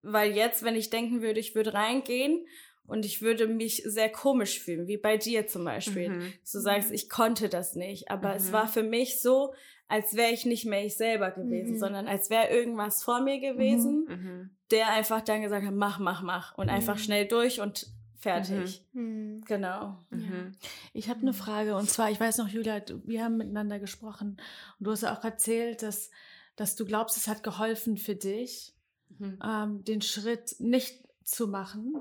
weil 0.00 0.34
jetzt, 0.34 0.62
wenn 0.62 0.76
ich 0.76 0.88
denken 0.88 1.20
würde, 1.20 1.40
ich 1.40 1.54
würde 1.54 1.74
reingehen 1.74 2.46
und 2.86 3.04
ich 3.04 3.20
würde 3.20 3.46
mich 3.46 3.82
sehr 3.84 4.10
komisch 4.10 4.60
fühlen, 4.60 4.86
wie 4.86 4.96
bei 4.96 5.18
dir 5.18 5.46
zum 5.46 5.66
Beispiel. 5.66 6.08
Mhm. 6.08 6.32
Du 6.50 6.58
sagst, 6.58 6.90
ich 6.90 7.10
konnte 7.10 7.50
das 7.50 7.74
nicht, 7.74 8.10
aber 8.10 8.30
mhm. 8.30 8.36
es 8.36 8.50
war 8.50 8.66
für 8.66 8.82
mich 8.82 9.20
so, 9.20 9.52
als 9.88 10.14
wäre 10.14 10.32
ich 10.32 10.46
nicht 10.46 10.64
mehr 10.64 10.84
ich 10.84 10.96
selber 10.96 11.30
gewesen, 11.30 11.74
mhm. 11.74 11.78
sondern 11.78 12.08
als 12.08 12.30
wäre 12.30 12.48
irgendwas 12.48 13.02
vor 13.02 13.20
mir 13.20 13.38
gewesen, 13.38 14.06
mhm. 14.08 14.14
mhm. 14.14 14.50
der 14.70 14.90
einfach 14.90 15.20
dann 15.20 15.42
gesagt 15.42 15.64
hat, 15.64 15.74
mach, 15.74 15.98
mach, 15.98 16.22
mach 16.22 16.56
und 16.58 16.68
einfach 16.68 16.96
mhm. 16.96 17.00
schnell 17.00 17.26
durch 17.26 17.60
und 17.60 17.86
fertig. 18.18 18.84
Mhm. 18.92 19.44
Genau. 19.46 19.98
Ja. 20.10 20.50
Ich 20.92 21.08
habe 21.08 21.20
eine 21.20 21.32
Frage 21.32 21.76
und 21.76 21.88
zwar, 21.88 22.10
ich 22.10 22.18
weiß 22.18 22.38
noch, 22.38 22.48
Julia, 22.48 22.82
wir 23.04 23.22
haben 23.22 23.36
miteinander 23.36 23.78
gesprochen 23.78 24.38
und 24.78 24.86
du 24.86 24.90
hast 24.90 25.02
ja 25.02 25.16
auch 25.16 25.22
erzählt, 25.22 25.82
dass, 25.82 26.10
dass 26.56 26.74
du 26.74 26.84
glaubst, 26.84 27.16
es 27.16 27.28
hat 27.28 27.42
geholfen 27.42 27.96
für 27.96 28.16
dich, 28.16 28.74
ähm, 29.20 29.84
den 29.84 30.02
Schritt 30.02 30.56
nicht 30.58 31.05
zu 31.26 31.48
machen, 31.48 31.92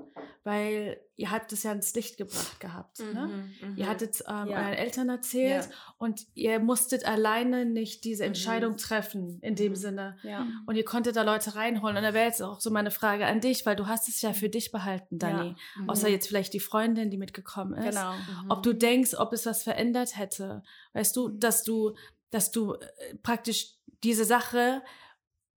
weil 0.43 1.01
ihr 1.15 1.31
habt 1.31 1.51
es 1.51 1.63
ja 1.63 1.71
ins 1.71 1.95
Licht 1.95 2.17
gebracht 2.17 2.59
gehabt. 2.59 2.99
Ne? 2.99 3.27
Mhm, 3.59 3.69
ne? 3.69 3.73
Ihr 3.75 3.89
hattet 3.89 4.23
ähm, 4.27 4.49
ja. 4.49 4.57
euren 4.59 4.73
Eltern 4.73 5.09
erzählt 5.09 5.65
ja. 5.65 5.71
und 5.97 6.21
ihr 6.35 6.59
musstet 6.59 7.05
alleine 7.05 7.65
nicht 7.65 8.03
diese 8.03 8.21
mhm. 8.21 8.27
Entscheidung 8.27 8.73
mhm. 8.73 8.77
treffen 8.77 9.39
in 9.41 9.55
dem 9.55 9.71
mhm. 9.71 9.75
Sinne. 9.77 10.17
Ja. 10.21 10.45
Und 10.67 10.75
ihr 10.75 10.85
konntet 10.85 11.15
da 11.15 11.23
Leute 11.23 11.55
reinholen. 11.55 11.97
Und 11.97 12.03
da 12.03 12.13
wäre 12.13 12.27
jetzt 12.27 12.43
auch 12.43 12.61
so 12.61 12.69
meine 12.69 12.91
Frage 12.91 13.25
an 13.25 13.41
dich, 13.41 13.65
weil 13.65 13.75
du 13.75 13.87
hast 13.87 14.07
es 14.07 14.21
ja 14.21 14.31
für 14.31 14.47
dich 14.47 14.71
behalten, 14.71 15.17
Dani. 15.17 15.55
Mhm. 15.77 15.89
Außer 15.89 16.07
jetzt 16.07 16.27
vielleicht 16.27 16.53
die 16.53 16.59
Freundin, 16.59 17.09
die 17.09 17.17
mitgekommen 17.17 17.73
ist. 17.73 17.95
Genau. 17.95 18.13
Ob 18.49 18.61
du 18.61 18.73
denkst, 18.73 19.15
ob 19.15 19.33
es 19.33 19.47
was 19.47 19.63
verändert 19.63 20.17
hätte. 20.17 20.61
Weißt 20.93 21.15
du, 21.15 21.29
dass 21.29 21.63
du, 21.63 21.95
dass 22.29 22.51
du 22.51 22.75
äh, 22.75 23.15
praktisch 23.23 23.73
diese 24.03 24.23
Sache, 24.23 24.83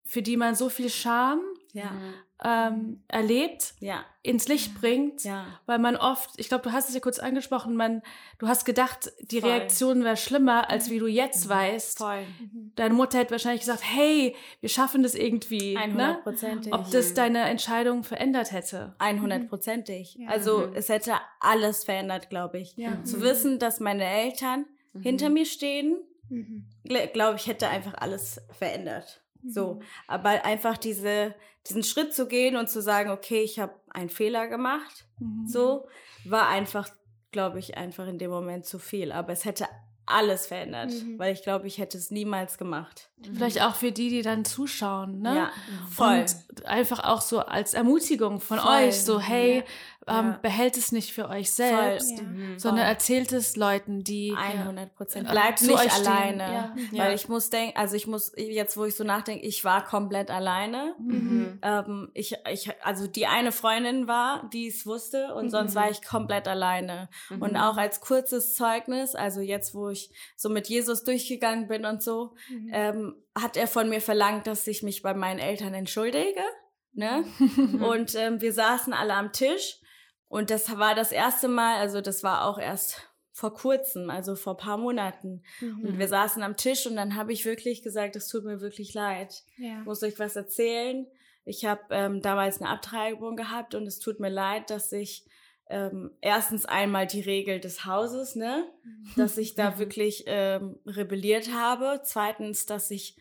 für 0.05 0.23
die 0.23 0.37
man 0.37 0.55
so 0.55 0.69
viel 0.69 0.89
Scham 0.89 1.39
ja. 1.73 1.91
ähm, 2.43 3.03
erlebt, 3.07 3.73
ja. 3.79 4.03
ins 4.21 4.47
Licht 4.47 4.79
bringt, 4.79 5.23
ja. 5.23 5.45
weil 5.65 5.79
man 5.79 5.95
oft, 5.95 6.31
ich 6.37 6.47
glaube, 6.49 6.63
du 6.63 6.71
hast 6.71 6.89
es 6.89 6.95
ja 6.95 7.01
kurz 7.01 7.19
angesprochen, 7.19 7.75
man, 7.75 8.01
du 8.37 8.47
hast 8.47 8.65
gedacht, 8.65 9.11
die 9.21 9.41
Voll. 9.41 9.51
Reaktion 9.51 10.03
wäre 10.03 10.17
schlimmer, 10.17 10.69
als 10.69 10.89
wie 10.89 10.99
du 10.99 11.07
jetzt 11.07 11.45
mhm. 11.45 11.49
weißt. 11.49 11.97
Voll. 11.97 12.21
Mhm. 12.39 12.71
Deine 12.75 12.93
Mutter 12.93 13.19
hätte 13.19 13.31
wahrscheinlich 13.31 13.61
gesagt, 13.61 13.83
hey, 13.83 14.35
wir 14.61 14.69
schaffen 14.69 15.03
das 15.03 15.15
irgendwie. 15.15 15.77
100%. 15.77 15.95
Ne? 15.95 16.71
Ob 16.71 16.89
das 16.91 17.13
deine 17.13 17.41
Entscheidung 17.49 18.03
verändert 18.03 18.51
hätte. 18.51 18.95
100%ig. 18.99 20.17
Mhm. 20.17 20.27
Also 20.27 20.67
mhm. 20.67 20.73
es 20.75 20.89
hätte 20.89 21.13
alles 21.39 21.83
verändert, 21.83 22.29
glaube 22.29 22.59
ich. 22.59 22.75
Zu 23.03 23.17
mhm. 23.17 23.21
wissen, 23.21 23.59
dass 23.59 23.79
meine 23.79 24.05
Eltern 24.05 24.65
hinter 25.01 25.29
mir 25.29 25.45
stehen, 25.45 25.97
glaube 27.13 27.37
ich, 27.37 27.47
hätte 27.47 27.67
einfach 27.67 27.93
alles 27.95 28.41
verändert. 28.51 29.21
So, 29.45 29.75
Mhm. 29.75 29.81
aber 30.07 30.45
einfach 30.45 30.77
diese, 30.77 31.33
diesen 31.67 31.83
Schritt 31.83 32.13
zu 32.13 32.27
gehen 32.27 32.55
und 32.55 32.69
zu 32.69 32.81
sagen, 32.81 33.09
okay, 33.11 33.41
ich 33.41 33.59
habe 33.59 33.73
einen 33.89 34.09
Fehler 34.09 34.47
gemacht, 34.47 35.05
Mhm. 35.19 35.45
so, 35.47 35.87
war 36.25 36.47
einfach, 36.49 36.89
glaube 37.31 37.59
ich, 37.59 37.77
einfach 37.77 38.07
in 38.07 38.17
dem 38.17 38.31
Moment 38.31 38.65
zu 38.65 38.79
viel. 38.79 39.11
Aber 39.11 39.31
es 39.33 39.45
hätte 39.45 39.65
alles 40.05 40.47
verändert, 40.47 40.91
Mhm. 40.91 41.19
weil 41.19 41.31
ich 41.33 41.43
glaube, 41.43 41.67
ich 41.67 41.77
hätte 41.77 41.95
es 41.97 42.09
niemals 42.09 42.57
gemacht. 42.57 43.11
Vielleicht 43.21 43.61
auch 43.61 43.75
für 43.75 43.91
die, 43.91 44.09
die 44.09 44.23
dann 44.23 44.43
zuschauen, 44.43 45.19
ne? 45.19 45.35
Ja, 45.35 45.51
voll. 45.91 46.25
Und 46.49 46.65
einfach 46.65 47.03
auch 47.03 47.21
so 47.21 47.39
als 47.41 47.75
Ermutigung 47.75 48.39
von 48.39 48.57
Voll. 48.57 48.87
euch, 48.87 49.01
so 49.03 49.19
hey, 49.19 49.63
ähm, 50.07 50.15
Ja. 50.27 50.39
behält 50.41 50.77
es 50.77 50.91
nicht 50.91 51.11
für 51.13 51.29
euch 51.29 51.51
selbst, 51.51 52.17
Ja. 52.19 52.25
sondern 52.57 52.85
Voll. 52.85 52.93
erzählt 52.93 53.31
es 53.33 53.55
Leuten, 53.55 54.03
die 54.03 54.33
100 54.35 54.95
Prozent. 54.95 55.25
Ja. 55.27 55.31
Bleibt 55.33 55.59
Zu 55.59 55.67
nicht 55.67 55.91
alleine. 55.93 56.43
ja. 56.43 56.75
Weil 56.91 57.09
Ja. 57.09 57.13
ich 57.13 57.27
muss 57.29 57.49
denken, 57.49 57.77
also 57.77 57.95
ich 57.95 58.07
muss, 58.07 58.31
jetzt 58.37 58.77
wo 58.77 58.85
ich 58.85 58.95
so 58.95 59.03
nachdenke, 59.03 59.45
ich 59.45 59.63
war 59.65 59.83
komplett 59.85 60.31
alleine. 60.31 60.95
Mhm. 60.99 61.59
Ähm, 61.61 62.11
ich, 62.13 62.35
ich, 62.51 62.71
also 62.83 63.07
die 63.07 63.27
eine 63.27 63.51
Freundin 63.51 64.07
war, 64.07 64.49
die 64.53 64.67
es 64.67 64.85
wusste 64.85 65.33
und 65.35 65.49
sonst 65.49 65.75
war 65.75 65.91
ich 65.91 66.01
komplett 66.03 66.47
alleine. 66.47 67.09
Und 67.39 67.55
auch 67.57 67.77
als 67.77 67.99
kurzes 68.01 68.55
Zeugnis, 68.55 69.15
also 69.15 69.41
jetzt, 69.41 69.75
wo 69.75 69.89
ich 69.89 70.11
so 70.35 70.49
mit 70.49 70.67
Jesus 70.69 71.03
durchgegangen 71.03 71.67
bin 71.67 71.85
und 71.85 72.01
so, 72.01 72.33
ähm, 72.71 73.15
hat 73.39 73.57
er 73.57 73.67
von 73.67 73.89
mir 73.89 74.01
verlangt, 74.01 74.47
dass 74.47 74.65
ich 74.67 74.81
mich 74.81 75.01
bei 75.01 75.13
meinen 75.13 75.39
Eltern 75.39 75.73
entschuldige. 75.73 76.41
Ne? 76.93 77.23
Und 77.87 78.15
ähm, 78.15 78.41
wir 78.41 78.51
saßen 78.51 78.93
alle 78.93 79.13
am 79.13 79.31
Tisch 79.31 79.79
und 80.29 80.49
das 80.51 80.77
war 80.77 80.95
das 80.95 81.11
erste 81.11 81.47
Mal, 81.47 81.77
also 81.77 82.01
das 82.01 82.23
war 82.23 82.45
auch 82.45 82.57
erst 82.57 83.09
vor 83.31 83.53
kurzem, 83.53 84.09
also 84.09 84.35
vor 84.35 84.57
paar 84.57 84.77
Monaten. 84.77 85.43
Und 85.61 85.97
wir 85.97 86.07
saßen 86.07 86.43
am 86.43 86.57
Tisch 86.57 86.85
und 86.85 86.95
dann 86.95 87.15
habe 87.15 87.33
ich 87.33 87.45
wirklich 87.45 87.81
gesagt, 87.81 88.15
es 88.15 88.27
tut 88.27 88.43
mir 88.43 88.61
wirklich 88.61 88.93
leid. 88.93 89.43
Ja. 89.57 89.79
Ich 89.79 89.85
muss 89.85 90.03
euch 90.03 90.19
was 90.19 90.35
erzählen. 90.35 91.07
Ich 91.45 91.65
habe 91.65 91.81
ähm, 91.91 92.21
damals 92.21 92.61
eine 92.61 92.69
Abtreibung 92.69 93.35
gehabt 93.35 93.75
und 93.75 93.87
es 93.87 93.99
tut 93.99 94.19
mir 94.19 94.29
leid, 94.29 94.69
dass 94.69 94.91
ich 94.91 95.25
ähm, 95.69 96.11
erstens 96.21 96.65
einmal 96.65 97.07
die 97.07 97.21
Regel 97.21 97.59
des 97.59 97.85
Hauses, 97.85 98.35
ne, 98.35 98.65
dass 99.15 99.37
ich 99.37 99.55
da 99.55 99.79
wirklich 99.79 100.25
ähm, 100.27 100.77
rebelliert 100.85 101.53
habe. 101.53 102.01
Zweitens, 102.03 102.65
dass 102.65 102.91
ich 102.91 103.17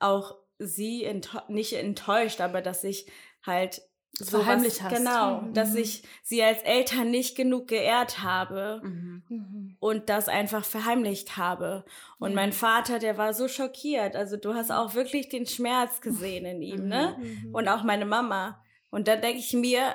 auch 0.00 0.36
sie 0.58 1.06
enttäu- 1.06 1.50
nicht 1.50 1.74
enttäuscht, 1.74 2.40
aber 2.40 2.62
dass 2.62 2.82
ich 2.84 3.06
halt 3.46 3.82
Verheimlicht 4.20 4.82
hast. 4.82 4.94
Genau, 4.94 5.40
Mhm. 5.40 5.54
dass 5.54 5.74
ich 5.74 6.02
sie 6.22 6.42
als 6.42 6.62
Eltern 6.62 7.10
nicht 7.10 7.34
genug 7.36 7.68
geehrt 7.68 8.22
habe 8.22 8.80
Mhm. 8.84 9.22
Mhm. 9.28 9.76
und 9.80 10.08
das 10.10 10.28
einfach 10.28 10.64
verheimlicht 10.64 11.36
habe. 11.36 11.84
Und 12.18 12.34
mein 12.34 12.52
Vater, 12.52 12.98
der 12.98 13.16
war 13.16 13.32
so 13.34 13.48
schockiert. 13.48 14.14
Also 14.14 14.36
du 14.36 14.54
hast 14.54 14.70
auch 14.70 14.94
wirklich 14.94 15.28
den 15.30 15.46
Schmerz 15.46 16.00
gesehen 16.00 16.44
in 16.44 16.60
ihm, 16.62 16.88
ne? 16.88 17.16
Mhm. 17.18 17.54
Und 17.54 17.68
auch 17.68 17.82
meine 17.84 18.04
Mama. 18.04 18.62
Und 18.90 19.08
da 19.08 19.16
denke 19.16 19.38
ich 19.38 19.54
mir, 19.54 19.94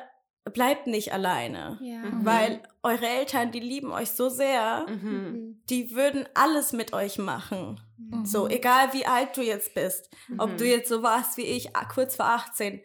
bleibt 0.53 0.88
nicht 0.88 1.13
alleine. 1.13 1.77
Ja. 1.82 1.99
Mhm. 1.99 2.25
Weil 2.25 2.63
eure 2.82 3.06
Eltern, 3.06 3.51
die 3.51 3.60
lieben 3.60 3.91
euch 3.91 4.12
so 4.12 4.30
sehr, 4.30 4.86
Mhm. 4.89 5.10
Mhm. 5.12 5.62
die 5.69 5.91
würden 5.93 6.25
alles 6.34 6.73
mit 6.73 6.93
euch 6.93 7.17
machen. 7.19 7.80
Mhm. 7.97 8.25
So, 8.25 8.47
egal 8.47 8.93
wie 8.93 9.06
alt 9.06 9.38
du 9.38 9.41
jetzt 9.41 9.75
bist, 9.75 10.10
ob 10.38 10.51
Mhm. 10.53 10.58
du 10.58 10.65
jetzt 10.65 10.89
so 10.89 11.03
warst 11.03 11.38
wie 11.38 11.43
ich, 11.45 11.69
kurz 11.93 12.15
vor 12.15 12.27
18, 12.27 12.82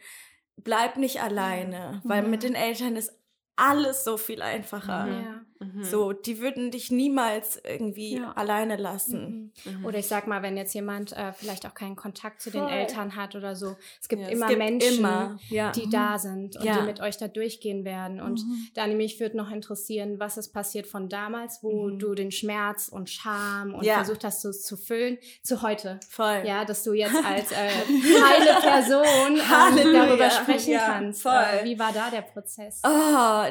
bleib 0.57 0.97
nicht 0.97 1.23
alleine, 1.23 2.01
weil 2.05 2.23
Ja. 2.23 2.29
mit 2.29 2.43
den 2.43 2.55
Eltern 2.55 2.97
ist 2.97 3.13
alles 3.57 4.05
so 4.05 4.17
viel 4.17 4.43
einfacher. 4.43 5.07
Ja. 5.09 5.41
Mhm. 5.63 5.85
So, 5.85 6.13
die 6.13 6.41
würden 6.41 6.71
dich 6.71 6.91
niemals 6.91 7.61
irgendwie 7.65 8.17
Ja. 8.17 8.33
alleine 8.33 8.77
lassen. 8.77 9.53
Mhm. 9.65 9.85
Oder 9.85 9.99
ich 9.99 10.07
sag 10.07 10.27
mal, 10.27 10.43
wenn 10.43 10.57
jetzt 10.57 10.75
jemand 10.75 11.13
äh, 11.13 11.33
vielleicht 11.33 11.67
auch 11.67 11.75
keinen 11.75 11.97
Kontakt 11.97 12.41
zu 12.43 12.51
den 12.51 12.63
Voll. 12.63 12.71
Eltern 12.73 13.17
hat 13.17 13.35
oder 13.35 13.55
so. 13.57 13.77
Es 14.01 14.09
gibt 14.09 14.23
Ja, 14.23 14.29
immer 14.29 14.47
es 14.47 14.51
gibt 14.51 14.59
Menschen, 14.59 14.99
immer, 14.99 15.39
ja. 15.51 15.73
die 15.73 15.89
da 15.89 16.19
sind 16.19 16.57
und 16.57 16.65
Ja. 16.65 16.81
die 16.81 16.87
mit 16.87 17.01
euch 17.01 17.17
da 17.19 17.29
durchgehen 17.29 17.85
werden. 17.85 18.21
Und 18.21 18.41
Mhm. 18.41 18.69
Dani, 18.75 18.95
mich 18.95 19.21
würde 19.21 19.37
noch 19.37 19.51
interessieren, 19.51 20.19
was 20.19 20.37
ist 20.37 20.53
passiert 20.53 20.87
von 20.87 21.09
damals, 21.09 21.63
wo 21.63 21.89
Mhm. 21.89 21.99
du 21.99 22.15
den 22.15 22.31
Schmerz 22.33 22.89
und 22.89 23.11
Scham 23.11 23.75
und 23.75 23.85
Ja. 23.85 23.95
versucht 23.97 24.25
hast, 24.25 24.45
es 24.45 24.63
zu 24.65 24.77
füllen, 24.77 25.19
zu 25.43 25.63
heute. 25.63 26.01
Voll. 26.09 26.43
Ja, 26.45 26.65
dass 26.65 26.83
du 26.85 26.93
jetzt 26.93 27.15
als 27.25 27.53
äh, 27.53 27.57
heile 27.57 28.61
Person 28.61 29.37
ähm, 29.37 29.93
darüber 29.93 30.31
sprechen 30.31 30.73
Ja, 30.73 30.87
kannst. 30.87 31.23
voll. 31.23 31.33
Äh, 31.33 31.65
wie 31.65 31.79
war 31.79 31.93
da 31.93 32.11
der 32.11 32.23
Prozess? 32.23 32.81
Oh, 32.85 32.89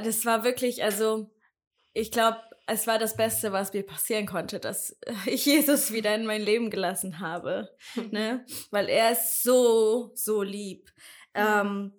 das 0.03 0.25
war 0.25 0.43
wirklich, 0.43 0.83
also, 0.83 1.29
ich 1.93 2.11
glaube, 2.11 2.37
es 2.67 2.87
war 2.87 2.99
das 2.99 3.17
Beste, 3.17 3.51
was 3.51 3.73
mir 3.73 3.83
passieren 3.83 4.25
konnte, 4.25 4.59
dass 4.59 4.97
ich 5.25 5.45
Jesus 5.45 5.91
wieder 5.91 6.15
in 6.15 6.25
mein 6.25 6.41
Leben 6.41 6.69
gelassen 6.69 7.19
habe. 7.19 7.69
ne? 8.11 8.45
Weil 8.69 8.89
er 8.89 9.11
ist 9.11 9.43
so, 9.43 10.11
so 10.15 10.41
lieb. 10.41 10.89
Ähm, 11.33 11.93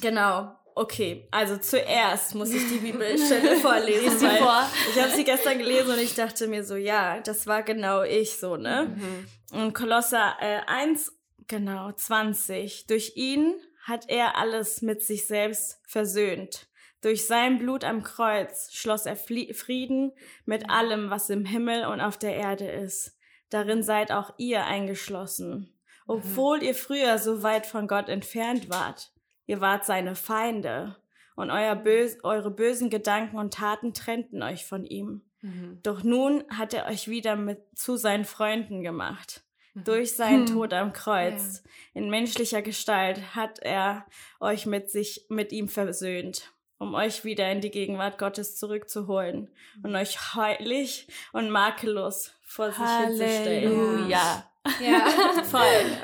genau. 0.00 0.56
Okay, 0.74 1.28
also 1.30 1.58
zuerst 1.58 2.34
muss 2.34 2.50
ich 2.50 2.66
die 2.66 2.78
Bibelstelle 2.78 3.56
vorlesen, 3.60 4.22
weil 4.22 4.38
vor. 4.38 4.66
ich 4.90 5.02
habe 5.02 5.12
sie 5.12 5.24
gestern 5.24 5.58
gelesen 5.58 5.90
und 5.90 5.98
ich 5.98 6.14
dachte 6.14 6.48
mir 6.48 6.64
so, 6.64 6.76
ja, 6.76 7.20
das 7.20 7.46
war 7.46 7.62
genau 7.62 8.02
ich 8.02 8.38
so, 8.38 8.56
ne? 8.56 8.96
Mhm. 8.96 9.60
Und 9.60 9.74
Kolosser 9.74 10.34
äh, 10.40 10.60
1, 10.66 11.12
genau, 11.46 11.92
20. 11.92 12.86
Durch 12.86 13.12
ihn 13.16 13.54
hat 13.84 14.08
er 14.08 14.38
alles 14.38 14.80
mit 14.80 15.02
sich 15.02 15.26
selbst 15.26 15.78
versöhnt. 15.86 16.68
Durch 17.02 17.26
sein 17.26 17.58
Blut 17.58 17.84
am 17.84 18.02
Kreuz 18.02 18.72
schloss 18.72 19.06
er 19.06 19.16
Frieden 19.16 20.12
mit 20.46 20.70
allem, 20.70 21.10
was 21.10 21.28
im 21.30 21.44
Himmel 21.44 21.86
und 21.86 22.00
auf 22.00 22.16
der 22.16 22.36
Erde 22.36 22.66
ist. 22.66 23.18
Darin 23.50 23.82
seid 23.82 24.12
auch 24.12 24.32
ihr 24.38 24.64
eingeschlossen. 24.64 25.74
Obwohl 26.06 26.62
ihr 26.62 26.74
früher 26.74 27.18
so 27.18 27.42
weit 27.42 27.66
von 27.66 27.86
Gott 27.86 28.08
entfernt 28.08 28.70
wart. 28.70 29.12
Ihr 29.46 29.60
wart 29.60 29.84
seine 29.84 30.14
Feinde. 30.14 30.96
Und 31.34 31.50
euer 31.50 31.74
bös 31.74 32.18
eure 32.22 32.50
bösen 32.50 32.88
Gedanken 32.88 33.36
und 33.38 33.54
Taten 33.54 33.94
trennten 33.94 34.42
euch 34.42 34.64
von 34.64 34.84
ihm. 34.84 35.22
Mhm. 35.40 35.80
Doch 35.82 36.02
nun 36.02 36.44
hat 36.50 36.72
er 36.72 36.86
euch 36.86 37.08
wieder 37.08 37.36
mit 37.36 37.60
zu 37.74 37.96
seinen 37.96 38.24
Freunden 38.24 38.82
gemacht. 38.82 39.42
Durch 39.74 40.16
seinen 40.16 40.46
Hm. 40.46 40.54
Tod 40.54 40.74
am 40.74 40.92
Kreuz. 40.92 41.62
In 41.94 42.10
menschlicher 42.10 42.60
Gestalt 42.60 43.34
hat 43.34 43.58
er 43.60 44.04
euch 44.38 44.66
mit 44.66 44.90
sich, 44.90 45.24
mit 45.30 45.50
ihm 45.50 45.68
versöhnt, 45.68 46.51
um 46.82 46.94
euch 46.94 47.24
wieder 47.24 47.50
in 47.50 47.60
die 47.60 47.70
Gegenwart 47.70 48.18
Gottes 48.18 48.56
zurückzuholen 48.56 49.48
und 49.82 49.94
euch 49.96 50.34
heilig 50.34 51.06
und 51.32 51.48
makellos 51.50 52.32
vor 52.42 52.70
sich 52.72 52.84
hinzustellen. 53.06 53.70
Halleluja. 53.78 54.48
Ja. 54.80 55.06
Voll, 55.44 55.62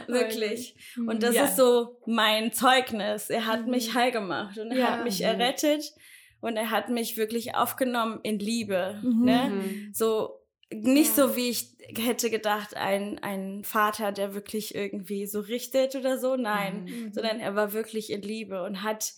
wirklich. 0.08 0.74
Und 1.06 1.22
das 1.22 1.34
Ja. 1.34 1.44
ist 1.44 1.56
so 1.56 2.00
mein 2.06 2.52
Zeugnis. 2.52 3.30
Er 3.30 3.46
hat 3.46 3.66
mich 3.66 3.94
heil 3.94 4.10
gemacht 4.10 4.58
und 4.58 4.70
er 4.72 4.78
Ja. 4.78 4.90
hat 4.92 5.04
mich 5.04 5.20
errettet 5.22 5.92
und 6.40 6.56
er 6.56 6.70
hat 6.70 6.88
mich 6.88 7.16
wirklich 7.16 7.54
aufgenommen 7.54 8.20
in 8.22 8.38
Liebe. 8.38 8.98
Mhm. 9.02 9.24
Ne? 9.24 9.50
Mhm. 9.50 9.90
So 9.94 10.40
nicht 10.70 11.16
Ja. 11.16 11.26
so 11.28 11.36
wie 11.36 11.48
ich 11.50 11.76
hätte 11.96 12.30
gedacht, 12.30 12.76
ein, 12.76 13.18
ein 13.20 13.64
Vater, 13.64 14.12
der 14.12 14.34
wirklich 14.34 14.74
irgendwie 14.74 15.26
so 15.26 15.40
richtet 15.40 15.94
oder 15.94 16.18
so. 16.18 16.36
Nein, 16.36 16.84
Mhm. 16.84 17.12
sondern 17.12 17.40
er 17.40 17.54
war 17.54 17.72
wirklich 17.72 18.10
in 18.10 18.22
Liebe 18.22 18.62
und 18.62 18.82
hat. 18.82 19.12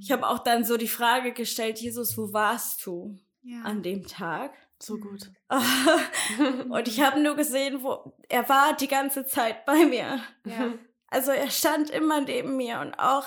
Ich 0.00 0.12
habe 0.12 0.26
auch 0.28 0.38
dann 0.40 0.64
so 0.64 0.76
die 0.76 0.88
Frage 0.88 1.32
gestellt, 1.32 1.78
Jesus, 1.80 2.16
wo 2.16 2.32
warst 2.32 2.84
du 2.86 3.18
ja. 3.42 3.62
an 3.62 3.82
dem 3.82 4.06
Tag? 4.06 4.52
So 4.78 4.96
gut. 4.98 5.30
und 6.70 6.88
ich 6.88 7.00
habe 7.00 7.20
nur 7.20 7.36
gesehen, 7.36 7.82
wo 7.82 8.12
er 8.28 8.48
war 8.48 8.76
die 8.76 8.88
ganze 8.88 9.26
Zeit 9.26 9.64
bei 9.66 9.84
mir. 9.86 10.20
ja. 10.44 10.72
Also 11.08 11.30
er 11.30 11.50
stand 11.50 11.90
immer 11.90 12.20
neben 12.22 12.56
mir 12.56 12.80
und 12.80 12.94
auch 12.94 13.26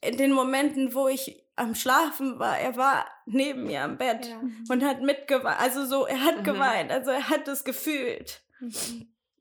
in 0.00 0.16
den 0.16 0.32
Momenten, 0.32 0.94
wo 0.94 1.06
ich 1.08 1.44
am 1.54 1.74
Schlafen 1.74 2.38
war, 2.38 2.58
er 2.58 2.76
war 2.76 3.04
neben 3.26 3.64
mir 3.64 3.82
am 3.82 3.98
Bett 3.98 4.26
Ja. 4.26 4.40
und 4.70 4.82
hat 4.82 5.02
mitgeweint. 5.02 5.60
Also 5.60 5.84
so, 5.86 6.06
er 6.06 6.22
hat 6.24 6.38
Mhm. 6.40 6.44
geweint, 6.44 6.90
also 6.90 7.10
er 7.10 7.28
hat 7.28 7.46
es 7.46 7.62
gefühlt. 7.64 8.42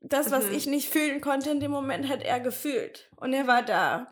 Das, 0.01 0.29
was 0.31 0.47
Mhm. 0.49 0.55
ich 0.55 0.67
nicht 0.67 0.89
fühlen 0.89 1.21
konnte 1.21 1.49
in 1.51 1.59
dem 1.61 1.71
Moment, 1.71 2.09
hat 2.09 2.21
er 2.21 2.39
gefühlt. 2.41 3.09
Und 3.15 3.33
er 3.33 3.47
war 3.47 3.63
da. 3.63 4.11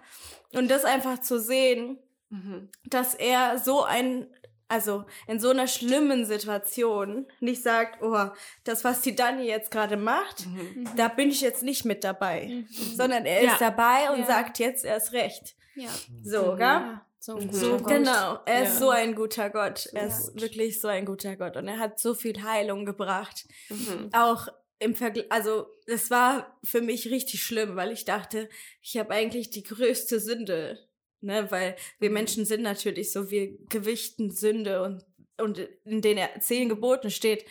Und 0.53 0.71
das 0.71 0.85
einfach 0.85 1.19
zu 1.19 1.39
sehen, 1.39 1.99
Mhm. 2.31 2.69
dass 2.85 3.13
er 3.13 3.57
so 3.59 3.83
ein, 3.83 4.25
also 4.67 5.03
in 5.27 5.39
so 5.39 5.49
einer 5.49 5.67
schlimmen 5.67 6.25
Situation 6.25 7.27
nicht 7.41 7.61
sagt, 7.61 8.01
oh, 8.01 8.29
das, 8.63 8.83
was 8.85 9.01
die 9.01 9.15
Dani 9.15 9.43
jetzt 9.45 9.69
gerade 9.69 9.97
macht, 9.97 10.47
Mhm. 10.47 10.89
da 10.95 11.07
bin 11.09 11.29
ich 11.29 11.41
jetzt 11.41 11.61
nicht 11.61 11.83
mit 11.85 12.03
dabei. 12.05 12.63
Sondern 12.95 13.25
er 13.25 13.43
Ja. 13.43 13.51
ist 13.51 13.61
dabei 13.61 14.11
und 14.11 14.19
Ja. 14.21 14.25
sagt 14.25 14.59
jetzt 14.59 14.85
erst 14.85 15.11
recht. 15.13 15.55
Ja. 15.75 15.89
So, 16.23 16.53
Mhm. 16.53 16.57
gell? 16.57 16.67
ja. 16.67 17.05
So, 17.19 17.35
ein 17.35 17.53
So, 17.53 17.71
guter 17.73 17.83
Gott. 17.83 17.93
genau. 17.93 18.39
Er 18.47 18.63
ist 18.63 18.73
Ja. 18.75 18.79
so 18.79 18.89
ein 18.89 19.13
guter 19.13 19.49
Gott. 19.51 19.87
Er 19.93 20.07
Ja. 20.07 20.07
ist 20.07 20.41
wirklich 20.41 20.81
so 20.81 20.87
ein 20.87 21.05
guter 21.05 21.35
Gott. 21.35 21.55
Und 21.55 21.67
er 21.67 21.77
hat 21.77 21.99
so 21.99 22.15
viel 22.15 22.41
Heilung 22.41 22.83
gebracht. 22.85 23.45
Mhm. 23.69 24.09
Auch 24.13 24.47
im 24.79 24.95
Vergleich, 24.95 25.27
also 25.31 25.67
das 25.85 26.09
war 26.09 26.57
für 26.63 26.81
mich 26.81 27.11
richtig 27.11 27.43
schlimm, 27.43 27.75
weil 27.75 27.91
ich 27.91 28.05
dachte, 28.05 28.49
ich 28.81 28.97
habe 28.97 29.11
eigentlich 29.11 29.51
die 29.51 29.61
größte 29.61 30.19
Sünde. 30.19 30.79
Ne, 31.21 31.51
weil 31.51 31.75
wir 31.99 32.09
Menschen 32.09 32.45
sind 32.45 32.63
natürlich 32.63 33.11
so, 33.11 33.29
wir 33.29 33.55
gewichten 33.69 34.31
Sünde 34.31 34.81
und, 34.81 35.05
und 35.37 35.59
in 35.85 36.01
den 36.01 36.19
zehn 36.39 36.67
Geboten 36.67 37.11
steht, 37.11 37.45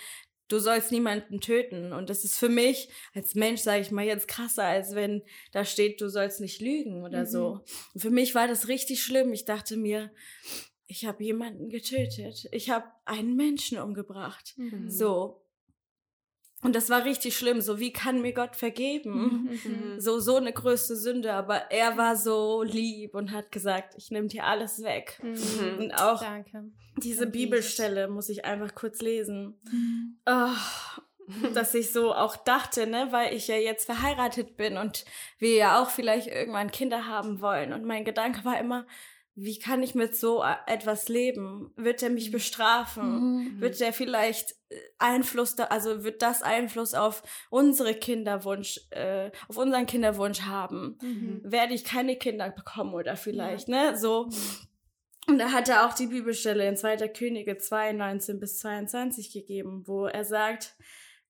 du 0.48 0.58
sollst 0.58 0.92
niemanden 0.92 1.40
töten. 1.40 1.92
Und 1.92 2.10
das 2.10 2.24
ist 2.24 2.36
für 2.36 2.48
mich 2.48 2.88
als 3.14 3.34
Mensch, 3.34 3.60
sage 3.60 3.80
ich 3.80 3.90
mal, 3.90 4.04
jetzt 4.04 4.28
krasser, 4.28 4.64
als 4.64 4.94
wenn 4.94 5.22
da 5.52 5.64
steht, 5.64 6.00
du 6.00 6.08
sollst 6.08 6.40
nicht 6.40 6.60
lügen 6.60 7.04
oder 7.04 7.20
mhm. 7.20 7.26
so. 7.26 7.60
Und 7.94 8.00
für 8.00 8.10
mich 8.10 8.34
war 8.34 8.48
das 8.48 8.68
richtig 8.68 9.02
schlimm. 9.02 9.32
Ich 9.32 9.44
dachte 9.44 9.76
mir, 9.76 10.10
ich 10.86 11.04
habe 11.04 11.22
jemanden 11.22 11.68
getötet. 11.68 12.48
Ich 12.50 12.70
habe 12.70 12.86
einen 13.04 13.36
Menschen 13.36 13.78
umgebracht. 13.78 14.54
Mhm. 14.56 14.90
So. 14.90 15.46
Und 16.62 16.76
das 16.76 16.90
war 16.90 17.04
richtig 17.04 17.36
schlimm. 17.36 17.60
So, 17.60 17.78
wie 17.78 17.92
kann 17.92 18.20
mir 18.20 18.34
Gott 18.34 18.54
vergeben? 18.54 19.48
Mhm. 19.64 20.00
So, 20.00 20.20
so 20.20 20.36
eine 20.36 20.52
größte 20.52 20.94
Sünde. 20.94 21.32
Aber 21.32 21.70
er 21.70 21.96
war 21.96 22.16
so 22.16 22.62
lieb 22.62 23.14
und 23.14 23.32
hat 23.32 23.50
gesagt, 23.50 23.94
ich 23.96 24.10
nehme 24.10 24.28
dir 24.28 24.44
alles 24.44 24.82
weg. 24.82 25.18
Mhm. 25.22 25.78
Und 25.78 25.94
auch 25.94 26.20
Danke. 26.20 26.70
diese 26.98 27.20
Danke. 27.20 27.38
Bibelstelle 27.38 28.08
muss 28.08 28.28
ich 28.28 28.44
einfach 28.44 28.74
kurz 28.74 29.00
lesen. 29.00 29.58
Mhm. 29.70 30.18
Oh, 30.26 31.50
dass 31.54 31.74
ich 31.74 31.92
so 31.92 32.12
auch 32.12 32.36
dachte, 32.36 32.86
ne, 32.86 33.08
weil 33.10 33.34
ich 33.34 33.48
ja 33.48 33.56
jetzt 33.56 33.86
verheiratet 33.86 34.56
bin 34.56 34.76
und 34.76 35.04
wir 35.38 35.54
ja 35.54 35.82
auch 35.82 35.88
vielleicht 35.88 36.26
irgendwann 36.26 36.70
Kinder 36.70 37.06
haben 37.06 37.40
wollen. 37.40 37.72
Und 37.72 37.84
mein 37.84 38.04
Gedanke 38.04 38.44
war 38.44 38.58
immer, 38.58 38.86
wie 39.34 39.58
kann 39.58 39.82
ich 39.82 39.94
mit 39.94 40.16
so 40.16 40.42
äh, 40.42 40.56
etwas 40.66 41.08
leben? 41.08 41.72
Wird 41.76 42.02
er 42.02 42.10
mich 42.10 42.28
mhm. 42.28 42.32
bestrafen? 42.32 43.04
Mhm. 43.04 43.60
Wird 43.60 43.80
er 43.80 43.92
vielleicht 43.92 44.52
äh, 44.68 44.76
Einfluss 44.98 45.56
da, 45.56 45.64
also 45.64 46.04
wird 46.04 46.22
das 46.22 46.42
Einfluss 46.42 46.94
auf 46.94 47.22
unsere 47.48 47.94
Kinderwunsch, 47.94 48.80
äh, 48.90 49.30
auf 49.48 49.56
unseren 49.56 49.86
Kinderwunsch 49.86 50.42
haben? 50.42 50.98
Mhm. 51.00 51.40
Werde 51.44 51.74
ich 51.74 51.84
keine 51.84 52.16
Kinder 52.16 52.50
bekommen 52.50 52.94
oder 52.94 53.16
vielleicht, 53.16 53.68
ja. 53.68 53.92
ne? 53.92 53.98
So. 53.98 54.26
Mhm. 54.26 54.34
Und 55.28 55.38
da 55.38 55.52
hat 55.52 55.68
er 55.68 55.86
auch 55.86 55.94
die 55.94 56.08
Bibelstelle 56.08 56.66
in 56.66 56.76
2. 56.76 56.96
Könige 57.08 57.56
2, 57.56 57.92
19 57.92 58.40
bis 58.40 58.58
22 58.58 59.32
gegeben, 59.32 59.84
wo 59.86 60.06
er 60.06 60.24
sagt, 60.24 60.74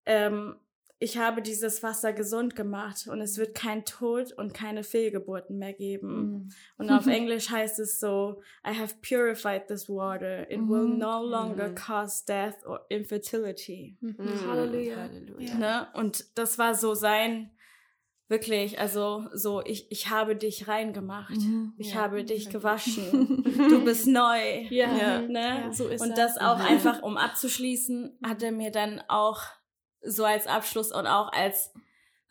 ähm, 0.06 0.56
ich 1.02 1.16
habe 1.16 1.40
dieses 1.40 1.82
Wasser 1.82 2.12
gesund 2.12 2.54
gemacht 2.54 3.08
und 3.08 3.22
es 3.22 3.38
wird 3.38 3.54
kein 3.54 3.86
Tod 3.86 4.32
und 4.32 4.52
keine 4.52 4.84
Fehlgeburten 4.84 5.58
mehr 5.58 5.72
geben. 5.72 6.20
Mm. 6.20 6.48
Und 6.76 6.90
auf 6.90 7.06
Englisch 7.08 7.48
heißt 7.48 7.78
es 7.78 7.98
so, 7.98 8.42
I 8.66 8.78
have 8.78 8.96
purified 9.00 9.66
this 9.66 9.88
water. 9.88 10.48
It 10.50 10.60
mm. 10.60 10.68
will 10.68 10.88
mhm. 10.88 10.98
no 10.98 11.24
longer 11.24 11.70
mm. 11.70 11.74
cause 11.74 12.22
death 12.28 12.66
or 12.66 12.84
infertility. 12.90 13.96
Mhm. 14.02 14.14
Mhm. 14.18 14.46
Halleluja. 14.46 14.96
Halleluja. 14.98 15.54
Ne? 15.54 15.88
Und 15.94 16.26
das 16.36 16.58
war 16.58 16.74
so 16.74 16.94
sein, 16.94 17.50
wirklich, 18.28 18.78
also 18.78 19.26
so, 19.32 19.62
ich, 19.64 19.90
ich 19.90 20.10
habe 20.10 20.36
dich 20.36 20.68
reingemacht. 20.68 21.38
Ich 21.78 21.94
ja. 21.94 22.02
habe 22.02 22.24
dich 22.24 22.50
gewaschen. 22.50 23.42
du 23.70 23.82
bist 23.84 24.06
neu. 24.06 24.66
Ja, 24.68 24.94
ja. 24.94 25.20
Ne? 25.22 25.62
ja 25.64 25.72
so 25.72 25.88
ist 25.88 26.02
Und 26.02 26.18
das 26.18 26.36
auch 26.36 26.60
einfach, 26.60 27.02
um 27.02 27.16
abzuschließen, 27.16 28.18
hat 28.22 28.42
er 28.42 28.52
mir 28.52 28.70
dann 28.70 29.02
auch 29.08 29.40
so 30.02 30.24
als 30.24 30.46
Abschluss 30.46 30.92
und 30.92 31.06
auch 31.06 31.32
als 31.32 31.72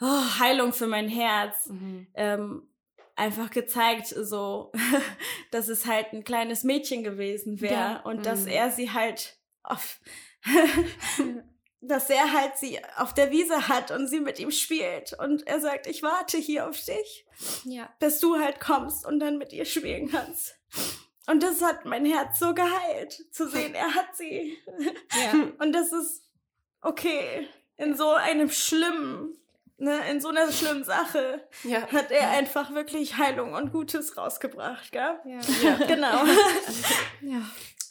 oh, 0.02 0.40
Heilung 0.40 0.74
für 0.74 0.88
mein 0.88 1.08
Herz 1.08 1.68
mhm. 1.68 2.08
ähm, 2.14 2.68
einfach 3.16 3.52
gezeigt, 3.52 4.08
so, 4.08 4.72
dass 5.52 5.68
es 5.68 5.86
halt 5.86 6.14
ein 6.14 6.24
kleines 6.24 6.64
Mädchen 6.64 7.04
gewesen 7.04 7.62
wäre 7.62 7.74
ja. 7.74 8.02
und 8.02 8.20
mhm. 8.20 8.24
dass 8.24 8.46
er 8.46 8.72
sie 8.72 8.92
halt 8.92 9.38
auf, 9.64 10.00
dass 11.82 12.10
er 12.10 12.32
halt 12.34 12.58
sie 12.58 12.80
auf 12.96 13.14
der 13.14 13.32
Wiese 13.32 13.68
hat 13.68 13.92
und 13.92 14.08
sie 14.08 14.22
mit 14.22 14.40
ihm 14.40 14.52
spielt 14.52 15.14
und 15.20 15.46
er 15.48 15.60
sagt, 15.60 15.86
ich 15.88 16.02
warte 16.02 16.38
hier 16.38 16.68
auf 16.68 16.84
dich, 16.84 17.26
ja. 17.66 17.90
bis 18.00 18.20
du 18.20 18.40
halt 18.40 18.60
kommst 18.60 19.06
und 19.06 19.20
dann 19.20 19.38
mit 19.38 19.54
ihr 19.54 19.66
spielen 19.66 20.10
kannst. 20.10 20.56
Und 21.28 21.44
das 21.44 21.62
hat 21.62 21.86
mein 21.86 22.06
Herz 22.06 22.40
so 22.40 22.56
geheilt, 22.56 23.24
zu 23.32 23.48
sehen, 23.48 23.76
er 23.76 23.94
hat 23.94 24.16
sie. 24.16 24.58
Ja. 25.12 25.34
Und 25.64 25.74
das 25.74 25.92
ist 25.92 26.24
okay 26.82 27.48
in 27.80 27.96
so 27.96 28.12
einem 28.12 28.50
schlimmen, 28.50 29.38
ne, 29.78 30.00
in 30.12 30.22
so 30.22 30.30
einer 30.30 30.52
schlimmen 30.52 30.84
Sache 30.84 31.42
ja. 31.64 31.88
hat 31.88 32.12
er 32.12 32.32
einfach 32.32 32.74
wirklich 32.74 33.18
Heilung 33.18 33.54
und 33.54 33.72
Gutes 33.72 34.18
rausgebracht, 34.18 34.92
gell? 34.92 35.20
Ja, 35.26 35.40
ja. 35.64 35.76
genau. 35.88 36.26
ja. 37.22 37.42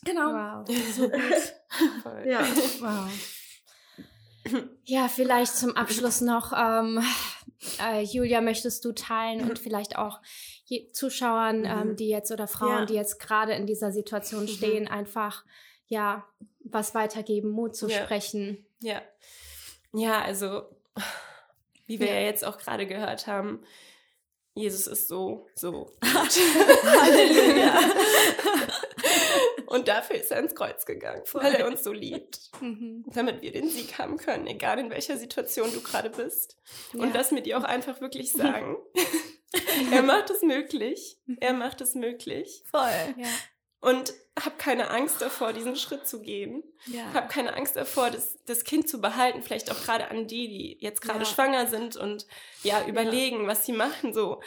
Genau. 0.04 0.32
Wow. 0.32 0.68
So 0.94 1.08
gut. 1.08 1.54
Ja, 2.24 2.40
wow. 2.80 3.10
Ja, 4.84 5.08
vielleicht 5.08 5.56
zum 5.56 5.76
Abschluss 5.76 6.20
noch, 6.20 6.52
ähm, 6.56 7.02
äh, 7.82 8.02
Julia, 8.02 8.40
möchtest 8.40 8.84
du 8.84 8.92
teilen 8.92 9.50
und 9.50 9.58
vielleicht 9.58 9.96
auch 9.96 10.20
Zuschauern, 10.92 11.64
ähm, 11.64 11.72
mhm. 11.72 11.90
ähm, 11.90 11.96
die 11.96 12.08
jetzt 12.08 12.30
oder 12.30 12.46
Frauen, 12.46 12.80
ja. 12.80 12.84
die 12.86 12.94
jetzt 12.94 13.18
gerade 13.18 13.52
in 13.54 13.66
dieser 13.66 13.92
Situation 13.92 14.42
mhm. 14.42 14.48
stehen, 14.48 14.88
einfach 14.88 15.44
ja 15.88 16.24
was 16.60 16.94
weitergeben, 16.94 17.50
Mut 17.50 17.74
zu 17.76 17.88
ja. 17.88 18.02
sprechen. 18.02 18.64
Ja, 18.80 19.02
ja, 19.92 20.20
also 20.22 20.62
wie 21.86 21.98
wir 22.00 22.08
ja, 22.08 22.14
ja 22.14 22.20
jetzt 22.20 22.44
auch 22.44 22.58
gerade 22.58 22.86
gehört 22.86 23.26
haben, 23.26 23.64
Jesus 24.54 24.86
ist 24.88 25.08
so, 25.08 25.48
so. 25.54 25.92
Halleluja. 26.02 27.78
Und 29.66 29.86
dafür 29.86 30.16
ist 30.16 30.32
er 30.32 30.40
ins 30.40 30.54
Kreuz 30.54 30.84
gegangen, 30.86 31.22
weil 31.32 31.54
er 31.54 31.66
uns 31.66 31.84
so 31.84 31.92
liebt. 31.92 32.50
Mhm. 32.60 33.04
Damit 33.14 33.42
wir 33.42 33.52
den 33.52 33.68
Sieg 33.68 33.98
haben 33.98 34.16
können, 34.16 34.46
egal 34.46 34.78
in 34.78 34.90
welcher 34.90 35.16
Situation 35.16 35.72
du 35.72 35.80
gerade 35.80 36.10
bist. 36.10 36.56
Ja. 36.92 37.02
Und 37.02 37.14
das 37.14 37.30
mit 37.30 37.46
dir 37.46 37.58
auch 37.58 37.64
einfach 37.64 38.00
wirklich 38.00 38.32
sagen. 38.36 38.76
er 39.92 40.02
macht 40.02 40.30
es 40.30 40.42
möglich. 40.42 41.18
Er 41.40 41.52
macht 41.52 41.80
es 41.80 41.94
möglich. 41.94 42.64
Voll. 42.70 43.14
Ja. 43.16 43.28
Und 43.80 44.12
habe 44.44 44.56
keine 44.56 44.90
Angst 44.90 45.20
davor, 45.20 45.52
diesen 45.52 45.76
Schritt 45.76 46.06
zu 46.06 46.20
gehen. 46.20 46.62
Ja. 46.86 47.12
Habe 47.14 47.28
keine 47.28 47.54
Angst 47.54 47.76
davor, 47.76 48.10
das, 48.10 48.38
das 48.46 48.64
Kind 48.64 48.88
zu 48.88 49.00
behalten. 49.00 49.42
Vielleicht 49.42 49.70
auch 49.70 49.80
gerade 49.82 50.10
an 50.10 50.26
die, 50.26 50.48
die 50.48 50.78
jetzt 50.80 51.00
gerade 51.00 51.20
ja. 51.20 51.24
schwanger 51.24 51.66
sind 51.66 51.96
und 51.96 52.26
ja 52.62 52.84
überlegen, 52.86 53.42
ja. 53.42 53.48
was 53.48 53.64
sie 53.64 53.72
machen. 53.72 54.12
So, 54.12 54.40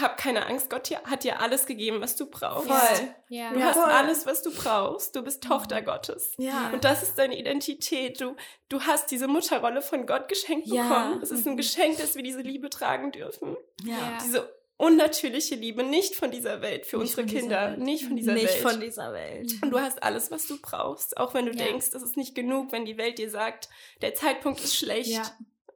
hab 0.00 0.16
keine 0.16 0.46
Angst. 0.46 0.70
Gott 0.70 0.90
hat 1.04 1.24
dir 1.24 1.40
alles 1.40 1.66
gegeben, 1.66 2.00
was 2.00 2.16
du 2.16 2.26
brauchst. 2.26 2.68
Voll. 2.68 3.14
Ja. 3.28 3.52
Du 3.52 3.62
hast 3.62 3.78
voll. 3.78 3.90
alles, 3.90 4.26
was 4.26 4.42
du 4.42 4.52
brauchst. 4.52 5.14
Du 5.14 5.22
bist 5.22 5.42
Tochter 5.42 5.82
Gottes. 5.82 6.34
Ja. 6.38 6.70
Und 6.72 6.84
das 6.84 7.02
ist 7.02 7.18
deine 7.18 7.38
Identität. 7.38 8.20
Du, 8.20 8.36
du 8.68 8.80
hast 8.82 9.10
diese 9.10 9.28
Mutterrolle 9.28 9.82
von 9.82 10.06
Gott 10.06 10.28
geschenkt 10.28 10.68
bekommen. 10.68 11.20
Es 11.22 11.30
ist 11.30 11.46
ein 11.46 11.52
mhm. 11.52 11.58
Geschenk, 11.58 11.98
dass 11.98 12.14
wir 12.14 12.22
diese 12.22 12.40
Liebe 12.40 12.70
tragen 12.70 13.12
dürfen. 13.12 13.56
Ja. 13.84 14.18
Diese 14.22 14.52
unnatürliche 14.76 15.54
Liebe, 15.54 15.84
nicht 15.84 16.16
von 16.16 16.30
dieser 16.30 16.60
Welt 16.60 16.86
für 16.86 16.98
nicht 16.98 17.16
unsere 17.16 17.26
Kinder, 17.26 17.76
nicht 17.76 18.04
von 18.04 18.16
dieser 18.16 18.34
nicht 18.34 18.44
Welt. 18.44 18.54
Nicht 18.54 18.70
von 18.70 18.80
dieser 18.80 19.12
Welt. 19.12 19.52
Und 19.62 19.70
du 19.70 19.78
hast 19.78 20.02
alles, 20.02 20.30
was 20.30 20.46
du 20.46 20.60
brauchst, 20.60 21.16
auch 21.16 21.34
wenn 21.34 21.46
du 21.46 21.52
ja. 21.52 21.64
denkst, 21.64 21.90
das 21.90 22.02
ist 22.02 22.16
nicht 22.16 22.34
genug, 22.34 22.72
wenn 22.72 22.84
die 22.84 22.98
Welt 22.98 23.18
dir 23.18 23.30
sagt, 23.30 23.68
der 24.02 24.14
Zeitpunkt 24.14 24.60
ist 24.60 24.76
schlecht. 24.76 25.10
Ja. 25.10 25.22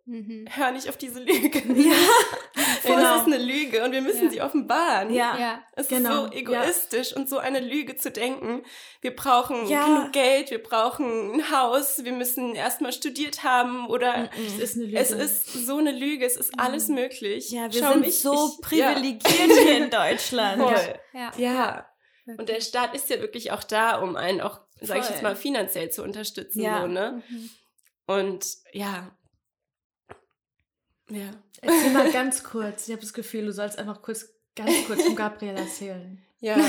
Mhm. 0.07 0.47
Hör 0.51 0.71
nicht 0.71 0.89
auf 0.89 0.97
diese 0.97 1.21
Lüge. 1.23 1.59
Ja, 1.59 1.97
genau. 2.97 3.15
Es 3.15 3.21
ist 3.23 3.27
eine 3.27 3.39
Lüge 3.39 3.85
und 3.85 3.93
wir 3.93 4.03
müssen 4.03 4.25
ja. 4.25 4.31
sie 4.31 4.43
offenbaren. 4.43 5.13
Ja, 5.13 5.39
ja. 5.39 5.63
Es 5.77 5.89
genau. 5.89 6.25
ist 6.25 6.33
so 6.33 6.39
egoistisch 6.39 7.11
ja. 7.11 7.17
und 7.17 7.29
so 7.29 7.39
eine 7.39 7.61
Lüge 7.61 7.97
zu 7.97 8.11
denken. 8.11 8.63
Wir 9.01 9.15
brauchen 9.15 9.69
ja. 9.69 9.87
genug 9.87 10.13
Geld, 10.13 10.51
wir 10.51 10.63
brauchen 10.63 11.33
ein 11.33 11.51
Haus, 11.51 12.05
wir 12.05 12.13
müssen 12.13 12.55
erstmal 12.55 12.93
studiert 12.93 13.45
haben 13.45 13.87
oder 13.87 14.31
es 14.37 14.59
ist 14.59 14.77
eine 14.77 14.87
Lüge. 14.87 14.99
Es 14.99 15.11
ist 15.11 15.67
so 15.67 15.79
eine 15.79 15.93
Lüge, 15.93 16.27
es 16.27 16.37
ist 16.37 16.59
alles 16.59 16.89
möglich. 16.89 17.51
Ja, 17.51 17.73
wir 17.73 17.81
Schau 17.81 17.93
sind 17.93 18.01
mich, 18.01 18.21
so 18.21 18.53
ich, 18.55 18.61
privilegiert 18.61 19.59
hier 19.63 19.77
in 19.79 19.91
Deutschland. 19.91 20.63
Voll. 20.63 20.95
Ja. 21.13 21.33
ja. 21.37 21.89
Und 22.27 22.49
der 22.49 22.61
Staat 22.61 22.95
ist 22.95 23.09
ja 23.09 23.21
wirklich 23.21 23.53
auch 23.53 23.65
da, 23.65 23.97
um 23.97 24.17
einen 24.17 24.41
auch, 24.41 24.61
sag 24.81 24.99
ich 24.99 25.09
jetzt 25.09 25.23
mal, 25.23 25.37
finanziell 25.37 25.91
zu 25.91 26.03
unterstützen. 26.03 26.61
Ja. 26.61 26.83
So, 26.83 26.87
ne? 26.87 27.23
Mhm. 27.29 27.51
Und 28.07 28.47
ja, 28.73 29.11
ja. 31.11 31.31
Erzähl 31.61 31.91
mal 31.91 32.11
ganz 32.13 32.45
kurz. 32.45 32.87
Ich 32.87 32.93
habe 32.93 33.03
das 33.03 33.13
Gefühl, 33.13 33.47
du 33.47 33.53
sollst 33.53 33.79
einfach 33.79 34.03
kurz, 34.03 34.29
ganz 34.55 34.87
kurz 34.87 35.03
von 35.03 35.17
Gabriel 35.17 35.57
erzählen. 35.57 36.23
Ja. 36.41 36.57
ja. 36.57 36.65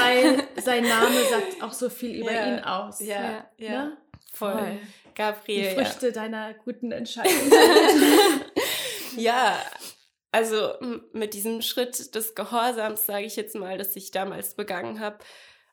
Weil 0.00 0.48
sein 0.62 0.84
Name 0.84 1.22
sagt 1.28 1.62
auch 1.62 1.72
so 1.72 1.90
viel 1.90 2.20
über 2.20 2.32
ja. 2.32 2.46
ihn 2.46 2.60
aus. 2.60 3.00
Ja, 3.00 3.46
ja. 3.58 3.84
Ne? 3.84 3.96
Voll. 4.32 4.52
Voll. 4.52 4.78
Gabriel. 5.14 5.68
Die 5.68 5.74
Früchte 5.74 6.12
deiner 6.12 6.54
guten 6.54 6.90
Entscheidung. 6.90 7.52
ja, 9.16 9.58
also 10.30 10.72
mit 11.12 11.34
diesem 11.34 11.60
Schritt 11.60 12.14
des 12.14 12.34
Gehorsams, 12.34 13.04
sage 13.04 13.26
ich 13.26 13.36
jetzt 13.36 13.54
mal, 13.54 13.76
dass 13.76 13.94
ich 13.94 14.10
damals 14.10 14.54
begangen 14.54 15.00
habe, 15.00 15.18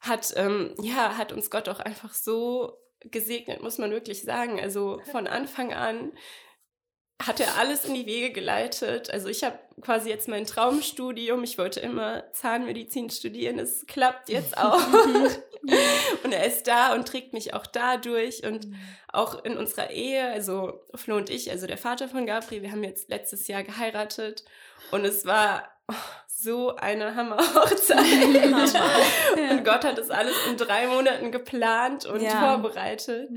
hat, 0.02 0.34
ähm, 0.36 0.76
ja, 0.82 1.18
hat 1.18 1.32
uns 1.32 1.50
Gott 1.50 1.70
auch 1.70 1.80
einfach 1.80 2.14
so 2.14 2.78
gesegnet, 3.02 3.62
muss 3.62 3.78
man 3.78 3.92
wirklich 3.92 4.24
sagen. 4.24 4.60
Also 4.60 5.02
von 5.12 5.28
Anfang 5.28 5.74
an 5.74 6.12
hat 7.22 7.40
er 7.40 7.58
alles 7.58 7.84
in 7.86 7.94
die 7.94 8.06
Wege 8.06 8.32
geleitet. 8.32 9.12
Also 9.12 9.28
ich 9.28 9.44
habe 9.44 9.60
quasi 9.82 10.10
jetzt 10.10 10.28
mein 10.30 10.46
Traumstudium. 10.46 11.44
Ich 11.44 11.58
wollte 11.58 11.80
immer 11.82 12.24
Zahnmedizin 12.34 13.10
studieren. 13.10 13.60
Es 13.60 13.86
klappt 13.88 14.30
jetzt 14.30 14.58
auch. 14.58 14.82
und 16.24 16.32
er 16.32 16.46
ist 16.46 16.68
da 16.68 16.94
und 16.94 17.08
trägt 17.08 17.34
mich 17.34 17.54
auch 17.54 17.66
da 17.66 17.98
durch. 17.98 18.46
Und 18.46 18.68
auch 19.12 19.44
in 19.44 19.58
unserer 19.58 19.90
Ehe, 19.92 20.30
also 20.32 20.82
Flo 20.96 21.18
und 21.18 21.30
ich, 21.30 21.52
also 21.52 21.68
der 21.68 21.78
Vater 21.78 22.08
von 22.08 22.26
Gabriel, 22.26 22.62
wir 22.62 22.72
haben 22.72 22.84
jetzt 22.84 23.10
letztes 23.10 23.48
Jahr 23.48 23.64
geheiratet. 23.64 24.46
Und 24.92 25.04
es 25.04 25.26
war 25.26 25.68
oh, 25.90 25.94
so 26.28 26.76
eine 26.78 27.16
Hammerhochzeit. 27.16 27.98
und 29.52 29.66
Gott 29.66 29.84
hat 29.84 29.98
das 29.98 30.10
alles 30.10 30.36
in 30.50 30.56
drei 30.56 30.88
Monaten 30.88 31.32
geplant 31.34 32.06
und 32.06 32.22
Ja. 32.22 32.40
vorbereitet. 32.54 33.30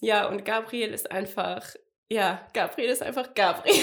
Ja, 0.00 0.28
und 0.28 0.44
Gabriel 0.44 0.94
ist 0.94 1.10
einfach, 1.10 1.62
ja, 2.10 2.46
Gabriel 2.52 2.90
ist 2.90 3.02
einfach 3.02 3.34
Gabriel. 3.34 3.82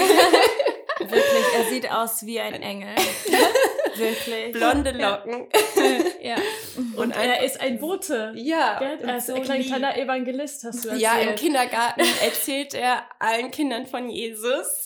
Wirklich, 1.00 1.54
er 1.56 1.66
sieht 1.66 1.92
aus 1.92 2.26
wie 2.26 2.40
ein 2.40 2.62
Engel. 2.62 2.96
Wirklich. 3.96 4.52
Blonde 4.54 4.92
Locken. 4.92 5.48
Ja. 6.22 6.36
Und 6.98 7.16
er 7.16 7.44
ist 7.44 7.60
ein 7.60 7.80
Bote. 7.80 8.32
Ja, 8.36 8.80
und 8.80 9.02
Er 9.02 9.18
ist 9.18 9.26
so 9.26 9.34
ein 9.34 9.42
kleiner, 9.42 9.98
Evangelist, 9.98 10.64
hast 10.64 10.86
du 10.86 10.90
erzählt. 10.90 11.02
Ja, 11.02 11.18
im 11.18 11.36
Kindergarten 11.36 12.02
erzählt 12.24 12.76
er 12.76 13.04
allen 13.18 13.50
Kindern 13.50 13.88
von 13.88 14.08
Jesus. 14.08 14.86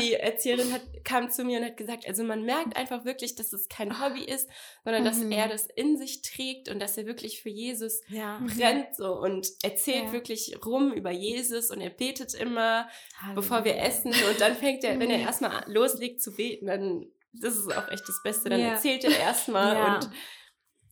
Die 0.00 0.14
Erzieherin 0.14 0.72
hat, 0.72 0.82
kam 1.04 1.30
zu 1.30 1.44
mir 1.44 1.58
und 1.58 1.64
hat 1.64 1.76
gesagt, 1.76 2.06
also 2.06 2.22
man 2.24 2.42
merkt 2.44 2.76
einfach 2.76 3.04
wirklich, 3.04 3.34
dass 3.34 3.52
es 3.52 3.68
kein 3.68 4.00
Hobby 4.02 4.24
ist, 4.24 4.48
sondern 4.84 5.04
dass 5.04 5.18
Mhm. 5.18 5.32
er 5.32 5.48
das 5.48 5.66
in 5.74 5.96
sich 5.98 6.22
trägt 6.22 6.68
und 6.68 6.80
dass 6.80 6.96
er 6.96 7.06
wirklich 7.06 7.42
für 7.42 7.48
Jesus 7.50 8.00
Ja. 8.08 8.40
brennt 8.56 8.94
so 8.96 9.12
und 9.14 9.48
erzählt 9.62 10.06
Ja. 10.06 10.12
wirklich 10.12 10.56
rum 10.64 10.92
über 10.92 11.10
Jesus 11.10 11.70
und 11.70 11.80
er 11.80 11.90
betet 11.90 12.34
immer, 12.34 12.88
bevor 13.34 13.64
wir 13.64 13.76
essen 13.78 14.12
und 14.12 14.40
dann 14.40 14.54
fängt 14.56 14.84
er, 14.84 14.98
wenn 14.98 15.10
er 15.10 15.20
erstmal 15.20 15.64
loslegt 15.66 16.22
zu 16.22 16.32
beten, 16.40 16.66
dann 16.66 17.06
das 17.32 17.56
ist 17.56 17.68
auch 17.76 17.88
echt 17.90 18.08
das 18.08 18.20
Beste, 18.24 18.48
dann 18.50 18.60
Ja. 18.60 18.68
erzählt 18.72 19.04
er 19.04 19.16
erstmal 19.18 19.74
Ja. 19.76 19.94
und 19.96 20.10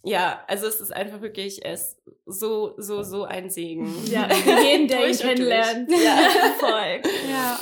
ja, 0.04 0.44
also 0.46 0.66
es 0.68 0.80
ist 0.80 0.92
einfach 0.94 1.20
wirklich, 1.20 1.64
ist 1.64 1.96
so, 2.26 2.74
so, 2.78 3.02
so 3.02 3.24
ein 3.24 3.50
Segen. 3.50 3.92
Ja, 4.06 4.28
jeden, 4.62 4.86
der 4.88 5.08
ihn 5.08 5.16
kennenlernt. 5.18 5.90
Ja. 5.90 6.16
voll. 6.60 7.02
Ja. 7.30 7.58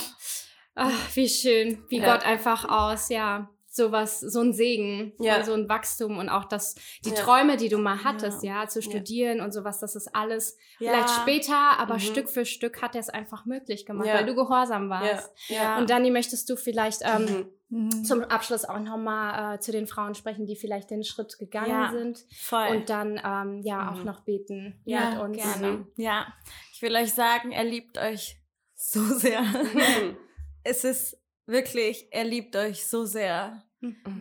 Ach, 0.75 1.15
wie 1.15 1.27
schön, 1.27 1.83
wie 1.89 1.97
Ja. 1.99 2.13
Gott 2.13 2.23
einfach 2.25 2.69
aus, 2.69 3.09
ja, 3.09 3.49
sowas, 3.67 4.19
so 4.19 4.41
ein 4.41 4.53
Segen, 4.53 5.13
Ja. 5.19 5.43
so 5.43 5.53
ein 5.53 5.67
Wachstum 5.69 6.17
und 6.19 6.29
auch 6.29 6.45
das, 6.45 6.75
die 7.03 7.09
Ja. 7.09 7.15
Träume, 7.15 7.57
die 7.57 7.69
du 7.69 7.79
mal 7.79 8.03
hattest, 8.03 8.43
ja, 8.43 8.67
zu 8.67 8.81
studieren 8.83 9.41
und 9.41 9.51
sowas, 9.53 9.79
das 9.79 9.95
ist 9.95 10.15
alles 10.15 10.55
Ja. 10.79 10.91
vielleicht 10.91 11.09
später, 11.21 11.79
aber 11.79 11.95
Mhm. 11.95 11.99
Stück 11.99 12.29
für 12.29 12.45
Stück 12.45 12.81
hat 12.83 12.93
er 12.95 13.01
es 13.01 13.09
einfach 13.09 13.45
möglich 13.45 13.85
gemacht, 13.87 14.07
weil 14.07 14.25
du 14.25 14.35
gehorsam 14.35 14.89
warst. 14.89 15.31
ja. 15.47 15.77
Und 15.79 15.89
Dani, 15.89 16.11
möchtest 16.11 16.47
du 16.49 16.55
vielleicht 16.55 17.01
ähm, 17.03 17.23
Mhm. 17.25 17.49
Mhm. 17.69 18.05
zum 18.05 18.23
Abschluss 18.23 18.63
auch 18.63 18.79
nochmal 18.79 19.55
äh, 19.55 19.59
zu 19.59 19.71
den 19.73 19.87
Frauen 19.87 20.15
sprechen, 20.15 20.45
die 20.45 20.55
vielleicht 20.55 20.89
den 20.89 21.03
Schritt 21.03 21.37
gegangen 21.37 21.69
Ja. 21.69 21.91
sind 21.91 22.23
Voll. 22.33 22.67
und 22.69 22.89
dann 22.89 23.19
ähm, 23.23 23.61
ja 23.63 23.91
auch 23.91 23.97
Mhm. 23.97 24.05
noch 24.05 24.21
beten 24.21 24.79
Ja, 24.85 25.09
mit 25.11 25.19
uns. 25.19 25.37
Gerne. 25.37 25.87
Ja, 25.97 26.33
ich 26.73 26.81
will 26.81 26.95
euch 26.95 27.13
sagen, 27.13 27.51
er 27.51 27.65
liebt 27.65 27.97
euch 27.97 28.37
so 28.75 29.03
sehr. 29.03 29.41
Mhm. 29.41 30.15
es 30.63 30.83
ist 30.85 31.17
wirklich, 31.45 32.07
er 32.11 32.23
liebt 32.23 32.55
euch 32.55 32.85
so 32.85 33.05
sehr. 33.05 33.63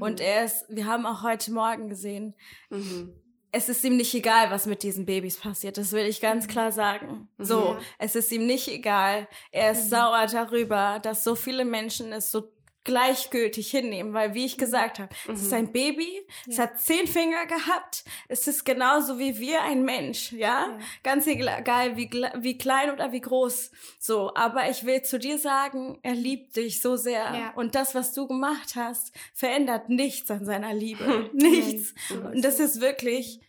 Und 0.01 0.21
er 0.21 0.45
ist, 0.45 0.67
wir 0.69 0.85
haben 0.87 1.07
auch 1.07 1.23
heute 1.23 1.51
Morgen 1.53 1.89
gesehen, 1.89 2.35
Mhm. 2.69 3.15
es 3.53 3.69
ist 3.71 3.83
ihm 3.85 3.97
nicht 3.97 4.13
egal, 4.13 4.51
was 4.51 4.67
mit 4.67 4.83
diesen 4.83 5.07
Babys 5.07 5.39
passiert. 5.39 5.79
Das 5.79 5.93
will 5.93 6.05
ich 6.05 6.21
ganz 6.21 6.47
klar 6.47 6.73
sagen. 6.73 7.29
So, 7.39 7.75
Mhm. 7.75 7.79
es 7.99 8.17
ist 8.17 8.31
ihm 8.33 8.45
nicht 8.47 8.69
egal. 8.69 9.29
Er 9.53 9.71
ist 9.73 9.89
sauer 9.89 10.27
darüber, 10.31 10.99
dass 11.01 11.25
so 11.25 11.35
viele 11.37 11.65
Menschen 11.65 12.13
es 12.13 12.31
so 12.31 12.53
gleichgültig 12.87 13.71
hinnehmen, 13.71 14.15
weil 14.15 14.33
wie 14.33 14.47
ich 14.47 14.57
gesagt 14.57 15.01
habe, 15.01 15.15
es 15.31 15.43
ist 15.43 15.53
ein 15.53 15.73
Baby, 15.73 16.27
es 16.49 16.59
hat 16.59 16.81
zehn 16.81 17.07
Finger 17.07 17.45
gehabt, 17.47 18.05
es 18.29 18.47
ist 18.47 18.65
genauso 18.65 19.19
wie 19.19 19.39
wir 19.39 19.61
ein 19.63 19.85
Mensch, 19.85 20.33
ja, 20.33 20.79
ganz 21.03 21.27
egal 21.27 21.97
wie, 21.97 22.09
wie 22.11 22.57
klein 22.57 22.93
oder 22.93 23.13
wie 23.13 23.21
groß, 23.21 23.73
so, 23.99 24.33
aber 24.35 24.71
ich 24.71 24.87
will 24.87 25.03
zu 25.03 25.19
dir 25.19 25.39
sagen, 25.39 25.99
er 26.03 26.15
liebt 26.15 26.57
dich 26.57 26.81
so 26.81 26.97
sehr. 26.97 27.17
Ja. 27.17 27.53
und 27.57 27.75
das, 27.75 27.95
was 27.95 28.15
du 28.15 28.29
gemacht 28.29 28.77
hast, 28.77 29.13
verändert 29.35 29.89
nichts 29.89 30.31
an 30.31 30.47
seiner 30.47 30.73
Liebe, 30.73 31.29
nichts. 31.35 31.93
und 32.11 32.43
das 32.43 32.61
ist 32.61 32.81
wirklich 32.81 33.41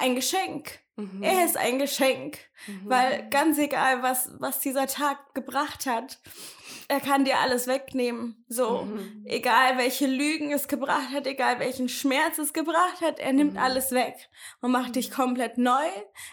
ein 0.00 0.14
Geschenk. 0.14 0.80
Mhm. 0.96 1.22
Er 1.22 1.44
ist 1.44 1.56
ein 1.56 1.78
Geschenk, 1.78 2.38
weil 2.84 3.28
ganz 3.30 3.56
egal, 3.56 4.02
was, 4.02 4.32
was 4.40 4.58
dieser 4.58 4.88
Tag 4.88 5.32
gebracht 5.32 5.86
hat, 5.86 6.18
er 6.88 7.00
kann 7.00 7.24
dir 7.24 7.38
alles 7.38 7.66
wegnehmen. 7.66 8.44
So, 8.48 8.82
Mhm. 8.82 9.24
egal 9.26 9.76
welche 9.78 10.06
Lügen 10.06 10.50
es 10.52 10.68
gebracht 10.68 11.10
hat, 11.12 11.26
egal 11.26 11.58
welchen 11.60 11.88
Schmerz 11.88 12.38
es 12.38 12.52
gebracht 12.52 13.00
hat, 13.02 13.18
er 13.18 13.32
nimmt 13.32 13.58
alles 13.58 13.90
weg 13.92 14.14
und 14.60 14.70
macht 14.70 14.96
dich 14.96 15.10
komplett 15.10 15.58
neu. 15.58 15.84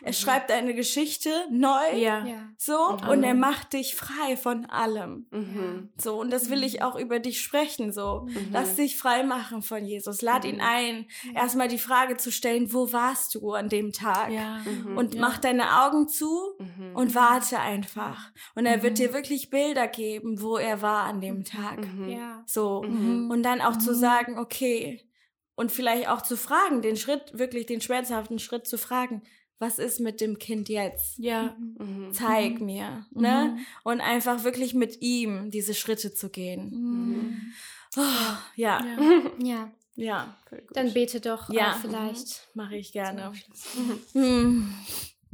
Er 0.02 0.14
schreibt 0.14 0.50
deine 0.50 0.74
Geschichte 0.74 1.30
neu. 1.52 1.96
Ja. 1.96 2.26
Ja. 2.26 2.50
So, 2.58 2.98
und 3.10 3.24
er 3.24 3.34
macht 3.34 3.74
dich 3.74 3.96
frei 3.96 4.38
von 4.38 4.66
allem. 4.66 5.28
Mhm. 5.32 5.90
So, 5.98 6.20
und 6.20 6.32
das 6.32 6.50
will 6.50 6.64
ich 6.64 6.82
auch 6.82 6.96
über 6.96 7.20
dich 7.20 7.42
sprechen, 7.42 7.92
so. 7.92 8.28
Lass 8.52 8.76
dich 8.76 8.98
frei 8.98 9.24
machen 9.24 9.62
von 9.62 9.84
Jesus. 9.86 10.22
Lad 10.22 10.46
ihn 10.46 10.62
ein, 10.62 11.08
erstmal 11.34 11.68
die 11.68 11.80
Frage 11.80 12.18
zu 12.18 12.32
stellen, 12.32 12.74
wo 12.74 12.94
warst 12.94 13.36
du 13.36 13.52
an 13.54 13.68
dem 13.70 13.92
Tag? 13.92 14.32
Ja. 14.32 14.60
Mhm. 14.60 14.98
Und 14.98 15.20
mach 15.20 15.38
deine 15.38 15.84
Augen 15.84 16.08
zu 16.08 16.56
und 16.94 17.14
warte 17.14 17.60
einfach. 17.60 18.32
Und 18.56 18.66
er 18.66 18.82
wird 18.84 18.98
dir 19.00 19.14
wirklich 19.14 19.50
Bilder 19.50 19.88
geben, 19.88 20.25
wo 20.42 20.58
er 20.58 20.82
war 20.82 21.04
an 21.06 21.22
dem 21.22 21.44
Tag. 21.44 21.86
Mhm. 21.94 22.10
Ja. 22.10 22.44
So. 22.48 22.80
Und 22.80 23.44
dann 23.44 23.62
auch 23.62 23.78
zu 23.78 23.94
sagen, 23.94 24.38
okay. 24.40 25.02
Und 25.56 25.72
vielleicht 25.72 26.10
auch 26.10 26.22
zu 26.22 26.36
fragen, 26.36 26.82
den 26.82 26.98
Schritt, 26.98 27.38
wirklich 27.38 27.66
den 27.66 27.80
schmerzhaften 27.82 28.40
Schritt 28.40 28.68
zu 28.68 28.78
fragen, 28.78 29.22
was 29.58 29.80
ist 29.80 30.02
mit 30.02 30.20
dem 30.20 30.38
Kind 30.38 30.68
jetzt? 30.68 31.18
Ja. 31.18 31.56
Mhm. 31.78 32.12
Zeig 32.12 32.60
mir, 32.60 33.06
ne? 33.12 33.58
Und 33.84 34.02
einfach 34.02 34.44
wirklich 34.44 34.74
mit 34.74 35.02
ihm 35.02 35.50
diese 35.52 35.74
Schritte 35.74 36.14
zu 36.14 36.30
gehen. 36.30 36.72
Mhm. 36.72 37.42
Oh, 37.98 38.02
ja, 38.56 38.84
ja, 38.86 39.22
Ja. 39.42 39.72
ja. 39.96 40.38
Dann 40.74 40.92
bete 40.94 41.22
doch 41.22 41.50
Ja. 41.54 41.78
vielleicht. 41.82 42.50
mache 42.54 42.76
ich 42.76 42.92
gerne. 42.92 43.32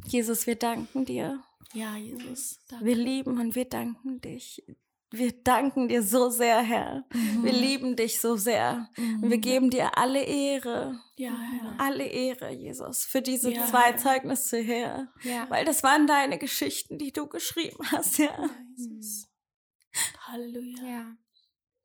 Jesus, 0.06 0.46
wir 0.46 0.56
danken 0.56 1.06
dir. 1.06 1.40
Ja, 1.74 1.96
Jesus. 1.96 2.60
Danke. 2.70 2.86
Wir 2.86 2.96
lieben 2.96 3.40
und 3.40 3.56
wir 3.56 3.66
danken 3.66 4.20
dich. 4.22 4.64
Wir 5.14 5.34
danken 5.44 5.90
dir 5.90 6.04
so 6.04 6.30
sehr, 6.30 6.62
Herr. 6.62 7.04
Wir 7.42 7.52
lieben 7.52 7.98
dich 7.98 8.22
so 8.22 8.38
sehr. 8.38 8.90
Und 8.98 9.30
wir 9.30 9.40
geben 9.40 9.70
dir 9.70 9.98
alle 9.98 10.24
Ehre. 10.24 11.02
Ja, 11.18 11.38
Herr. 11.38 11.76
Alle 11.80 12.06
Ehre, 12.06 12.52
Jesus, 12.52 13.04
für 13.04 13.22
diese 13.22 13.52
Ja. 13.52 13.66
zwei 13.68 13.92
Zeugnisse, 13.94 14.60
Herr. 14.60 15.12
Ja. 15.24 15.50
Weil 15.50 15.66
das 15.66 15.84
waren 15.84 16.08
deine 16.08 16.38
Geschichten, 16.38 16.98
die 16.98 17.12
du 17.12 17.28
geschrieben 17.28 17.78
hast, 17.92 18.20
Herr. 18.20 18.50
Jesus. 18.78 19.28
Halleluja. 20.28 20.84
Ja. 20.88 21.18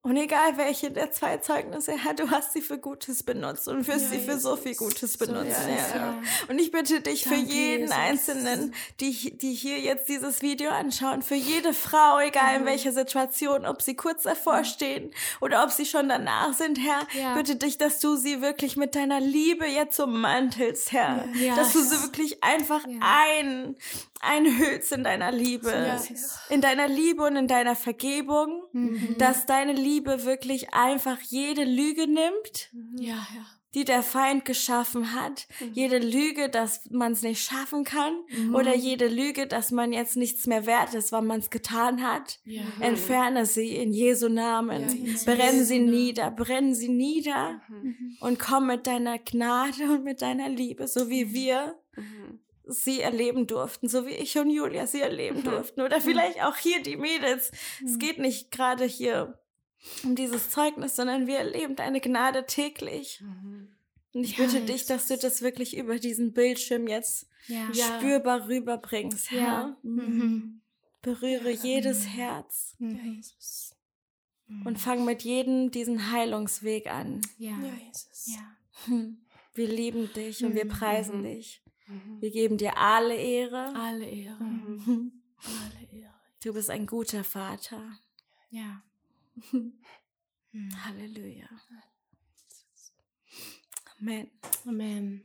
Und 0.06 0.16
egal 0.16 0.56
welche 0.56 0.92
der 0.92 1.10
zwei 1.10 1.38
Zeugnisse, 1.38 1.92
Herr, 1.98 2.14
du 2.14 2.30
hast 2.30 2.52
sie 2.52 2.60
für 2.62 2.78
Gutes 2.78 3.24
benutzt 3.24 3.66
und 3.66 3.88
wirst 3.88 4.10
sie 4.10 4.20
für 4.20 4.38
so 4.38 4.54
viel 4.54 4.76
Gutes 4.76 5.18
benutzen, 5.18 5.48
es, 5.76 5.92
Herr. 5.92 6.00
ja. 6.00 6.22
Und 6.48 6.60
ich 6.60 6.70
bitte 6.70 7.00
dich 7.00 7.24
für 7.24 7.30
Danke, 7.30 7.50
jeden 7.52 7.80
Jesus. 7.88 7.96
Einzelnen, 7.96 8.74
die, 9.00 9.36
die 9.36 9.52
hier 9.52 9.80
jetzt 9.80 10.08
dieses 10.08 10.42
Video 10.42 10.70
anschauen, 10.70 11.22
für 11.22 11.34
jede 11.34 11.72
Frau, 11.72 12.20
egal 12.20 12.52
Mhm. 12.54 12.60
in 12.60 12.66
welcher 12.66 12.92
Situation, 12.92 13.66
ob 13.66 13.82
sie 13.82 13.96
kurz 13.96 14.22
davor 14.22 14.62
stehen 14.62 15.10
oder 15.40 15.64
ob 15.64 15.72
sie 15.72 15.84
schon 15.86 16.08
danach 16.08 16.52
sind, 16.52 16.78
Herr, 16.78 17.00
Ja. 17.20 17.34
bitte 17.34 17.56
dich, 17.56 17.76
dass 17.76 17.98
du 17.98 18.14
sie 18.14 18.40
wirklich 18.40 18.76
mit 18.76 18.94
deiner 18.94 19.18
Liebe 19.18 19.66
jetzt 19.66 19.98
ummantelst, 19.98 20.92
Herr. 20.92 21.24
Dass 21.56 21.72
du 21.72 21.80
sie 21.80 22.00
wirklich 22.04 22.44
einfach 22.44 22.86
Ja. 22.86 23.00
ein, 23.00 23.74
einhüllst 24.20 24.92
in 24.92 25.02
deiner 25.04 25.32
Liebe, 25.32 25.72
in 26.48 26.60
deiner 26.60 26.86
Liebe 26.88 27.22
und 27.24 27.34
in 27.36 27.48
deiner 27.48 27.74
Vergebung, 27.76 28.62
Mhm. 28.72 29.16
dass 29.18 29.46
deine 29.46 29.72
Liebe 29.72 29.95
wirklich 30.04 30.72
einfach 30.74 31.20
jede 31.20 31.64
Lüge 31.64 32.06
nimmt, 32.06 32.70
Ja, 32.98 33.14
Herr. 33.30 33.46
die 33.74 33.84
der 33.84 34.02
Feind 34.02 34.44
geschaffen 34.44 35.14
hat, 35.14 35.46
jede 35.72 35.98
Lüge, 35.98 36.48
dass 36.48 36.88
man 36.90 37.12
es 37.12 37.22
nicht 37.22 37.42
schaffen 37.44 37.84
kann 37.84 38.14
oder 38.54 38.74
jede 38.74 39.06
Lüge, 39.08 39.46
dass 39.46 39.70
man 39.70 39.92
jetzt 39.92 40.16
nichts 40.16 40.46
mehr 40.46 40.66
wert 40.66 40.94
ist, 40.94 41.12
weil 41.12 41.22
man 41.22 41.40
es 41.40 41.50
getan 41.50 42.02
hat. 42.02 42.38
Ja. 42.44 42.62
Entferne 42.80 43.44
sie 43.46 43.76
in 43.76 43.92
Jesu 43.92 44.28
Namen. 44.28 44.82
Ja, 44.82 44.88
in 45.12 45.24
Brennen 45.24 45.54
Jesu 45.58 45.64
sie 45.66 45.78
Namen. 45.80 45.90
nieder, 45.94 46.30
brennen 46.30 46.74
sie 46.74 46.88
nieder 46.88 47.60
und 48.20 48.38
komm 48.38 48.66
mit 48.68 48.86
deiner 48.86 49.18
Gnade 49.18 49.84
und 49.90 50.04
mit 50.04 50.22
deiner 50.22 50.48
Liebe, 50.48 50.88
so 50.88 51.08
wie 51.10 51.32
wir 51.34 51.78
sie 52.68 53.00
erleben 53.00 53.46
durften, 53.46 53.88
so 53.88 54.06
wie 54.06 54.10
ich 54.14 54.36
und 54.38 54.50
Julia 54.50 54.86
sie 54.88 55.00
erleben 55.00 55.44
durften. 55.44 55.82
Oder 55.82 56.00
vielleicht 56.00 56.42
auch 56.42 56.56
hier 56.56 56.82
die 56.82 56.96
Mädels. 56.96 57.52
Es 57.84 57.98
geht 57.98 58.18
nicht 58.18 58.50
gerade 58.50 58.84
hier 58.84 59.38
um 60.04 60.14
dieses 60.16 60.50
Zeugnis, 60.50 60.96
sondern 60.96 61.26
wir 61.26 61.38
erleben 61.38 61.76
deine 61.76 62.00
Gnade 62.00 62.46
täglich. 62.46 63.22
Und 64.12 64.24
ich 64.24 64.36
bitte 64.36 64.60
dich, 64.62 64.86
dass 64.86 65.08
du 65.08 65.16
das 65.16 65.42
wirklich 65.42 65.76
über 65.76 65.98
diesen 65.98 66.32
Bildschirm 66.32 66.86
jetzt 66.88 67.28
Ja. 67.48 67.68
Ja. 67.72 67.98
spürbar 67.98 68.48
rüberbringst, 68.48 69.30
Herr. 69.30 69.38
Ja. 69.40 69.76
Mhm. 69.82 70.62
Berühre 71.02 71.50
jedes 71.50 72.06
Herz 72.08 72.74
Ja, 72.78 72.86
Mhm. 72.88 73.14
Jesus. 73.14 73.76
und 74.64 74.78
fang 74.78 75.04
mit 75.04 75.22
jedem 75.22 75.70
diesen 75.70 76.10
Heilungsweg 76.10 76.86
an. 76.88 77.20
Ja. 77.38 77.56
Ja, 77.60 77.74
Jesus. 77.86 78.26
Ja. 78.34 78.56
Hm. 78.86 79.18
Wir 79.54 79.68
lieben 79.68 80.12
dich 80.12 80.44
und 80.44 80.54
wir 80.54 80.64
Mhm. 80.64 80.68
preisen 80.70 81.22
dich. 81.22 81.62
Wir 82.20 82.30
geben 82.32 82.58
dir 82.58 82.76
alle 82.76 83.14
Ehre. 83.16 83.72
Alle 83.76 84.04
Ehre. 84.06 84.42
Mhm. 84.42 85.12
Alle 85.38 86.00
Ehre. 86.00 86.14
Du 86.42 86.52
bist 86.52 86.68
ein 86.70 86.86
guter 86.86 87.22
Vater. 87.22 87.96
Ja. 88.50 88.82
Mm, 90.52 90.70
Halleluja. 90.84 91.48
Amen. 94.00 94.30
Amen. 94.66 95.24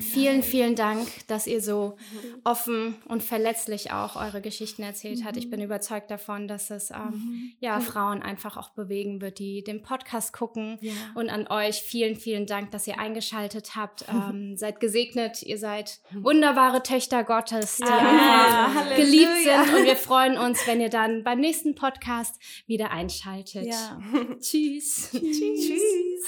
Vielen, 0.00 0.42
vielen 0.42 0.74
Dank, 0.74 1.08
dass 1.26 1.46
ihr 1.46 1.60
so 1.60 1.96
offen 2.44 2.96
und 3.08 3.22
verletzlich 3.22 3.92
auch 3.92 4.16
eure 4.16 4.40
Geschichten 4.40 4.82
erzählt 4.82 5.24
habt. 5.24 5.36
Ich 5.36 5.50
bin 5.50 5.60
überzeugt 5.60 6.10
davon, 6.10 6.48
dass 6.48 6.70
es 6.70 6.90
ähm, 6.90 7.52
ja, 7.60 7.80
Frauen 7.80 8.22
einfach 8.22 8.56
auch 8.56 8.70
bewegen 8.70 9.20
wird, 9.20 9.38
die 9.38 9.62
den 9.64 9.82
Podcast 9.82 10.32
gucken. 10.32 10.78
Ja. 10.80 10.92
Und 11.14 11.30
an 11.30 11.46
euch 11.48 11.82
vielen, 11.82 12.16
vielen 12.16 12.46
Dank, 12.46 12.70
dass 12.70 12.86
ihr 12.86 12.98
eingeschaltet 12.98 13.76
habt. 13.76 14.04
Ähm, 14.12 14.56
seid 14.56 14.78
gesegnet. 14.78 15.42
Ihr 15.42 15.58
seid 15.58 16.00
wunderbare 16.12 16.82
Töchter 16.82 17.24
Gottes, 17.24 17.78
die 17.78 17.84
einfach 17.84 18.74
Halleluja. 18.74 18.96
geliebt 18.96 19.30
sind. 19.42 19.78
Und 19.78 19.86
wir 19.86 19.96
freuen 19.96 20.36
uns, 20.36 20.66
wenn 20.66 20.80
ihr 20.80 20.90
dann 20.90 21.24
beim 21.24 21.40
nächsten 21.40 21.74
Podcast 21.74 22.38
wieder 22.66 22.90
einschaltet. 22.90 23.66
Ja. 23.66 23.98
Tschüss. 24.38 25.10
Tschüss. 25.12 25.80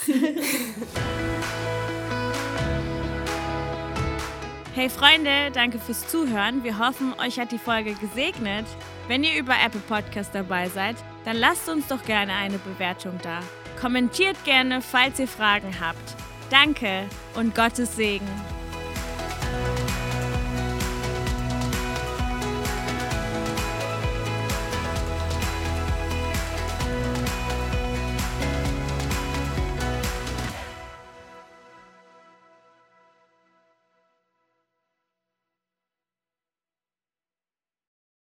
Hey 4.75 4.89
Freunde, 4.89 5.51
danke 5.53 5.79
fürs 5.79 6.05
Zuhören. 6.09 6.65
Wir 6.65 6.77
hoffen, 6.77 7.13
euch 7.17 7.39
hat 7.39 7.53
die 7.53 7.57
Folge 7.57 7.93
gesegnet. 7.93 8.65
Wenn 9.07 9.23
ihr 9.23 9.39
über 9.39 9.53
Apple 9.65 9.79
Podcast 9.79 10.35
dabei 10.35 10.67
seid, 10.67 10.97
dann 11.23 11.37
lasst 11.37 11.69
uns 11.69 11.87
doch 11.87 12.03
gerne 12.03 12.33
eine 12.33 12.57
Bewertung 12.57 13.17
da. 13.23 13.39
Kommentiert 13.79 14.35
gerne, 14.43 14.81
falls 14.81 15.17
ihr 15.17 15.29
Fragen 15.29 15.79
habt. 15.79 16.15
Danke 16.49 17.05
und 17.35 17.55
Gottes 17.55 17.95
Segen. 17.95 18.27